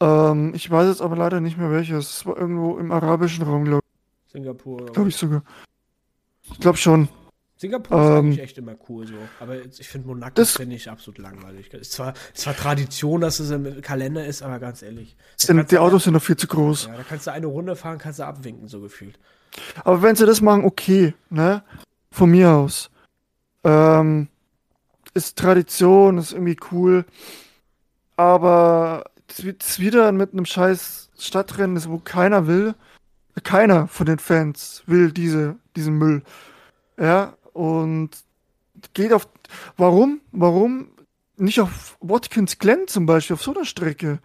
Ähm, 0.00 0.52
ich 0.54 0.70
weiß 0.70 0.88
jetzt 0.88 1.02
aber 1.02 1.16
leider 1.16 1.40
nicht 1.40 1.56
mehr 1.56 1.70
welches. 1.70 2.10
Es 2.10 2.26
war 2.26 2.36
irgendwo 2.36 2.78
im 2.78 2.92
arabischen 2.92 3.44
Raum, 3.44 3.64
glaube 3.64 3.82
ich. 3.84 4.32
Singapur. 4.32 4.86
Glaube 4.92 5.08
ich 5.08 5.16
sogar. 5.16 5.42
Ich 6.52 6.60
glaube 6.60 6.78
schon. 6.78 7.08
Singapur 7.58 7.98
ist 7.98 8.06
ähm, 8.06 8.16
eigentlich 8.16 8.40
echt 8.40 8.58
immer 8.58 8.74
cool 8.88 9.06
so. 9.06 9.14
Aber 9.40 9.64
ich 9.64 9.88
finde 9.88 10.08
Monaco 10.08 10.44
finde 10.44 10.76
ich 10.76 10.90
absolut 10.90 11.18
langweilig. 11.18 11.72
Es 11.72 11.80
ist 11.80 11.92
zwar, 11.92 12.12
ist 12.12 12.42
zwar 12.42 12.54
Tradition, 12.54 13.22
dass 13.22 13.40
es 13.40 13.50
im 13.50 13.80
Kalender 13.80 14.26
ist, 14.26 14.42
aber 14.42 14.58
ganz 14.58 14.82
ehrlich. 14.82 15.16
Sind, 15.36 15.70
die 15.70 15.78
Autos 15.78 16.04
sind 16.04 16.12
noch 16.12 16.22
viel 16.22 16.36
zu 16.36 16.46
groß. 16.46 16.86
Ja, 16.86 16.96
da 16.98 17.02
kannst 17.02 17.26
du 17.26 17.32
eine 17.32 17.46
Runde 17.46 17.74
fahren, 17.74 17.96
kannst 17.96 18.18
du 18.18 18.26
abwinken, 18.26 18.68
so 18.68 18.80
gefühlt. 18.82 19.18
Aber 19.84 20.02
wenn 20.02 20.16
sie 20.16 20.26
das 20.26 20.42
machen, 20.42 20.64
okay, 20.64 21.14
ne? 21.30 21.62
Von 22.10 22.30
mir 22.30 22.50
aus. 22.50 22.90
Ähm, 23.64 24.28
ist 25.16 25.38
Tradition, 25.38 26.18
ist 26.18 26.32
irgendwie 26.32 26.58
cool. 26.70 27.04
Aber 28.16 29.04
es 29.28 29.78
wieder 29.80 30.12
mit 30.12 30.32
einem 30.32 30.44
scheiß 30.44 31.10
Stadtrennen 31.18 31.76
ist, 31.76 31.88
wo 31.88 31.98
keiner 31.98 32.46
will. 32.46 32.74
Keiner 33.42 33.88
von 33.88 34.06
den 34.06 34.18
Fans 34.18 34.82
will 34.86 35.12
diese, 35.12 35.56
diesen 35.74 35.98
Müll. 35.98 36.22
Ja, 36.98 37.34
und 37.52 38.10
geht 38.94 39.12
auf. 39.12 39.28
Warum? 39.76 40.20
Warum 40.32 40.88
nicht 41.36 41.60
auf 41.60 41.96
Watkins 42.00 42.58
Glen 42.58 42.88
zum 42.88 43.06
Beispiel, 43.06 43.34
auf 43.34 43.42
so 43.42 43.54
einer 43.54 43.64
Strecke? 43.64 44.20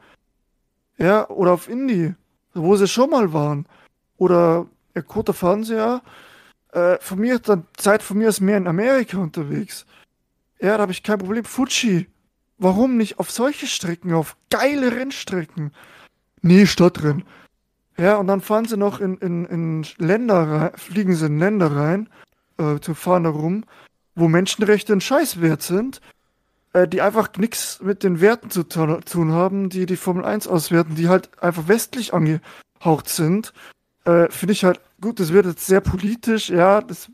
Ja, 0.98 1.28
oder 1.30 1.52
auf 1.52 1.68
Indy, 1.68 2.16
wo 2.54 2.76
sie 2.76 2.88
schon 2.88 3.10
mal 3.10 3.34
waren. 3.34 3.66
Oder 4.18 4.68
ja, 4.96 5.02
Kota 5.02 5.34
Fernseher. 5.34 6.02
Äh, 6.72 6.98
von 7.02 7.20
mir 7.20 7.40
dann 7.40 7.66
Zeit 7.76 8.02
von 8.02 8.18
mir 8.18 8.30
ist 8.30 8.40
mehr 8.40 8.58
in 8.58 8.68
Amerika 8.68 9.18
unterwegs. 9.18 9.86
Ja, 10.62 10.78
da 10.78 10.84
habe 10.84 10.92
ich 10.92 11.04
kein 11.04 11.18
Problem. 11.20 11.44
Fuji. 11.44 12.08
Warum 12.58 12.96
nicht 12.96 13.18
auf 13.18 13.32
solche 13.32 13.66
Strecken, 13.66 14.14
auf 14.14 14.38
geile 14.52 14.96
Rennstrecken? 14.96 15.74
Nee, 16.44 16.68
Stadtrennen. 16.68 17.24
Ja, 17.98 18.18
und 18.18 18.28
dann 18.28 18.42
fahren 18.42 18.66
sie 18.66 18.78
noch 18.78 19.00
in, 19.00 19.18
in, 19.18 19.46
in 19.46 19.86
Länder 19.98 20.48
rein, 20.48 20.72
fliegen 20.76 21.16
sie 21.16 21.26
in 21.26 21.40
Länder 21.40 21.76
rein, 21.76 22.08
äh, 22.58 22.80
zu 22.80 22.94
fahren 22.94 23.24
da 23.24 23.32
rum, 23.32 23.66
wo 24.14 24.28
Menschenrechte 24.28 24.94
ein 24.94 25.02
Scheißwert 25.02 25.64
sind, 25.64 26.02
äh, 26.74 26.88
die 26.88 27.02
einfach 27.02 27.30
nichts 27.38 27.82
mit 27.82 28.04
den 28.04 28.22
Werten 28.22 28.52
zu 28.52 28.64
tun 28.64 29.32
haben, 29.32 29.70
die 29.70 29.88
die 29.88 29.98
Formel 29.98 30.24
1 30.24 30.48
auswerten, 30.48 30.96
die 30.96 31.10
halt 31.10 31.30
einfach 31.42 31.68
westlich 31.68 32.14
angehaucht 32.14 33.10
sind. 33.10 33.54
Äh, 34.06 34.30
Finde 34.30 34.54
ich 34.54 34.64
halt 34.64 34.80
gut, 35.02 35.20
das 35.20 35.34
wird 35.34 35.48
jetzt 35.48 35.66
sehr 35.66 35.82
politisch, 35.82 36.50
ja, 36.50 36.82
das, 36.82 37.10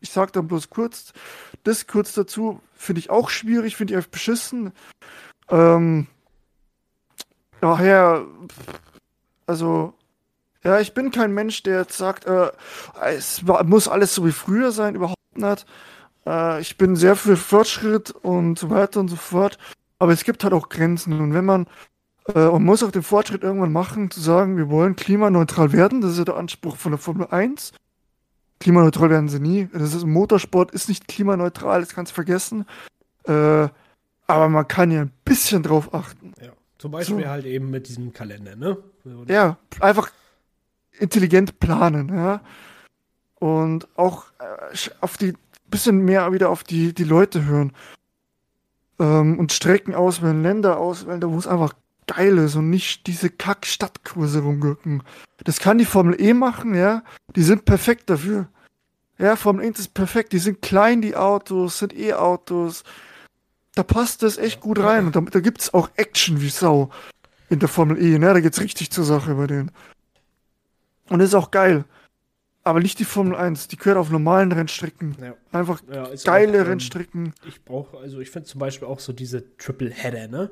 ich 0.00 0.10
sag 0.10 0.32
dann 0.32 0.46
bloß 0.46 0.70
kurz, 0.70 1.12
das 1.64 1.86
kurz 1.86 2.14
dazu, 2.14 2.60
finde 2.74 3.00
ich 3.00 3.10
auch 3.10 3.30
schwierig, 3.30 3.76
finde 3.76 3.92
ich 3.92 3.96
einfach 3.96 4.10
beschissen. 4.10 4.72
Ähm, 5.48 6.06
daher, 7.60 8.26
also, 9.46 9.94
ja, 10.64 10.80
ich 10.80 10.94
bin 10.94 11.10
kein 11.10 11.32
Mensch, 11.32 11.62
der 11.62 11.80
jetzt 11.80 11.96
sagt, 11.96 12.26
äh, 12.26 12.50
es 13.04 13.42
muss 13.42 13.88
alles 13.88 14.14
so 14.14 14.26
wie 14.26 14.32
früher 14.32 14.72
sein, 14.72 14.94
überhaupt 14.94 15.18
nicht. 15.34 15.66
Äh, 16.26 16.60
ich 16.60 16.76
bin 16.76 16.96
sehr 16.96 17.16
für 17.16 17.36
Fortschritt 17.36 18.10
und 18.10 18.58
so 18.58 18.70
weiter 18.70 19.00
und 19.00 19.08
so 19.08 19.16
fort. 19.16 19.58
Aber 19.98 20.12
es 20.12 20.24
gibt 20.24 20.44
halt 20.44 20.52
auch 20.52 20.68
Grenzen. 20.68 21.20
Und 21.20 21.34
wenn 21.34 21.44
man, 21.44 21.66
äh, 22.34 22.46
man 22.46 22.64
muss 22.64 22.82
auch 22.82 22.90
den 22.90 23.02
Fortschritt 23.02 23.42
irgendwann 23.42 23.72
machen, 23.72 24.10
zu 24.10 24.20
sagen, 24.20 24.56
wir 24.56 24.68
wollen 24.68 24.96
klimaneutral 24.96 25.72
werden. 25.72 26.00
Das 26.00 26.12
ist 26.12 26.18
ja 26.18 26.24
der 26.24 26.36
Anspruch 26.36 26.76
von 26.76 26.92
der 26.92 26.98
Formel 26.98 27.28
1. 27.28 27.72
Klimaneutral 28.62 29.10
werden 29.10 29.28
sie 29.28 29.40
nie. 29.40 29.68
Das 29.72 29.92
ist, 29.92 30.06
Motorsport 30.06 30.70
ist 30.70 30.88
nicht 30.88 31.08
klimaneutral, 31.08 31.80
das 31.80 31.94
kannst 31.94 32.12
du 32.12 32.14
vergessen. 32.14 32.64
Äh, 33.24 33.68
aber 34.28 34.48
man 34.48 34.68
kann 34.68 34.92
ja 34.92 35.02
ein 35.02 35.12
bisschen 35.24 35.64
drauf 35.64 35.92
achten. 35.92 36.32
Ja. 36.40 36.52
Zum 36.78 36.92
Beispiel 36.92 37.24
so. 37.24 37.28
halt 37.28 37.44
eben 37.44 37.70
mit 37.70 37.88
diesem 37.88 38.12
Kalender, 38.12 38.56
ne? 38.56 38.76
Ja, 39.26 39.56
einfach 39.80 40.10
intelligent 40.98 41.58
planen, 41.60 42.08
ja. 42.08 42.40
Und 43.36 43.88
auch 43.96 44.26
äh, 44.38 44.76
auf 45.00 45.16
die 45.16 45.34
bisschen 45.72 46.04
mehr 46.04 46.32
wieder 46.32 46.50
auf 46.50 46.62
die, 46.62 46.94
die 46.94 47.04
Leute 47.04 47.44
hören. 47.44 47.72
Ähm, 49.00 49.40
und 49.40 49.52
Strecken 49.52 49.96
auswählen, 49.96 50.42
Länder 50.42 50.78
auswählen, 50.78 51.20
da 51.20 51.28
wo 51.30 51.36
es 51.38 51.48
einfach 51.48 51.72
geil 52.06 52.38
ist 52.38 52.56
und 52.56 52.70
nicht 52.70 53.06
diese 53.06 53.30
Kack-Stadtkurse 53.30 54.40
rumgürken. 54.40 55.02
Das 55.44 55.58
kann 55.58 55.78
die 55.78 55.84
Formel 55.84 56.20
E 56.20 56.34
machen, 56.34 56.74
ja. 56.74 57.02
Die 57.34 57.42
sind 57.42 57.64
perfekt 57.64 58.10
dafür. 58.10 58.48
Ja, 59.18 59.36
Formel 59.36 59.64
1 59.64 59.78
ist 59.78 59.94
perfekt. 59.94 60.32
Die 60.32 60.38
sind 60.38 60.62
klein, 60.62 61.00
die 61.00 61.14
Autos, 61.14 61.78
sind 61.78 61.96
E-Autos. 61.96 62.82
Da 63.74 63.82
passt 63.82 64.22
das 64.22 64.38
echt 64.38 64.60
gut 64.60 64.78
rein. 64.78 65.06
Und 65.06 65.16
da, 65.16 65.20
da 65.20 65.40
gibt 65.40 65.60
es 65.60 65.72
auch 65.72 65.90
Action 65.96 66.40
wie 66.40 66.48
Sau 66.48 66.90
in 67.48 67.58
der 67.58 67.68
Formel 67.68 68.02
E, 68.02 68.18
ne? 68.18 68.32
Da 68.32 68.40
geht's 68.40 68.60
richtig 68.60 68.90
zur 68.90 69.04
Sache 69.04 69.34
bei 69.34 69.46
denen. 69.46 69.70
Und 71.08 71.18
das 71.18 71.28
ist 71.28 71.34
auch 71.34 71.50
geil. 71.50 71.84
Aber 72.64 72.80
nicht 72.80 72.98
die 72.98 73.04
Formel 73.04 73.36
1, 73.36 73.68
die 73.68 73.76
gehört 73.76 73.98
auf 73.98 74.10
normalen 74.10 74.52
Rennstrecken. 74.52 75.16
Ja. 75.20 75.34
Einfach 75.50 75.80
ja, 75.92 76.08
geile 76.24 76.58
auch, 76.58 76.62
ähm, 76.62 76.68
Rennstrecken. 76.68 77.34
Ich 77.46 77.64
brauche, 77.64 77.98
also 77.98 78.20
ich 78.20 78.30
finde 78.30 78.48
zum 78.48 78.60
Beispiel 78.60 78.86
auch 78.86 79.00
so 79.00 79.12
diese 79.12 79.56
Triple 79.56 79.90
Header, 79.90 80.28
ne? 80.28 80.50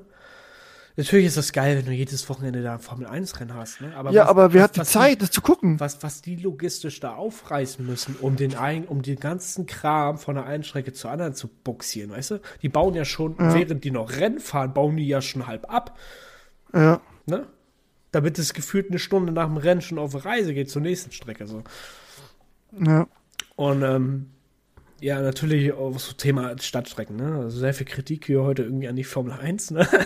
Natürlich 0.96 1.26
ist 1.26 1.36
das 1.36 1.52
geil, 1.52 1.78
wenn 1.78 1.86
du 1.86 1.92
jedes 1.92 2.28
Wochenende 2.28 2.62
da 2.62 2.74
ein 2.74 2.80
Formel 2.80 3.06
1-Rennen 3.06 3.54
hast, 3.54 3.80
ne? 3.80 3.94
Aber 3.94 4.10
ja, 4.10 4.22
was, 4.22 4.28
aber 4.28 4.52
wer 4.52 4.62
was, 4.62 4.68
hat 4.68 4.76
die 4.76 4.82
Zeit, 4.82 5.12
die, 5.12 5.18
das 5.18 5.30
zu 5.30 5.40
gucken? 5.40 5.78
Was, 5.78 6.02
was 6.02 6.20
die 6.20 6.36
logistisch 6.36 7.00
da 7.00 7.14
aufreißen 7.14 7.86
müssen, 7.86 8.16
um 8.20 8.36
den, 8.36 8.56
ein, 8.56 8.84
um 8.86 9.02
den 9.02 9.16
ganzen 9.16 9.66
Kram 9.66 10.18
von 10.18 10.34
der 10.34 10.46
einen 10.46 10.64
Strecke 10.64 10.92
zur 10.92 11.10
anderen 11.10 11.34
zu 11.34 11.48
buxieren, 11.48 12.10
weißt 12.10 12.32
du? 12.32 12.40
Die 12.62 12.68
bauen 12.68 12.94
ja 12.94 13.04
schon, 13.04 13.36
ja. 13.38 13.54
während 13.54 13.84
die 13.84 13.90
noch 13.90 14.10
Rennen 14.12 14.40
fahren, 14.40 14.74
bauen 14.74 14.96
die 14.96 15.06
ja 15.06 15.22
schon 15.22 15.46
halb 15.46 15.72
ab. 15.72 15.96
Ja. 16.74 17.00
Ne? 17.26 17.46
Damit 18.10 18.38
es 18.38 18.52
gefühlt 18.52 18.90
eine 18.90 18.98
Stunde 18.98 19.32
nach 19.32 19.46
dem 19.46 19.56
Rennen 19.56 19.82
schon 19.82 19.98
auf 19.98 20.24
Reise 20.24 20.54
geht 20.54 20.70
zur 20.70 20.82
nächsten 20.82 21.12
Strecke, 21.12 21.46
so. 21.46 21.62
Ja. 22.72 23.06
Und 23.56 23.82
ähm, 23.82 24.30
ja, 25.00 25.20
natürlich 25.20 25.72
auch 25.72 25.98
so 25.98 26.12
Thema 26.12 26.54
Stadtstrecken, 26.58 27.16
ne? 27.16 27.40
Also 27.40 27.58
sehr 27.58 27.72
viel 27.72 27.86
Kritik 27.86 28.26
hier 28.26 28.42
heute 28.42 28.62
irgendwie 28.62 28.88
an 28.88 28.96
die 28.96 29.04
Formel 29.04 29.32
1, 29.32 29.72
ne? 29.72 29.88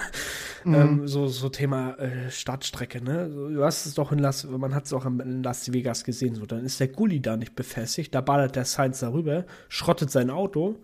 Mhm. 0.66 0.74
ähm, 0.74 1.08
so, 1.08 1.26
so 1.26 1.50
Thema 1.50 1.98
äh, 1.98 2.30
Stadtstrecke, 2.30 3.04
ne? 3.04 3.28
Du 3.28 3.62
hast 3.62 3.84
es 3.84 3.92
doch 3.92 4.12
in 4.12 4.18
Las, 4.18 4.44
man 4.44 4.74
hat 4.74 4.86
es 4.86 4.94
auch 4.94 5.04
in 5.04 5.42
Las 5.42 5.70
Vegas 5.74 6.04
gesehen, 6.04 6.34
so, 6.34 6.46
dann 6.46 6.64
ist 6.64 6.80
der 6.80 6.88
Gully 6.88 7.20
da 7.20 7.36
nicht 7.36 7.54
befestigt, 7.54 8.14
da 8.14 8.22
ballert 8.22 8.56
der 8.56 8.64
Sainz 8.64 9.00
darüber, 9.00 9.44
schrottet 9.68 10.10
sein 10.10 10.30
Auto, 10.30 10.76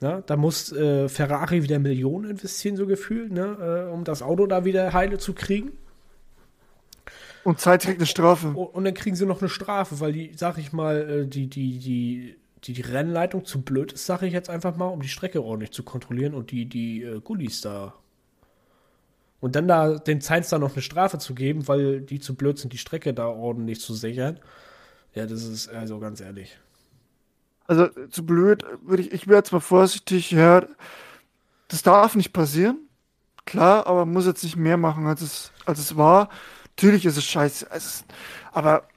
ne? 0.00 0.22
Da 0.26 0.36
muss 0.36 0.70
äh, 0.70 1.08
Ferrari 1.08 1.64
wieder 1.64 1.80
Millionen 1.80 2.30
investieren, 2.30 2.76
so 2.76 2.86
gefühlt, 2.86 3.32
ne? 3.32 3.88
Äh, 3.88 3.92
um 3.92 4.04
das 4.04 4.22
Auto 4.22 4.46
da 4.46 4.64
wieder 4.64 4.92
heile 4.92 5.18
zu 5.18 5.32
kriegen. 5.32 5.72
Und 7.42 7.60
Zeit 7.60 7.82
kriegt 7.82 7.98
eine 7.98 8.06
Strafe. 8.06 8.48
Und 8.48 8.84
dann 8.84 8.94
kriegen 8.94 9.16
sie 9.16 9.26
noch 9.26 9.40
eine 9.40 9.48
Strafe, 9.48 9.98
weil 10.00 10.12
die, 10.12 10.32
sag 10.36 10.58
ich 10.58 10.72
mal, 10.72 11.10
äh, 11.10 11.26
die, 11.26 11.48
die, 11.48 11.78
die, 11.78 12.36
die, 12.64 12.72
die 12.72 12.82
Rennleitung 12.82 13.44
zu 13.44 13.62
blöd 13.62 13.92
ist, 13.92 14.06
sag 14.06 14.22
ich 14.22 14.32
jetzt 14.32 14.50
einfach 14.50 14.76
mal, 14.76 14.86
um 14.86 15.00
die 15.00 15.08
Strecke 15.08 15.42
ordentlich 15.42 15.72
zu 15.72 15.82
kontrollieren 15.82 16.34
und 16.34 16.50
die, 16.50 16.66
die 16.66 17.02
äh, 17.02 17.20
Gullis 17.20 17.60
da. 17.60 17.94
Und 19.40 19.54
dann 19.54 19.68
da 19.68 19.98
den 19.98 20.20
Sainz 20.20 20.48
da 20.48 20.58
noch 20.58 20.72
eine 20.72 20.82
Strafe 20.82 21.18
zu 21.18 21.34
geben, 21.34 21.68
weil 21.68 22.00
die 22.00 22.18
zu 22.18 22.34
blöd 22.34 22.58
sind, 22.58 22.72
die 22.72 22.78
Strecke 22.78 23.14
da 23.14 23.28
ordentlich 23.28 23.80
zu 23.80 23.94
sichern. 23.94 24.40
Ja, 25.14 25.26
das 25.26 25.44
ist 25.44 25.68
also 25.68 26.00
ganz 26.00 26.20
ehrlich. 26.20 26.58
Also 27.66 27.88
zu 28.10 28.24
blöd, 28.24 28.64
würde 28.82 29.02
ich, 29.02 29.12
ich 29.12 29.28
wäre 29.28 29.42
mal 29.52 29.60
vorsichtig, 29.60 30.30
ja, 30.32 30.66
das 31.68 31.82
darf 31.82 32.16
nicht 32.16 32.32
passieren. 32.32 32.78
Klar, 33.44 33.86
aber 33.86 34.04
man 34.04 34.14
muss 34.14 34.26
jetzt 34.26 34.42
nicht 34.42 34.56
mehr 34.56 34.76
machen, 34.76 35.06
als 35.06 35.20
es, 35.20 35.52
als 35.64 35.78
es 35.78 35.96
war. 35.96 36.28
Natürlich 36.76 37.06
ist 37.06 37.16
es 37.16 37.24
scheiße. 37.24 37.66
Es 37.70 38.04
aber 38.52 38.88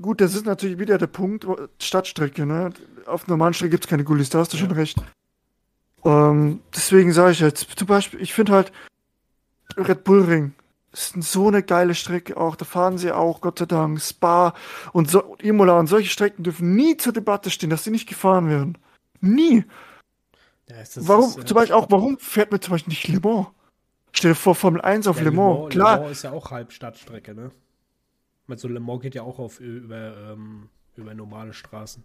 gut, 0.00 0.20
das 0.20 0.34
ist 0.34 0.46
natürlich 0.46 0.78
wieder 0.78 0.98
der 0.98 1.06
Punkt, 1.06 1.46
Stadtstrecke, 1.80 2.46
ne? 2.46 2.70
Auf 3.06 3.26
normalen 3.26 3.54
Strecke 3.54 3.70
gibt 3.70 3.84
es 3.84 3.90
keine 3.90 4.04
Gullis, 4.04 4.30
da 4.30 4.40
hast 4.40 4.52
du 4.52 4.56
ja. 4.56 4.64
schon 4.64 4.72
recht. 4.72 4.96
Ähm, 6.04 6.60
deswegen 6.74 7.12
sage 7.12 7.32
ich 7.32 7.40
jetzt, 7.40 7.66
zum 7.78 7.86
Beispiel, 7.86 8.20
ich 8.20 8.34
finde 8.34 8.52
halt 8.52 8.72
Red 9.76 10.04
Bull 10.04 10.22
Ring 10.22 10.54
ist 10.94 11.14
so 11.22 11.48
eine 11.48 11.62
geile 11.62 11.94
Strecke 11.94 12.36
auch, 12.36 12.56
da 12.56 12.64
fahren 12.64 12.98
sie 12.98 13.12
auch, 13.12 13.40
Gott 13.40 13.58
sei 13.58 13.66
Dank, 13.66 14.00
Spa 14.00 14.54
und 14.92 15.10
so, 15.10 15.36
Imola 15.40 15.78
und 15.78 15.88
solche 15.88 16.08
Strecken 16.08 16.44
dürfen 16.44 16.74
nie 16.74 16.96
zur 16.96 17.12
Debatte 17.12 17.50
stehen, 17.50 17.70
dass 17.70 17.84
sie 17.84 17.90
nicht 17.90 18.08
gefahren 18.08 18.48
werden. 18.48 18.78
Nie. 19.20 19.64
Ja, 20.68 20.76
warum, 20.96 21.28
ist, 21.30 21.48
zum 21.48 21.54
Beispiel 21.54 21.74
auch, 21.74 21.90
warum 21.90 22.18
fährt 22.18 22.50
man 22.50 22.60
zum 22.60 22.72
Beispiel 22.72 22.92
nicht 22.92 23.08
Le 23.08 23.20
Mans? 23.20 23.48
Stell 24.12 24.30
dir 24.30 24.36
vor, 24.36 24.54
Formel 24.54 24.80
1 24.80 25.08
auf 25.08 25.18
ja, 25.18 25.24
Le, 25.24 25.32
Mans. 25.32 25.56
Le 25.56 25.60
Mans. 25.60 25.72
Klar. 25.72 25.96
Le 25.96 26.02
Mans 26.02 26.12
ist 26.12 26.22
ja 26.22 26.32
auch 26.32 26.50
halb 26.50 26.72
Stadtstrecke, 26.72 27.34
ne? 27.34 27.50
Also 28.48 28.68
Le 28.68 28.80
Mans 28.80 29.00
geht 29.00 29.14
ja 29.14 29.22
auch 29.22 29.38
auf 29.38 29.60
über, 29.60 30.14
ähm, 30.32 30.68
über 30.96 31.14
normale 31.14 31.52
Straßen. 31.52 32.04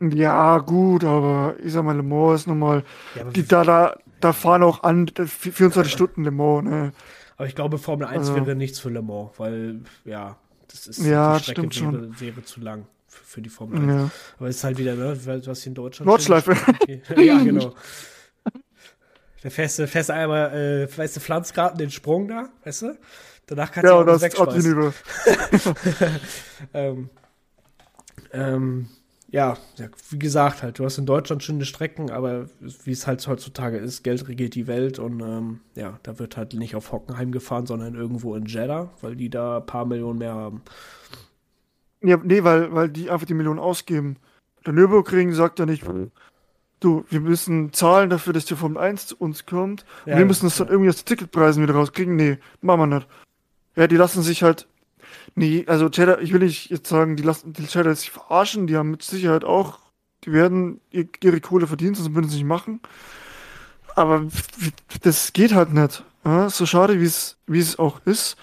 Ja, 0.00 0.58
gut, 0.58 1.04
aber 1.04 1.54
ich 1.62 1.72
sag 1.72 1.84
mal, 1.84 1.96
Le 1.96 2.02
Mans 2.02 2.40
ist 2.40 2.46
nochmal. 2.46 2.84
Ja, 3.14 3.24
die 3.24 3.46
da, 3.46 3.64
da, 3.64 3.98
da 4.20 4.32
fahren 4.32 4.62
auch 4.62 4.82
an 4.82 5.08
24 5.08 5.92
Stunden 5.92 6.24
Le 6.24 6.30
Mans, 6.30 6.64
ne? 6.64 6.92
Aber 7.36 7.46
ich 7.46 7.54
glaube, 7.54 7.78
Formel 7.78 8.06
1 8.06 8.18
also. 8.18 8.34
wäre 8.34 8.54
nichts 8.54 8.80
für 8.80 8.90
Le 8.90 9.02
Mans, 9.02 9.30
weil, 9.38 9.80
ja, 10.04 10.36
das 10.68 10.86
ist 10.86 11.04
ja, 11.04 11.36
die 11.36 11.42
Strecke 11.42 11.62
wäre, 11.62 11.72
schon. 11.72 12.20
wäre 12.20 12.42
zu 12.42 12.60
lang 12.60 12.86
für, 13.06 13.24
für 13.24 13.42
die 13.42 13.50
Formel 13.50 13.78
1. 13.78 13.86
Ja. 13.88 14.10
Aber 14.38 14.48
es 14.48 14.56
ist 14.56 14.64
halt 14.64 14.78
wieder, 14.78 14.94
ne, 14.94 15.16
was 15.46 15.62
hier 15.62 15.70
in 15.70 15.74
Deutschland. 15.74 16.06
Nordschleife. 16.06 16.56
ja, 17.16 17.38
genau. 17.38 17.74
Der 19.42 19.50
feste, 19.50 19.86
feste 19.86 20.14
einmal, 20.14 20.54
äh, 20.54 20.98
weißt 20.98 21.16
du, 21.16 21.20
pflanzt 21.20 21.52
gerade 21.52 21.76
den 21.76 21.90
Sprung 21.90 22.28
da, 22.28 22.48
weißt 22.64 22.82
du? 22.82 22.98
Danach 23.46 23.72
kannst 23.72 23.90
ja, 23.90 24.02
du 24.02 24.12
auch 24.12 24.20
wegschmeißen. 24.20 24.92
ähm, 26.74 27.10
ähm, 28.32 28.88
ja, 29.34 29.56
wie 30.10 30.18
gesagt, 30.18 30.62
halt, 30.62 30.78
du 30.78 30.84
hast 30.84 30.96
in 30.96 31.06
Deutschland 31.06 31.42
schöne 31.42 31.64
Strecken, 31.64 32.10
aber 32.10 32.48
wie 32.60 32.92
es 32.92 33.06
halt 33.06 33.26
heutzutage 33.26 33.78
ist, 33.78 34.04
Geld 34.04 34.28
regiert 34.28 34.54
die 34.54 34.68
Welt 34.68 34.98
und 34.98 35.20
ähm, 35.20 35.60
ja, 35.74 35.98
da 36.04 36.18
wird 36.18 36.36
halt 36.36 36.54
nicht 36.54 36.76
auf 36.76 36.92
Hockenheim 36.92 37.32
gefahren, 37.32 37.66
sondern 37.66 37.96
irgendwo 37.96 38.36
in 38.36 38.46
Jeddah, 38.46 38.90
weil 39.00 39.16
die 39.16 39.30
da 39.30 39.56
ein 39.56 39.66
paar 39.66 39.86
Millionen 39.86 40.20
mehr 40.20 40.34
haben. 40.34 40.62
Ja, 42.00 42.18
nee, 42.22 42.44
weil, 42.44 42.72
weil 42.72 42.88
die 42.90 43.10
einfach 43.10 43.26
die 43.26 43.34
Millionen 43.34 43.58
ausgeben. 43.58 44.18
Der 44.64 44.72
Nürburgring 44.72 45.32
sagt 45.32 45.58
ja 45.58 45.66
nicht, 45.66 45.84
du, 46.78 47.04
wir 47.08 47.20
müssen 47.20 47.72
zahlen 47.72 48.10
dafür, 48.10 48.34
dass 48.34 48.44
die 48.44 48.54
Formel 48.54 48.78
1 48.78 49.08
zu 49.08 49.16
uns 49.16 49.46
kommt. 49.46 49.84
Ja, 50.06 50.12
und 50.12 50.18
wir 50.20 50.26
müssen 50.26 50.46
das 50.46 50.58
ja. 50.58 50.64
dann 50.64 50.72
irgendwie 50.72 50.90
aus 50.90 51.04
Ticketpreisen 51.04 51.62
wieder 51.62 51.74
rauskriegen. 51.74 52.14
Nee, 52.14 52.38
machen 52.60 52.80
wir 52.80 52.86
nicht. 52.98 53.08
Ja, 53.76 53.86
die 53.86 53.96
lassen 53.96 54.22
sich 54.22 54.42
halt. 54.42 54.66
Nee, 55.34 55.64
also 55.66 55.88
Cheddar, 55.88 56.20
ich 56.20 56.32
will 56.32 56.40
nicht 56.40 56.70
jetzt 56.70 56.88
sagen, 56.88 57.16
die 57.16 57.22
lassen 57.22 57.52
die 57.52 57.66
Cheddar 57.66 57.94
sich 57.94 58.10
verarschen, 58.10 58.66
die 58.66 58.76
haben 58.76 58.90
mit 58.90 59.02
Sicherheit 59.02 59.44
auch, 59.44 59.78
die 60.24 60.32
werden 60.32 60.80
ihr- 60.90 61.08
ihre 61.22 61.40
Kohle 61.40 61.66
verdienen, 61.66 61.94
sonst 61.94 62.14
würden 62.14 62.28
sie 62.30 62.36
nicht 62.38 62.46
machen. 62.46 62.80
Aber 63.96 64.26
das 65.02 65.32
geht 65.32 65.54
halt 65.54 65.72
nicht. 65.72 66.04
Ja, 66.24 66.50
so 66.50 66.66
schade, 66.66 67.00
wie 67.00 67.04
es, 67.04 67.36
wie 67.46 67.60
es 67.60 67.78
auch 67.78 68.00
ist. 68.04 68.36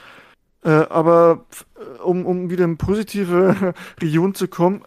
Äh, 0.64 0.70
aber 0.70 1.46
äh, 1.78 2.02
um, 2.04 2.26
um 2.26 2.50
wieder 2.50 2.66
in 2.66 2.78
positive 2.78 3.74
Region 4.02 4.36
zu 4.36 4.48
kommen, 4.48 4.84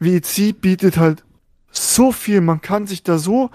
WEC 0.00 0.52
bietet 0.60 0.96
halt 0.98 1.24
so 1.70 2.12
viel, 2.12 2.40
man 2.40 2.60
kann 2.60 2.86
sich 2.86 3.02
da 3.02 3.18
so 3.18 3.50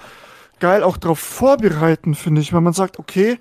geil 0.59 0.83
auch 0.83 0.97
drauf 0.97 1.19
vorbereiten, 1.19 2.15
finde 2.15 2.41
ich, 2.41 2.53
weil 2.53 2.61
man 2.61 2.73
sagt, 2.73 2.99
okay, 2.99 3.37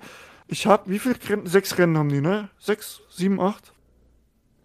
ich 0.47 0.65
habe, 0.67 0.89
wie 0.89 0.99
viele 0.99 1.15
Rennen? 1.27 1.47
Sechs 1.47 1.77
Rennen 1.77 1.97
haben 1.97 2.09
die, 2.09 2.21
ne? 2.21 2.49
Sechs, 2.59 3.01
sieben, 3.09 3.39
acht? 3.39 3.73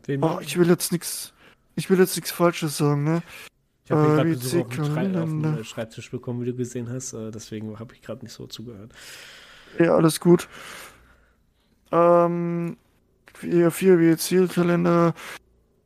Wen- 0.05 0.22
Oh, 0.22 0.39
ich 0.41 0.59
will 0.59 0.68
jetzt 0.68 0.93
nichts, 0.93 1.33
ich 1.76 1.89
will 1.91 1.99
jetzt 1.99 2.16
nichts 2.16 2.31
Falsches 2.31 2.76
sagen, 2.79 3.05
ne? 3.05 3.22
Ich 3.85 3.91
habe 3.93 4.03
gerade 4.03 4.31
Besuch 4.31 4.66
auf 4.66 4.95
dem, 4.95 5.64
Schreibtisch 5.64 6.11
bekommen, 6.11 6.43
wie 6.43 6.47
du 6.47 6.55
gesehen 6.55 6.91
hast. 6.91 7.14
Äh, 7.14 7.31
deswegen 7.31 7.79
habe 7.79 7.95
ich 7.95 8.03
gerade 8.03 8.22
nicht 8.22 8.35
so 8.35 8.47
zugehört. 8.47 8.93
Ja, 9.79 9.95
alles 9.95 10.20
gut. 10.20 10.47
Ähm, 11.91 12.76
vier, 13.35 13.70
vier 13.70 13.99
wie 13.99 14.16
Zielkalender. 14.16 15.14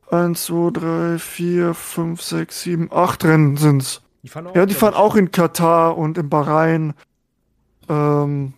Eins, 0.09 0.45
zwei, 0.45 0.69
drei, 0.71 1.17
vier, 1.17 1.73
fünf, 1.73 2.21
sechs, 2.21 2.61
sieben, 2.63 2.89
acht 2.91 3.23
Rennen 3.23 3.55
sind's. 3.57 4.01
Die 4.21 4.27
fahren 4.27 4.47
auch, 4.47 4.55
Ja, 4.55 4.65
die 4.65 4.73
fahren 4.73 4.93
auch 4.93 5.15
in 5.15 5.31
Katar 5.31 5.97
und 5.97 6.17
in 6.17 6.29
Bahrain. 6.29 6.93
Ähm, 7.89 8.53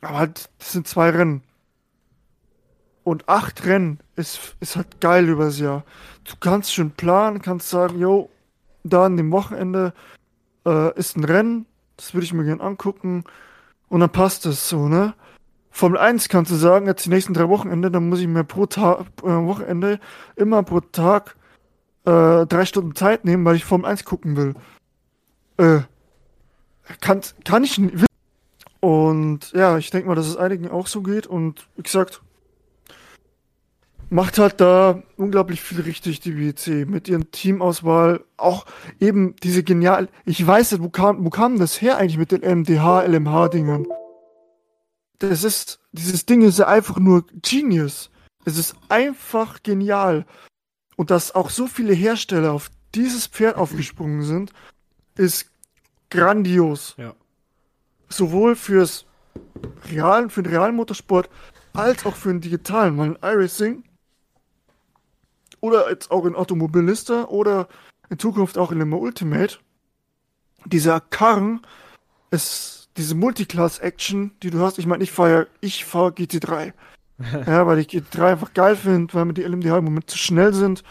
aber 0.00 0.18
halt, 0.18 0.50
das 0.58 0.72
sind 0.72 0.86
zwei 0.86 1.10
Rennen. 1.10 1.42
Und 3.04 3.28
acht 3.28 3.64
Rennen 3.64 4.00
ist, 4.16 4.56
ist 4.60 4.76
halt 4.76 5.00
geil 5.00 5.28
übers 5.28 5.58
Jahr. 5.58 5.84
Du 6.24 6.34
kannst 6.40 6.74
schon 6.74 6.90
planen, 6.90 7.40
kannst 7.40 7.70
sagen, 7.70 7.98
yo, 7.98 8.28
da 8.84 9.06
an 9.06 9.16
dem 9.16 9.30
Wochenende 9.32 9.94
äh, 10.66 10.94
ist 10.98 11.16
ein 11.16 11.24
Rennen, 11.24 11.66
das 11.96 12.14
würde 12.14 12.24
ich 12.24 12.32
mir 12.32 12.44
gerne 12.44 12.62
angucken. 12.62 13.24
Und 13.88 14.00
dann 14.00 14.10
passt 14.10 14.44
es 14.46 14.68
so, 14.68 14.88
ne? 14.88 15.14
Formel 15.70 15.98
1 15.98 16.28
kannst 16.28 16.50
du 16.50 16.56
sagen, 16.56 16.86
jetzt 16.86 17.06
die 17.06 17.10
nächsten 17.10 17.34
drei 17.34 17.48
Wochenende, 17.48 17.90
dann 17.90 18.08
muss 18.08 18.20
ich 18.20 18.26
mir 18.26 18.44
pro 18.44 18.66
Tag, 18.66 19.06
äh, 19.22 19.26
Wochenende 19.26 20.00
immer 20.36 20.62
pro 20.62 20.80
Tag 20.80 21.36
äh, 22.04 22.46
drei 22.46 22.64
Stunden 22.64 22.94
Zeit 22.94 23.24
nehmen, 23.24 23.44
weil 23.44 23.56
ich 23.56 23.64
Formel 23.64 23.86
1 23.86 24.04
gucken 24.04 24.36
will. 24.36 24.54
Äh, 25.56 25.82
kann, 27.00 27.20
kann 27.44 27.64
ich 27.64 27.78
nicht. 27.78 28.07
Und 28.80 29.52
ja, 29.52 29.76
ich 29.78 29.90
denke 29.90 30.08
mal, 30.08 30.14
dass 30.14 30.26
es 30.26 30.36
einigen 30.36 30.68
auch 30.68 30.86
so 30.86 31.02
geht. 31.02 31.26
Und 31.26 31.68
wie 31.76 31.82
gesagt, 31.82 32.22
macht 34.10 34.38
halt 34.38 34.60
da 34.60 35.02
unglaublich 35.16 35.60
viel 35.60 35.80
richtig, 35.80 36.20
die 36.20 36.38
WEC, 36.38 36.88
mit 36.88 37.08
ihren 37.08 37.30
Teamauswahl. 37.30 38.24
Auch 38.36 38.66
eben 39.00 39.34
diese 39.42 39.62
genial. 39.62 40.08
Ich 40.24 40.44
weiß 40.44 40.72
nicht, 40.72 40.82
wo 40.82 40.88
kam, 40.88 41.24
wo 41.24 41.30
kam 41.30 41.58
das 41.58 41.80
her 41.80 41.98
eigentlich 41.98 42.18
mit 42.18 42.32
den 42.32 42.42
MDH, 42.42 43.02
LMH-Dingern? 43.02 43.86
Das 45.18 45.42
ist, 45.42 45.80
dieses 45.92 46.26
Ding 46.26 46.42
ist 46.42 46.58
ja 46.58 46.68
einfach 46.68 46.98
nur 46.98 47.26
Genius. 47.42 48.10
Es 48.44 48.56
ist 48.56 48.76
einfach 48.88 49.62
genial. 49.62 50.24
Und 50.96 51.10
dass 51.10 51.34
auch 51.34 51.50
so 51.50 51.66
viele 51.66 51.92
Hersteller 51.92 52.52
auf 52.52 52.70
dieses 52.94 53.26
Pferd 53.26 53.56
aufgesprungen 53.56 54.22
sind, 54.22 54.52
ist 55.16 55.50
grandios. 56.10 56.94
Ja. 56.96 57.14
Sowohl 58.08 58.56
fürs 58.56 59.06
realen, 59.90 60.30
für 60.30 60.42
den 60.42 60.52
realen 60.52 60.76
Motorsport 60.76 61.28
als 61.74 62.04
auch 62.06 62.16
für 62.16 62.28
den 62.30 62.40
digitalen, 62.40 62.98
weil 62.98 63.08
in 63.08 63.18
iRacing 63.22 63.84
oder 65.60 65.90
jetzt 65.90 66.10
auch 66.10 66.24
in 66.24 66.34
Automobilista 66.34 67.24
oder 67.24 67.68
in 68.10 68.18
Zukunft 68.18 68.58
auch 68.58 68.72
in 68.72 68.78
Limo 68.78 68.96
Ultimate, 68.98 69.58
dieser 70.64 71.00
Karren 71.00 71.60
ist 72.30 72.90
diese 72.96 73.14
Multiclass-Action, 73.14 74.32
die 74.42 74.50
du 74.50 74.60
hast. 74.60 74.78
Ich 74.78 74.86
meine, 74.86 75.04
ich 75.04 75.12
fahre 75.12 75.30
ja, 75.30 75.46
ich 75.60 75.84
fahre 75.84 76.10
GT3. 76.10 76.72
ja, 77.46 77.66
weil 77.66 77.78
ich 77.78 77.88
GT3 77.88 78.32
einfach 78.32 78.54
geil 78.54 78.76
finde, 78.76 79.14
weil 79.14 79.24
mir 79.24 79.34
die 79.34 79.42
LMDH 79.42 79.78
im 79.78 79.84
Moment 79.84 80.10
zu 80.10 80.18
schnell 80.18 80.52
sind. 80.52 80.82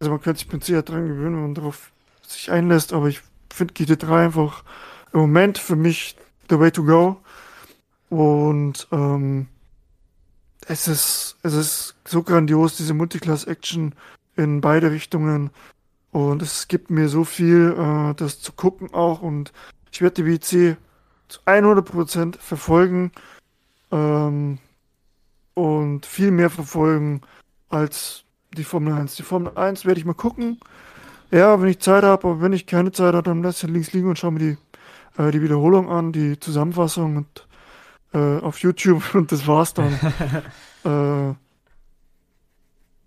Also 0.00 0.10
man 0.10 0.20
könnte 0.20 0.40
sich 0.40 0.52
mit 0.52 0.64
Sicherheit 0.64 0.88
dran 0.88 1.08
gewöhnen, 1.08 1.36
wenn 1.36 1.42
man 1.42 1.54
darauf 1.54 1.92
sich 2.22 2.50
einlässt, 2.50 2.92
aber 2.92 3.08
ich 3.08 3.22
finde 3.52 3.74
GT3 3.74 4.24
einfach 4.24 4.64
im 5.12 5.20
Moment 5.20 5.58
für 5.58 5.76
mich 5.76 6.16
the 6.48 6.58
way 6.58 6.70
to 6.70 6.84
go. 6.84 7.16
Und 8.08 8.86
ähm, 8.92 9.48
es 10.66 10.88
ist, 10.88 11.36
es 11.42 11.54
ist 11.54 11.94
so 12.04 12.22
grandios, 12.22 12.76
diese 12.76 12.94
Multiclass-Action 12.94 13.94
in 14.36 14.60
beide 14.60 14.90
Richtungen. 14.90 15.50
Und 16.12 16.42
es 16.42 16.68
gibt 16.68 16.90
mir 16.90 17.08
so 17.08 17.24
viel, 17.24 17.74
äh, 17.78 18.14
das 18.14 18.40
zu 18.40 18.52
gucken 18.52 18.92
auch. 18.94 19.22
Und 19.22 19.52
ich 19.90 20.00
werde 20.02 20.22
die 20.22 20.26
WC 20.26 20.76
zu 21.28 21.40
100% 21.46 22.38
verfolgen. 22.38 23.12
Ähm, 23.90 24.58
und 25.54 26.04
viel 26.04 26.30
mehr 26.30 26.50
verfolgen 26.50 27.22
als 27.70 28.24
die 28.56 28.64
Formel 28.64 28.92
1. 28.92 29.16
Die 29.16 29.22
Formel 29.22 29.52
1 29.56 29.86
werde 29.86 29.98
ich 29.98 30.06
mal 30.06 30.14
gucken. 30.14 30.60
Ja, 31.30 31.60
wenn 31.60 31.68
ich 31.68 31.80
Zeit 31.80 32.04
habe, 32.04 32.28
aber 32.28 32.40
wenn 32.40 32.52
ich 32.52 32.66
keine 32.66 32.92
Zeit 32.92 33.14
habe, 33.14 33.22
dann 33.22 33.42
lasse 33.42 33.66
ich 33.66 33.72
links 33.72 33.92
liegen 33.92 34.08
und 34.08 34.18
schaue 34.18 34.32
mir 34.32 34.38
die, 34.38 34.58
äh, 35.18 35.30
die 35.30 35.42
Wiederholung 35.42 35.88
an, 35.88 36.12
die 36.12 36.38
Zusammenfassung 36.38 37.16
und 37.16 37.46
äh, 38.12 38.38
auf 38.38 38.58
YouTube 38.60 39.02
und 39.14 39.32
das 39.32 39.46
war's 39.46 39.74
dann. 39.74 39.92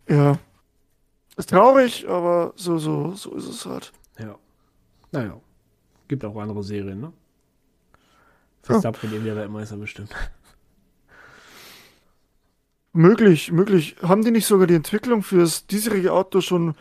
äh, 0.07 0.14
ja. 0.14 0.38
Ist 1.38 1.49
traurig, 1.49 2.07
aber 2.07 2.53
so, 2.55 2.78
so, 2.78 3.14
so 3.16 3.34
ist 3.36 3.47
es 3.47 3.66
halt. 3.66 3.93
Ja. 4.18 4.36
Naja. 5.12 5.39
Gibt 6.07 6.26
auch 6.26 6.36
andere 6.38 6.64
Serien, 6.64 6.99
ne? 6.99 7.14
Verstappen 8.64 9.14
eben 9.14 9.24
der 9.24 9.36
Weltmeister 9.36 9.78
bestimmt. 9.78 10.14
Möglich, 12.91 13.51
möglich. 13.51 13.95
Haben 14.01 14.24
die 14.24 14.32
nicht 14.32 14.47
sogar 14.47 14.68
die 14.68 14.74
Entwicklung 14.74 15.22
fürs 15.22 15.68
diesjährige 15.68 16.12
Auto 16.12 16.41
schon, 16.41 16.76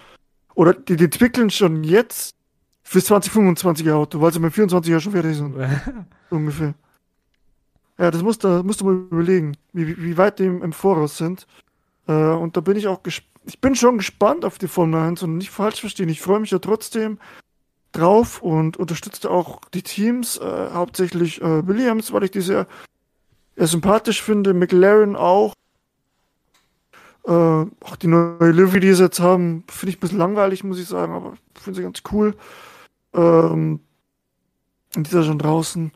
oder 0.55 0.75
die, 0.75 0.97
die 0.97 1.05
entwickeln 1.05 1.51
schon 1.51 1.85
jetzt 1.85 2.38
fürs 2.89 3.11
2025er 3.11 3.93
Auto, 3.93 4.21
weil 4.21 4.33
sie 4.33 4.41
mit 4.41 4.55
24er 4.55 4.99
schon 5.01 5.13
fertig 5.13 5.37
sind, 5.37 5.55
ungefähr. 6.31 6.73
Ja, 7.99 8.11
das 8.11 8.23
musst 8.23 8.45
du, 8.45 8.63
musst 8.63 8.81
du 8.81 8.87
mal 8.87 8.95
überlegen, 8.95 9.57
wie, 9.73 9.97
wie- 10.03 10.17
weit 10.17 10.39
die 10.39 10.45
im, 10.47 10.73
Voraus 10.73 11.19
sind. 11.19 11.47
Äh, 12.07 12.13
und 12.13 12.57
da 12.57 12.61
bin 12.61 12.77
ich 12.77 12.87
auch. 12.87 13.01
Ich 13.05 13.61
bin 13.61 13.75
schon 13.75 13.99
gespannt 13.99 14.45
auf 14.45 14.59
die 14.59 14.69
Formel 14.69 15.01
1 15.01 15.23
und 15.23 15.37
nicht 15.39 15.51
falsch 15.51 15.81
verstehen. 15.81 16.09
Ich 16.09 16.21
freue 16.21 16.41
mich 16.41 16.51
ja 16.51 16.59
trotzdem 16.61 17.19
drauf 17.93 18.41
und 18.43 18.77
unterstütze 18.77 19.31
auch 19.31 19.61
die 19.75 19.83
Teams, 19.83 20.37
äh, 20.39 20.71
hauptsächlich 20.73 21.43
äh, 21.43 21.67
Williams, 21.67 22.13
weil 22.13 22.25
ich 22.25 22.31
die 22.31 22.41
sehr, 22.41 22.67
sehr 23.57 23.67
sympathisch 23.67 24.23
finde. 24.23 24.55
McLaren 24.55 25.17
auch. 25.17 25.55
Äh, 27.27 27.31
auch 27.33 27.97
die 28.01 28.07
neue 28.07 28.53
Livery, 28.53 28.81
die 28.81 28.95
sie 28.95 29.03
jetzt 29.03 29.21
haben, 29.21 29.65
finde 29.69 29.91
ich 29.91 29.97
ein 29.99 30.01
bisschen 30.01 30.19
langweilig, 30.19 30.65
muss 30.65 30.79
ich 30.79 30.87
sagen, 30.89 31.13
aber 31.13 31.37
finde 31.55 31.77
sie 31.79 31.83
ganz 31.83 32.03
cool. 32.13 32.35
Ähm, 33.15 33.81
und 34.97 35.07
die 35.07 35.11
ist 35.11 35.15
ja 35.15 35.23
schon 35.23 35.39
draußen. 35.39 35.93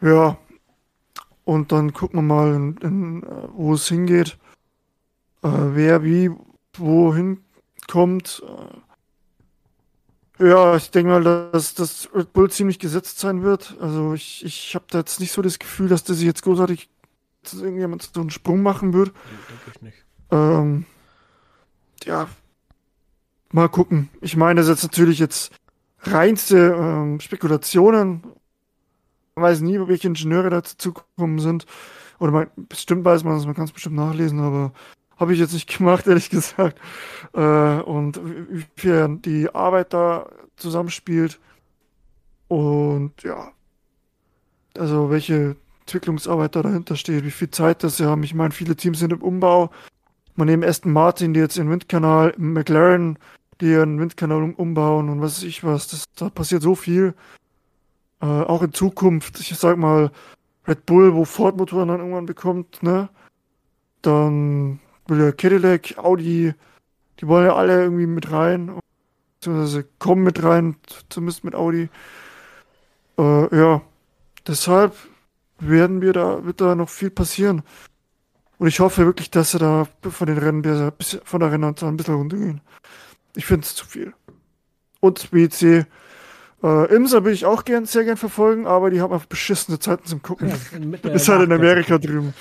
Ja. 0.00 0.38
Und 1.44 1.72
dann 1.72 1.92
gucken 1.92 2.18
wir 2.18 2.22
mal, 2.22 2.54
in, 2.54 2.76
in, 2.78 3.22
äh, 3.22 3.48
wo 3.52 3.74
es 3.74 3.88
hingeht. 3.88 4.38
Äh, 5.42 5.48
wer 5.50 6.02
wie 6.02 6.30
wohin 6.76 7.44
kommt. 7.86 8.42
Äh, 10.38 10.48
ja, 10.48 10.76
ich 10.76 10.90
denke 10.90 11.12
mal, 11.12 11.50
dass 11.52 11.74
das 11.74 12.08
Red 12.14 12.32
Bull 12.32 12.50
ziemlich 12.50 12.78
gesetzt 12.78 13.20
sein 13.20 13.42
wird. 13.42 13.76
Also 13.80 14.14
ich, 14.14 14.44
ich 14.44 14.74
habe 14.74 14.86
da 14.88 14.98
jetzt 14.98 15.20
nicht 15.20 15.32
so 15.32 15.42
das 15.42 15.58
Gefühl, 15.58 15.88
dass 15.88 16.04
der 16.04 16.14
sich 16.14 16.24
jetzt 16.24 16.42
großartig 16.42 16.88
dass 17.44 17.60
irgendjemand 17.60 18.10
so 18.14 18.20
einen 18.20 18.30
Sprung 18.30 18.62
machen 18.62 18.92
wird. 18.92 19.12
Denke 19.48 19.70
ich 19.74 19.82
nicht. 19.82 20.04
Ähm, 20.30 20.86
ja, 22.04 22.28
mal 23.52 23.68
gucken. 23.68 24.08
Ich 24.20 24.36
meine, 24.36 24.60
das 24.60 24.68
ist 24.68 24.76
jetzt 24.76 24.90
natürlich 24.90 25.18
jetzt 25.18 25.52
reinste 26.06 26.76
ähm, 26.78 27.20
Spekulationen. 27.20 28.22
Man 29.34 29.44
weiß 29.44 29.60
nie, 29.60 29.78
welche 29.86 30.08
Ingenieure 30.08 30.50
dazu 30.50 30.76
zukommen 30.76 31.38
sind. 31.38 31.66
Oder 32.18 32.32
man, 32.32 32.46
bestimmt 32.56 33.04
weiß 33.04 33.24
man 33.24 33.36
es, 33.36 33.46
man 33.46 33.54
kann 33.54 33.64
es 33.64 33.72
bestimmt 33.72 33.96
nachlesen, 33.96 34.40
aber 34.40 34.72
habe 35.16 35.32
ich 35.32 35.40
jetzt 35.40 35.52
nicht 35.52 35.68
gemacht, 35.78 36.06
ehrlich 36.06 36.30
gesagt. 36.30 36.78
Äh, 37.32 37.80
und 37.80 38.20
wie 38.22 38.64
viel 38.76 39.18
die 39.24 39.54
Arbeit 39.54 39.92
da 39.92 40.28
zusammenspielt. 40.56 41.40
Und 42.48 43.22
ja, 43.22 43.52
also 44.78 45.10
welche 45.10 45.56
Entwicklungsarbeit 45.80 46.56
da 46.56 46.62
dahinter 46.62 46.96
steht, 46.96 47.24
wie 47.24 47.30
viel 47.30 47.50
Zeit 47.50 47.82
das 47.82 47.96
sie 47.96 48.06
haben. 48.06 48.22
Ich 48.22 48.34
meine, 48.34 48.52
viele 48.52 48.76
Teams 48.76 48.98
sind 48.98 49.12
im 49.12 49.22
Umbau. 49.22 49.70
Man 50.36 50.48
nehme 50.48 50.66
Aston 50.66 50.92
Martin, 50.92 51.34
die 51.34 51.40
jetzt 51.40 51.56
den 51.56 51.70
Windkanal, 51.70 52.34
McLaren 52.36 53.18
die 53.60 53.70
ihren 53.70 54.00
Windkanal 54.00 54.42
um, 54.42 54.54
umbauen 54.54 55.08
und 55.08 55.20
was 55.20 55.38
weiß 55.38 55.44
ich 55.44 55.64
was. 55.64 55.88
Das, 55.88 56.04
da 56.16 56.30
passiert 56.30 56.62
so 56.62 56.74
viel. 56.74 57.14
Äh, 58.20 58.26
auch 58.26 58.62
in 58.62 58.72
Zukunft, 58.72 59.40
ich 59.40 59.56
sag 59.56 59.76
mal, 59.78 60.10
Red 60.66 60.86
Bull, 60.86 61.14
wo 61.14 61.24
Ford-Motoren 61.24 61.88
dann 61.88 62.00
irgendwann 62.00 62.26
bekommt, 62.26 62.82
ne? 62.82 63.08
Dann 64.02 64.80
will 65.06 65.20
ja 65.20 65.32
Cadillac, 65.32 65.98
Audi, 65.98 66.54
die 67.20 67.28
wollen 67.28 67.46
ja 67.46 67.54
alle 67.54 67.82
irgendwie 67.82 68.06
mit 68.06 68.30
rein, 68.30 68.78
beziehungsweise 69.36 69.84
kommen 69.98 70.22
mit 70.22 70.42
rein, 70.42 70.76
zumindest 71.08 71.44
mit 71.44 71.54
Audi. 71.54 71.88
Äh, 73.18 73.56
ja, 73.56 73.82
deshalb 74.46 74.96
werden 75.58 76.00
wir 76.00 76.12
da, 76.12 76.44
wird 76.44 76.60
da 76.60 76.74
noch 76.74 76.88
viel 76.88 77.10
passieren. 77.10 77.62
Und 78.58 78.68
ich 78.68 78.80
hoffe 78.80 79.04
wirklich, 79.04 79.30
dass 79.30 79.50
sie 79.50 79.58
da 79.58 79.86
von 80.00 80.26
den 80.26 80.38
Rennen, 80.38 80.92
von 81.24 81.40
der 81.40 81.52
Rennanzahl 81.52 81.90
ein 81.90 81.96
bisschen 81.96 82.14
runtergehen. 82.14 82.60
Ich 83.34 83.46
finde 83.46 83.64
es 83.64 83.74
zu 83.74 83.86
viel. 83.86 84.14
Und 85.00 85.32
WC, 85.32 85.86
äh, 86.62 86.94
Imsa 86.94 87.24
will 87.24 87.32
ich 87.32 87.44
auch 87.44 87.64
gern, 87.64 87.84
sehr 87.84 88.04
gern 88.04 88.16
verfolgen, 88.16 88.66
aber 88.66 88.90
die 88.90 89.00
haben 89.00 89.12
einfach 89.12 89.26
beschissene 89.26 89.78
Zeiten 89.78 90.06
zum 90.06 90.22
Gucken. 90.22 90.48
Ja, 90.48 91.10
ist 91.10 91.28
halt 91.28 91.42
in 91.42 91.52
Amerika 91.52 91.98
drüben. 91.98 92.32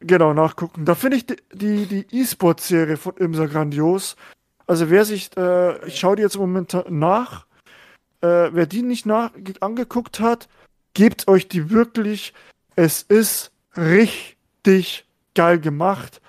Genau, 0.00 0.32
nachgucken. 0.34 0.84
Da 0.84 0.94
finde 0.94 1.16
ich 1.16 1.26
die, 1.26 1.36
die, 1.52 1.86
die 1.86 2.20
E-Sport-Serie 2.20 2.96
von 2.96 3.16
Imsa 3.16 3.46
grandios. 3.46 4.16
Also 4.66 4.90
wer 4.90 5.04
sich, 5.04 5.36
äh, 5.36 5.86
ich 5.86 5.98
schaue 5.98 6.16
die 6.16 6.22
jetzt 6.22 6.34
im 6.34 6.42
Moment 6.42 6.76
nach, 6.90 7.46
äh, 8.20 8.50
wer 8.52 8.66
die 8.66 8.82
nicht 8.82 9.06
nach 9.06 9.30
angeguckt 9.60 10.20
hat, 10.20 10.48
gebt 10.94 11.26
euch 11.26 11.48
die 11.48 11.70
wirklich. 11.70 12.34
Es 12.76 13.02
ist 13.02 13.50
richtig 13.76 15.06
geil 15.34 15.58
gemacht. 15.58 16.20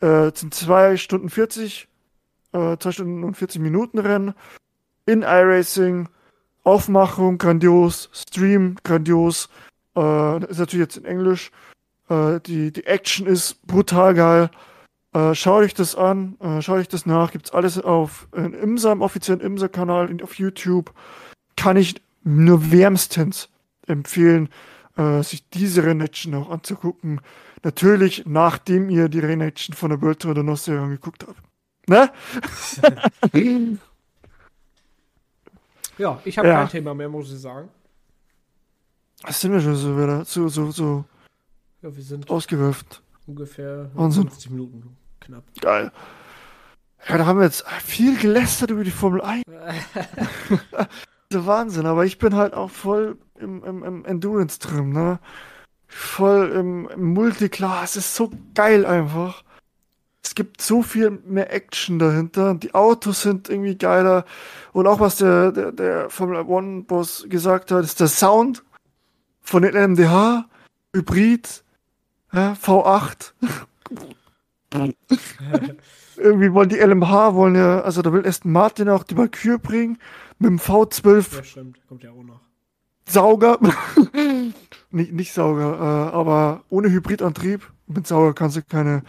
Äh, 0.00 0.32
sind 0.34 0.54
zwei 0.54 0.96
Stunden 0.96 1.28
40, 1.28 1.86
äh, 2.52 2.76
zwei 2.78 2.92
Stunden 2.92 3.24
und 3.24 3.36
40 3.36 3.60
Minuten 3.60 3.98
Rennen 3.98 4.34
in 5.06 5.22
iRacing. 5.22 6.08
Aufmachung 6.64 7.38
grandios, 7.38 8.08
Stream 8.12 8.76
grandios. 8.84 9.48
Äh, 9.96 10.44
ist 10.46 10.58
natürlich 10.58 10.84
jetzt 10.84 10.96
in 10.96 11.04
Englisch. 11.04 11.50
Äh, 12.08 12.40
die, 12.40 12.72
die 12.72 12.86
Action 12.86 13.26
ist 13.26 13.66
brutal 13.66 14.14
geil. 14.14 14.50
Äh, 15.12 15.34
schaut 15.34 15.64
euch 15.64 15.74
das 15.74 15.94
an, 15.94 16.36
äh, 16.40 16.62
schaut 16.62 16.78
euch 16.78 16.88
das 16.88 17.04
nach. 17.04 17.32
Gibt's 17.32 17.50
alles 17.50 17.78
auf 17.78 18.28
äh, 18.34 18.40
Imsa, 18.40 18.92
im 18.92 19.02
offiziellen 19.02 19.40
Imsa-Kanal 19.40 20.16
auf 20.22 20.38
YouTube. 20.38 20.92
Kann 21.56 21.76
ich 21.76 22.00
nur 22.24 22.70
wärmstens 22.70 23.48
empfehlen, 23.86 24.48
äh, 24.96 25.22
sich 25.22 25.48
diese 25.50 25.84
Renaction 25.84 26.34
auch 26.34 26.50
anzugucken. 26.50 27.20
Natürlich, 27.62 28.24
nachdem 28.26 28.88
ihr 28.88 29.08
die 29.08 29.20
Renaction 29.20 29.74
von 29.74 29.90
der 29.90 30.00
World 30.00 30.20
Tour 30.20 30.34
der 30.34 30.44
Nostra 30.44 30.82
angeguckt 30.82 31.26
habt. 31.26 31.51
Ne? 31.92 32.10
ja, 35.98 36.18
ich 36.24 36.38
habe 36.38 36.48
ja. 36.48 36.54
kein 36.60 36.68
Thema 36.70 36.94
mehr, 36.94 37.10
muss 37.10 37.30
ich 37.30 37.38
sagen. 37.38 37.68
Was 39.22 39.40
sind 39.40 39.52
wir 39.52 39.60
schon 39.60 39.76
so 39.76 39.94
wieder? 39.96 40.24
So, 40.24 40.48
so, 40.48 40.70
so. 40.70 41.04
Ja, 41.82 41.94
wir 41.94 42.02
sind 42.02 42.30
ausgewürft. 42.30 43.02
Ungefähr 43.26 43.90
Wahnsinn. 43.92 44.22
50 44.22 44.50
Minuten 44.50 44.96
knapp. 45.20 45.44
Geil. 45.60 45.92
Ja, 47.08 47.18
da 47.18 47.26
haben 47.26 47.38
wir 47.40 47.44
jetzt 47.44 47.68
viel 47.84 48.16
gelästert 48.18 48.70
über 48.70 48.84
die 48.84 48.90
Formel 48.90 49.20
1. 49.20 49.42
Wahnsinn, 51.34 51.86
aber 51.86 52.06
ich 52.06 52.18
bin 52.18 52.36
halt 52.36 52.54
auch 52.54 52.70
voll 52.70 53.18
im, 53.38 53.62
im, 53.64 53.84
im 53.84 54.04
Endurance 54.06 54.58
drin, 54.58 54.90
ne? 54.90 55.18
Voll 55.88 56.50
im, 56.52 56.88
im 56.88 57.12
Multiclass. 57.12 57.96
Ist 57.96 58.14
so 58.14 58.30
geil 58.54 58.86
einfach. 58.86 59.44
Es 60.24 60.34
gibt 60.34 60.62
so 60.62 60.82
viel 60.82 61.10
mehr 61.10 61.52
Action 61.52 61.98
dahinter. 61.98 62.54
Die 62.54 62.74
Autos 62.74 63.22
sind 63.22 63.48
irgendwie 63.48 63.76
geiler. 63.76 64.24
Und 64.72 64.86
auch 64.86 65.00
was 65.00 65.16
der, 65.16 65.50
der, 65.52 65.72
der 65.72 66.10
Formel 66.10 66.40
One 66.46 66.82
Boss 66.82 67.26
gesagt 67.28 67.70
hat, 67.72 67.84
ist 67.84 67.98
der 68.00 68.08
Sound 68.08 68.62
von 69.40 69.62
den 69.62 69.74
MDH, 69.74 70.46
Hybrid, 70.94 71.64
ja, 72.32 72.52
V8. 72.52 73.32
irgendwie 76.16 76.52
wollen 76.52 76.68
die 76.68 76.78
LMH, 76.78 77.34
wollen 77.34 77.54
ja, 77.54 77.80
also 77.80 78.02
da 78.02 78.12
will 78.12 78.26
Aston 78.26 78.52
Martin 78.52 78.88
auch 78.88 79.04
die 79.04 79.16
Valkyrie 79.16 79.58
bringen 79.58 79.98
mit 80.38 80.50
dem 80.50 80.58
V12. 80.58 81.36
Ja, 81.36 81.44
stimmt, 81.44 81.78
kommt 81.88 82.02
ja 82.02 82.10
auch 82.10 82.22
noch. 82.22 82.40
Sauger. 83.08 83.58
nicht, 84.90 85.12
nicht 85.12 85.32
Sauger, 85.32 85.74
äh, 85.74 86.14
aber 86.14 86.64
ohne 86.68 86.90
Hybridantrieb. 86.90 87.70
Mit 87.86 88.06
Sauger 88.06 88.32
kannst 88.32 88.56
du 88.56 88.62
keine, 88.62 89.02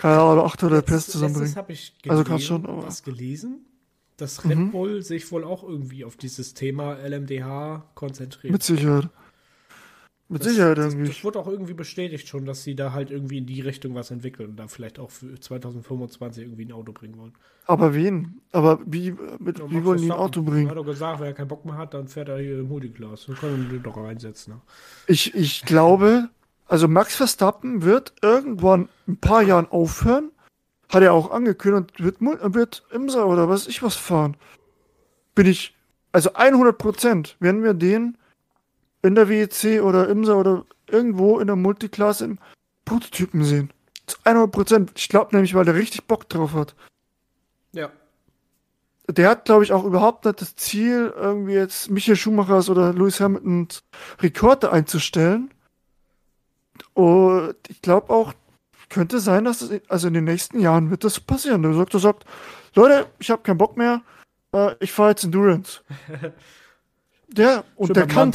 keine 0.00 0.20
Ahnung, 0.20 0.44
800 0.46 0.86
PS 0.86 1.06
zusammenbringen. 1.08 1.56
habe 1.56 1.72
ich 1.72 1.98
gelesen, 1.98 2.10
also 2.10 2.24
kannst 2.24 2.46
schon, 2.46 2.66
aber... 2.66 2.86
was 2.86 3.02
gelesen, 3.02 3.66
dass 4.16 4.44
Red 4.44 4.58
mhm. 4.58 4.70
Bull 4.70 5.02
sich 5.02 5.30
wohl 5.30 5.44
auch 5.44 5.62
irgendwie 5.62 6.04
auf 6.04 6.16
dieses 6.16 6.54
Thema 6.54 6.94
LMDH 6.94 7.84
konzentriert. 7.94 8.52
Mit 8.52 8.62
Sicherheit. 8.62 9.08
Mit 10.28 10.42
das, 10.42 10.52
Sicherheit 10.52 10.78
irgendwie. 10.78 11.06
Das, 11.06 11.16
das 11.16 11.24
wurde 11.24 11.40
auch 11.40 11.48
irgendwie 11.48 11.74
bestätigt 11.74 12.28
schon, 12.28 12.46
dass 12.46 12.62
sie 12.62 12.76
da 12.76 12.92
halt 12.92 13.10
irgendwie 13.10 13.38
in 13.38 13.46
die 13.46 13.60
Richtung 13.60 13.94
was 13.96 14.10
entwickeln 14.10 14.50
und 14.50 14.56
da 14.56 14.68
vielleicht 14.68 15.00
auch 15.00 15.10
für 15.10 15.38
2025 15.38 16.44
irgendwie 16.44 16.66
ein 16.66 16.72
Auto 16.72 16.92
bringen 16.92 17.18
wollen. 17.18 17.32
Aber 17.66 17.94
wen? 17.94 18.40
Aber 18.52 18.78
wie, 18.86 19.14
mit, 19.38 19.58
ja, 19.58 19.70
wie 19.70 19.84
wollen 19.84 20.00
die 20.00 20.04
ein 20.06 20.12
Auto 20.12 20.42
bringen? 20.42 20.66
Er 20.66 20.70
hat 20.70 20.78
doch 20.78 20.84
gesagt, 20.86 21.20
wer 21.20 21.32
keinen 21.34 21.48
Bock 21.48 21.64
mehr 21.64 21.76
hat, 21.76 21.94
dann 21.94 22.06
fährt 22.06 22.28
er 22.28 22.38
hier 22.38 22.60
im 22.60 22.68
Multiclass. 22.68 23.26
Dann 23.26 23.36
können 23.36 23.64
wir 23.64 23.78
den 23.78 23.82
doch 23.82 23.96
reinsetzen. 23.96 24.54
Ne? 24.54 24.60
Ich, 25.08 25.34
ich 25.34 25.62
glaube, 25.62 26.30
also 26.70 26.86
Max 26.86 27.16
Verstappen 27.16 27.82
wird 27.82 28.12
irgendwann 28.22 28.88
ein 29.08 29.16
paar 29.16 29.42
Jahren 29.42 29.66
aufhören. 29.70 30.30
Hat 30.88 31.02
er 31.02 31.12
auch 31.12 31.32
angekündigt 31.32 31.98
und 31.98 32.20
wird, 32.20 32.54
wird 32.54 32.84
Imsa 32.92 33.24
oder 33.24 33.48
was 33.48 33.66
ich 33.66 33.82
was 33.82 33.96
fahren. 33.96 34.36
Bin 35.34 35.46
ich, 35.46 35.76
also 36.12 36.34
100 36.34 36.78
Prozent 36.78 37.36
werden 37.40 37.64
wir 37.64 37.74
den 37.74 38.16
in 39.02 39.16
der 39.16 39.28
WEC 39.28 39.82
oder 39.82 40.08
IMSA 40.08 40.34
oder 40.34 40.64
irgendwo 40.88 41.40
in 41.40 41.48
der 41.48 41.56
Multiclass 41.56 42.20
im 42.20 42.38
Prototypen 42.84 43.42
sehen. 43.42 43.72
Zu 44.06 44.18
100 44.22 44.52
Prozent. 44.52 44.92
Ich 44.94 45.08
glaube 45.08 45.34
nämlich, 45.34 45.54
weil 45.54 45.64
der 45.64 45.74
richtig 45.74 46.06
Bock 46.06 46.28
drauf 46.28 46.54
hat. 46.54 46.76
Ja. 47.72 47.90
Der 49.08 49.28
hat, 49.28 49.44
glaube 49.44 49.64
ich, 49.64 49.72
auch 49.72 49.82
überhaupt 49.82 50.24
nicht 50.24 50.40
das 50.40 50.54
Ziel, 50.54 51.12
irgendwie 51.16 51.54
jetzt 51.54 51.90
Michael 51.90 52.14
Schumachers 52.14 52.70
oder 52.70 52.92
Lewis 52.92 53.18
Hamiltons 53.18 53.82
Rekorde 54.20 54.70
einzustellen. 54.70 55.50
Und 56.94 57.56
ich 57.68 57.82
glaube 57.82 58.10
auch, 58.10 58.32
könnte 58.88 59.20
sein, 59.20 59.44
dass 59.44 59.60
das, 59.60 59.80
also 59.88 60.08
in 60.08 60.14
den 60.14 60.24
nächsten 60.24 60.60
Jahren 60.60 60.90
wird 60.90 61.04
das 61.04 61.20
passieren. 61.20 61.62
Der 61.62 61.72
er 61.72 61.98
sagt, 61.98 62.24
Leute, 62.74 63.06
ich 63.18 63.30
habe 63.30 63.42
keinen 63.42 63.58
Bock 63.58 63.76
mehr, 63.76 64.02
äh, 64.52 64.74
ich 64.80 64.92
fahre 64.92 65.10
jetzt 65.10 65.24
Endurance. 65.24 65.80
der, 67.28 67.64
und 67.76 67.88
Schön 67.88 67.94
der 67.94 68.06
kann 68.06 68.32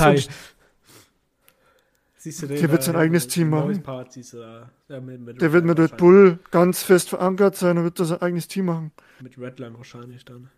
Siehst 2.17 2.41
du 2.41 2.47
den, 2.47 2.59
der 2.59 2.71
wird 2.71 2.81
sein 2.81 2.95
eigenes 2.95 3.27
Team 3.27 3.51
machen. 3.51 3.83
Part, 3.83 4.17
da, 4.33 4.71
ja, 4.87 4.99
mit, 4.99 5.21
mit 5.21 5.39
der 5.39 5.53
wird 5.53 5.63
mit 5.63 5.77
Red 5.77 5.95
Bull 5.97 6.39
ganz 6.49 6.81
fest 6.81 7.09
verankert 7.09 7.55
sein 7.55 7.77
und 7.77 7.83
wird 7.83 7.99
sein 7.99 8.19
eigenes 8.19 8.47
Team 8.47 8.65
machen. 8.65 8.91
Mit 9.19 9.37
Redline 9.37 9.77
wahrscheinlich 9.77 10.25
dann. 10.25 10.49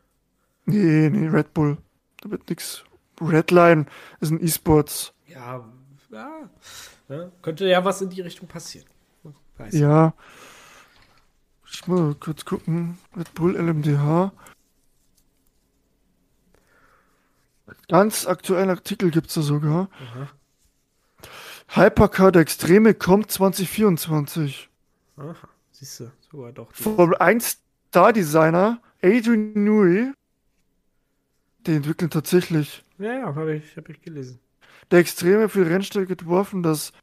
Nee, 0.65 1.09
nee, 1.09 1.27
Red 1.27 1.53
Bull. 1.53 1.77
Da 2.21 2.31
wird 2.31 2.49
nichts. 2.49 2.85
Redline 3.19 3.85
ist 4.21 4.31
ein 4.31 4.41
E-Sports. 4.41 5.11
Ja, 5.25 5.67
ja, 6.09 6.49
ja, 7.09 7.31
Könnte 7.41 7.65
ja 7.67 7.83
was 7.83 8.01
in 8.01 8.09
die 8.09 8.21
Richtung 8.21 8.47
passieren. 8.47 8.87
Weiß 9.57 9.73
ja. 9.73 10.13
Ich 11.69 11.87
muss 11.87 11.99
mal 11.99 12.15
kurz 12.15 12.45
gucken. 12.45 12.97
Red 13.15 13.33
Bull 13.33 13.55
LMDH. 13.55 14.31
Ganz 17.89 18.25
aktuellen 18.27 18.69
Artikel 18.69 19.11
gibt 19.11 19.27
es 19.27 19.33
da 19.35 19.41
sogar. 19.41 19.89
Aha. 20.01 20.29
Hypercar 21.69 22.31
der 22.31 22.41
Extreme 22.41 22.93
kommt 22.93 23.31
2024. 23.31 24.69
Aha, 25.17 25.35
siehst 25.71 25.99
du, 25.99 26.11
sogar 26.31 26.51
doch. 26.53 26.71
Vom 26.71 27.13
1 27.13 27.59
Star 27.89 28.13
Designer 28.13 28.81
Adrian 29.01 29.53
Newey. 29.53 30.13
Die 31.65 31.75
entwickeln 31.75 32.09
tatsächlich. 32.09 32.83
Ja, 32.97 33.13
ja, 33.13 33.35
habe 33.35 33.55
ich, 33.55 33.75
hab 33.75 33.89
ich 33.89 34.01
gelesen. 34.01 34.39
Der 34.91 34.99
Extreme 34.99 35.49
für 35.49 35.65
die 35.65 35.71
Rennstrecke 35.71 36.13
entworfen, 36.13 36.63
das 36.63 36.93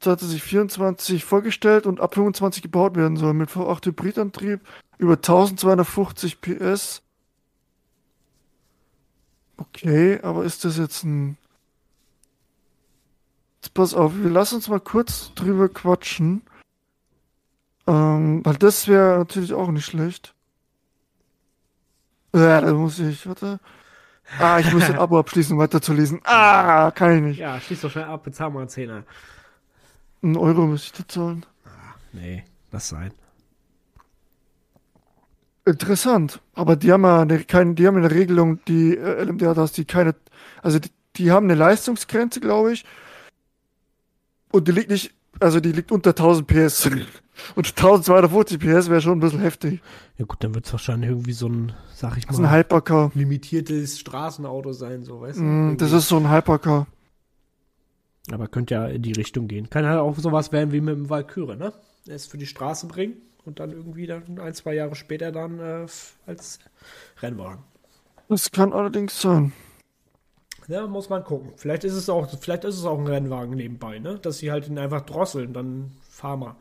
2024 0.00 1.24
vorgestellt 1.24 1.86
und 1.86 2.00
ab 2.00 2.14
25 2.14 2.62
gebaut 2.62 2.96
werden 2.96 3.16
soll 3.16 3.34
mit 3.34 3.50
V8 3.50 3.86
Hybridantrieb 3.86 4.60
über 4.98 5.14
1250 5.14 6.40
PS. 6.40 7.02
Okay, 9.56 10.18
aber 10.22 10.44
ist 10.44 10.64
das 10.64 10.76
jetzt 10.76 11.04
ein 11.04 11.36
Jetzt 13.62 13.74
pass 13.74 13.94
auf, 13.94 14.16
wir 14.16 14.30
lassen 14.30 14.56
uns 14.56 14.68
mal 14.68 14.80
kurz 14.80 15.32
drüber 15.34 15.68
quatschen. 15.68 16.42
Ähm, 17.86 18.44
weil 18.44 18.56
das 18.56 18.88
wäre 18.88 19.18
natürlich 19.18 19.52
auch 19.52 19.70
nicht 19.70 19.84
schlecht. 19.84 20.34
Ja, 22.34 22.60
da 22.60 22.72
muss 22.72 22.98
ich, 22.98 23.24
warte. 23.26 23.60
Ah, 24.38 24.58
ich 24.58 24.72
muss 24.72 24.84
ein 24.84 24.96
Abo 24.98 25.18
abschließen, 25.18 25.54
um 25.54 25.58
weiterzulesen. 25.58 26.20
Ah, 26.24 26.90
kann 26.90 27.16
ich 27.16 27.22
nicht. 27.22 27.38
Ja, 27.38 27.60
schließ 27.60 27.82
doch 27.82 27.90
schnell 27.90 28.04
ab, 28.04 28.24
bezahl 28.24 28.50
mal 28.50 28.60
einen 28.60 28.68
Zehner. 28.68 29.04
Ein 30.22 30.36
Euro 30.36 30.66
muss 30.66 30.84
ich 30.84 30.92
da 30.92 31.06
zahlen. 31.06 31.44
Ah, 31.64 31.94
nee, 32.12 32.44
lass 32.70 32.88
sein. 32.88 33.12
Interessant. 35.64 36.40
Aber 36.54 36.76
die 36.76 36.92
haben 36.92 37.04
ja 37.04 37.22
eine, 37.22 37.44
keine, 37.44 37.74
die 37.74 37.86
haben 37.86 37.96
eine 37.96 38.10
Regelung, 38.10 38.64
die 38.64 38.96
äh, 38.96 39.24
LMDH, 39.24 39.54
dass 39.54 39.72
die 39.72 39.84
keine, 39.84 40.14
also 40.62 40.78
die, 40.78 40.90
die 41.16 41.30
haben 41.30 41.46
eine 41.46 41.54
Leistungsgrenze, 41.54 42.40
glaube 42.40 42.72
ich. 42.72 42.84
Und 44.50 44.68
die 44.68 44.72
liegt 44.72 44.90
nicht, 44.90 45.14
also 45.40 45.60
die 45.60 45.72
liegt 45.72 45.92
unter 45.92 46.10
1000 46.10 46.46
PS. 46.46 46.90
Und 47.56 47.66
1250 47.66 48.58
PS 48.58 48.90
wäre 48.90 49.00
schon 49.00 49.18
ein 49.18 49.20
bisschen 49.20 49.40
heftig. 49.40 49.80
Ja 50.18 50.26
gut, 50.26 50.44
dann 50.44 50.54
wird 50.54 50.66
es 50.66 50.72
wahrscheinlich 50.72 51.10
irgendwie 51.10 51.32
so 51.32 51.48
ein, 51.48 51.72
sag 51.94 52.16
ich 52.18 52.26
Das 52.26 52.38
mal, 52.38 52.44
ist 52.44 52.50
ein 52.50 52.56
Hypercar. 52.58 53.10
limitiertes 53.14 53.98
Straßenauto 53.98 54.72
sein, 54.72 55.02
so 55.02 55.20
weißt 55.20 55.38
du. 55.38 55.42
Mm, 55.42 55.76
das 55.78 55.92
ist 55.92 56.08
so 56.08 56.16
ein 56.18 56.30
Hypercar. 56.30 56.86
Aber 58.30 58.48
könnte 58.48 58.74
ja 58.74 58.86
in 58.86 59.02
die 59.02 59.12
Richtung 59.12 59.48
gehen. 59.48 59.68
Kann 59.70 59.86
halt 59.86 59.98
auch 59.98 60.16
sowas 60.18 60.52
werden 60.52 60.72
wie 60.72 60.80
mit 60.80 60.94
dem 60.94 61.10
Valkyrie, 61.10 61.56
ne? 61.56 61.72
Es 62.06 62.26
für 62.26 62.38
die 62.38 62.46
Straße 62.46 62.86
bringen 62.86 63.14
und 63.44 63.60
dann 63.60 63.70
irgendwie 63.70 64.06
dann 64.06 64.38
ein, 64.38 64.54
zwei 64.54 64.74
Jahre 64.74 64.94
später 64.94 65.32
dann 65.32 65.58
äh, 65.58 65.86
als 66.26 66.58
Rennwagen. 67.20 67.64
Das 68.28 68.50
kann 68.50 68.72
allerdings 68.72 69.20
sein. 69.20 69.52
Ja, 70.68 70.86
muss 70.86 71.08
man 71.08 71.24
gucken. 71.24 71.52
Vielleicht 71.56 71.82
ist 71.84 71.94
es 71.94 72.08
auch, 72.08 72.28
vielleicht 72.40 72.64
ist 72.64 72.76
es 72.78 72.84
auch 72.84 72.98
ein 72.98 73.06
Rennwagen 73.06 73.54
nebenbei, 73.56 73.98
ne? 73.98 74.18
Dass 74.20 74.38
sie 74.38 74.52
halt 74.52 74.68
ihn 74.68 74.78
einfach 74.78 75.00
drosseln, 75.00 75.52
dann 75.52 75.92
fahr 76.08 76.36
mal. 76.36 76.56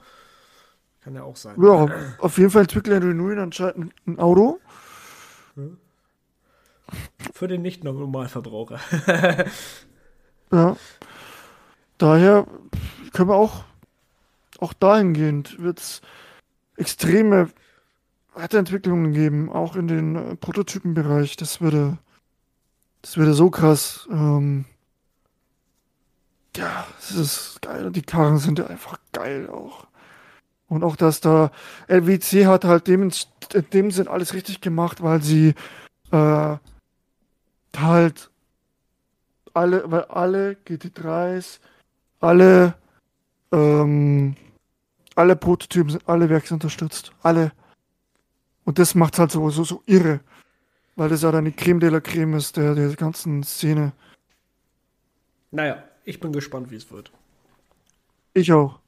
Kann 1.04 1.16
ja 1.16 1.24
auch 1.24 1.36
sein. 1.36 1.56
Ja, 1.60 1.88
auf 2.20 2.38
jeden 2.38 2.52
Fall 2.52 2.64
entwickelt 2.64 3.04
Renault 3.04 3.38
anscheinend 3.38 3.94
ein 4.06 4.20
Auto. 4.20 4.60
Für 7.34 7.48
den 7.48 7.62
Nicht-Normalverbraucher. 7.62 8.80
Ja. 10.54 10.76
Daher 11.98 12.46
können 13.14 13.30
wir 13.30 13.36
auch, 13.36 13.64
auch 14.60 14.74
dahingehend 14.74 15.60
wird 15.60 15.80
es 15.80 16.02
extreme 16.76 17.50
Weiterentwicklungen 18.34 19.14
geben, 19.14 19.50
auch 19.50 19.76
in 19.76 19.88
den 19.88 20.16
äh, 20.16 20.36
Prototypenbereich. 20.36 21.36
Das 21.38 21.62
würde, 21.62 21.98
das 23.02 23.18
würde 23.18 23.34
so 23.34 23.50
krass. 23.50 24.08
Ähm, 24.12 24.66
ja, 26.56 26.86
das 26.98 27.12
ist 27.12 27.62
geil. 27.62 27.86
Und 27.86 27.96
die 27.96 28.02
Karren 28.02 28.38
sind 28.38 28.60
ja 28.60 28.68
einfach 28.68 28.98
geil 29.14 29.50
auch. 29.50 29.88
Und 30.72 30.86
auch, 30.86 30.96
dass 30.96 31.20
da 31.20 31.52
LWC 31.90 32.46
hat 32.46 32.64
halt 32.64 32.88
dem, 32.88 33.04
in 33.04 33.70
dem 33.74 33.92
Sinn 33.92 34.08
alles 34.08 34.34
richtig 34.34 34.62
gemacht, 34.62 35.04
weil 35.04 35.22
sie 35.22 35.54
äh, 36.12 36.58
halt 37.76 38.32
alle, 39.54 39.92
weil 39.92 40.04
alle 40.06 40.54
GT3s, 40.66 41.60
alle, 42.22 42.76
ähm, 43.52 44.38
alle 45.16 45.36
Prototypen 45.36 45.90
sind 45.90 46.08
alle 46.08 46.30
werksunterstützt. 46.30 47.12
Alle. 47.22 47.52
Und 48.64 48.80
das 48.80 48.96
macht's 48.96 49.20
halt 49.20 49.32
so, 49.32 49.50
so, 49.50 49.66
so 49.66 49.84
irre. 49.88 50.22
Weil 50.96 51.10
das 51.10 51.24
ja 51.24 51.34
dann 51.34 51.44
die 51.44 51.52
Creme 51.52 51.82
de 51.82 51.90
la 51.90 52.00
Creme 52.00 52.36
ist, 52.36 52.56
der, 52.56 52.76
der 52.76 52.96
ganzen 52.96 53.44
Szene. 53.44 53.92
Naja, 55.52 55.84
ich 56.06 56.22
bin 56.22 56.32
gespannt, 56.32 56.72
wie 56.72 56.78
es 56.78 56.90
wird. 56.90 57.12
Ich 58.34 58.54
auch. 58.54 58.80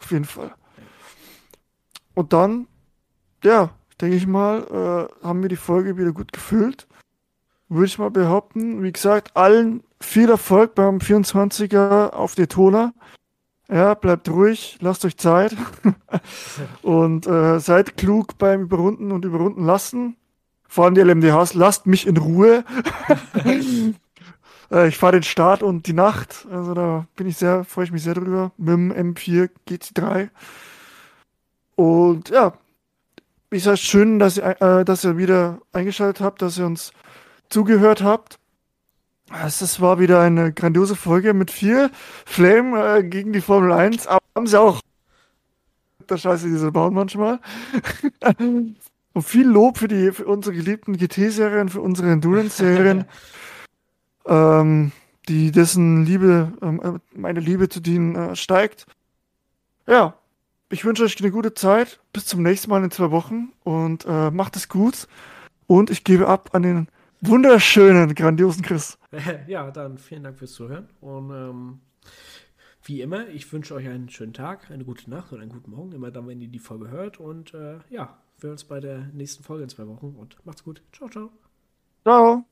Auf 0.00 0.10
jeden 0.10 0.24
Fall. 0.24 0.52
Und 2.14 2.32
dann, 2.32 2.66
ja, 3.42 3.70
denke 4.00 4.16
ich 4.16 4.26
mal, 4.26 5.08
äh, 5.22 5.26
haben 5.26 5.42
wir 5.42 5.48
die 5.48 5.56
Folge 5.56 5.96
wieder 5.96 6.12
gut 6.12 6.32
gefüllt. 6.32 6.86
Würde 7.68 7.86
ich 7.86 7.98
mal 7.98 8.10
behaupten. 8.10 8.82
Wie 8.82 8.92
gesagt, 8.92 9.36
allen 9.36 9.82
viel 10.00 10.30
Erfolg 10.30 10.74
beim 10.74 10.98
24er 10.98 12.10
auf 12.10 12.34
Daytona. 12.34 12.92
Ja, 13.68 13.94
bleibt 13.94 14.28
ruhig, 14.28 14.78
lasst 14.80 15.04
euch 15.04 15.16
Zeit. 15.16 15.56
und 16.82 17.26
äh, 17.26 17.58
seid 17.60 17.96
klug 17.96 18.36
beim 18.38 18.62
Überrunden 18.62 19.10
und 19.10 19.24
Überrunden 19.24 19.64
lassen. 19.64 20.16
Vor 20.68 20.84
allem 20.84 20.94
die 20.94 21.00
LMDHs, 21.00 21.54
lasst 21.54 21.86
mich 21.86 22.06
in 22.06 22.16
Ruhe. 22.16 22.64
Äh, 24.70 24.88
ich 24.88 24.96
fahre 24.96 25.12
den 25.12 25.22
Start 25.22 25.62
und 25.62 25.86
die 25.86 25.92
Nacht. 25.92 26.46
Also 26.50 26.72
da 26.72 27.06
bin 27.16 27.26
ich 27.26 27.36
sehr, 27.36 27.64
freue 27.64 27.84
ich 27.84 27.92
mich 27.92 28.02
sehr 28.02 28.14
drüber. 28.14 28.50
Mit 28.56 28.68
dem 28.68 28.92
M4 28.92 29.50
GT3. 29.68 30.30
Und 31.76 32.30
ja, 32.30 32.54
wie 33.50 33.56
gesagt, 33.56 33.78
schön, 33.78 34.18
dass 34.18 34.36
ihr, 34.36 34.60
äh, 34.60 34.84
dass 34.84 35.04
ihr 35.04 35.16
wieder 35.16 35.60
eingeschaltet 35.72 36.20
habt, 36.20 36.42
dass 36.42 36.58
ihr 36.58 36.66
uns 36.66 36.92
zugehört 37.48 38.02
habt. 38.02 38.38
Es 39.44 39.80
war 39.80 39.98
wieder 39.98 40.20
eine 40.20 40.52
grandiose 40.52 40.96
Folge 40.96 41.34
mit 41.34 41.50
viel 41.50 41.90
Flame 42.26 42.98
äh, 42.98 43.02
gegen 43.02 43.32
die 43.32 43.40
Formel 43.40 43.72
1, 43.72 44.06
aber 44.06 44.24
haben 44.34 44.46
sie 44.46 44.60
auch 44.60 44.80
der 46.08 46.18
Scheiße, 46.18 46.46
die 46.46 46.56
sie 46.56 46.70
bauen 46.70 46.94
manchmal. 46.94 47.40
Und 48.38 49.22
viel 49.22 49.46
Lob 49.46 49.78
für 49.78 49.86
die, 49.86 50.10
für 50.10 50.26
unsere 50.26 50.56
geliebten 50.56 50.96
GT-Serien, 50.96 51.68
für 51.68 51.80
unsere 51.80 52.10
Endurance-Serien, 52.10 53.04
ähm, 54.26 54.90
die 55.28 55.52
dessen 55.52 56.04
Liebe, 56.04 56.52
ähm, 56.60 56.80
äh, 56.82 57.16
meine 57.16 57.38
Liebe 57.38 57.68
zu 57.68 57.80
denen 57.80 58.16
äh, 58.16 58.34
steigt. 58.34 58.86
Ja, 59.86 60.14
ich 60.74 60.84
wünsche 60.84 61.04
euch 61.04 61.18
eine 61.20 61.30
gute 61.30 61.54
Zeit. 61.54 62.00
Bis 62.12 62.26
zum 62.26 62.42
nächsten 62.42 62.68
Mal 62.68 62.82
in 62.82 62.90
zwei 62.90 63.12
Wochen 63.12 63.52
und 63.62 64.04
äh, 64.06 64.30
macht 64.30 64.56
es 64.56 64.68
gut. 64.68 65.06
Und 65.68 65.88
ich 65.88 66.02
gebe 66.02 66.26
ab 66.26 66.50
an 66.52 66.62
den 66.64 66.88
wunderschönen, 67.20 68.14
grandiosen 68.14 68.62
Chris. 68.62 68.98
Ja, 69.46 69.70
dann 69.70 69.98
vielen 69.98 70.24
Dank 70.24 70.36
fürs 70.36 70.52
Zuhören. 70.52 70.88
Und 71.00 71.30
ähm, 71.30 71.80
wie 72.82 73.00
immer, 73.00 73.28
ich 73.28 73.50
wünsche 73.52 73.72
euch 73.74 73.88
einen 73.88 74.08
schönen 74.08 74.32
Tag, 74.32 74.70
eine 74.72 74.84
gute 74.84 75.08
Nacht 75.08 75.32
und 75.32 75.40
einen 75.40 75.52
guten 75.52 75.70
Morgen, 75.70 75.92
immer 75.92 76.10
dann, 76.10 76.26
wenn 76.26 76.40
ihr 76.40 76.48
die 76.48 76.58
Folge 76.58 76.90
hört. 76.90 77.20
Und 77.20 77.54
äh, 77.54 77.78
ja, 77.88 78.18
wir 78.40 78.48
hören 78.48 78.52
uns 78.54 78.64
bei 78.64 78.80
der 78.80 79.06
nächsten 79.12 79.44
Folge 79.44 79.62
in 79.62 79.68
zwei 79.68 79.86
Wochen 79.86 80.16
und 80.18 80.44
macht's 80.44 80.64
gut. 80.64 80.82
Ciao, 80.92 81.08
ciao. 81.08 81.30
Ciao. 82.02 82.44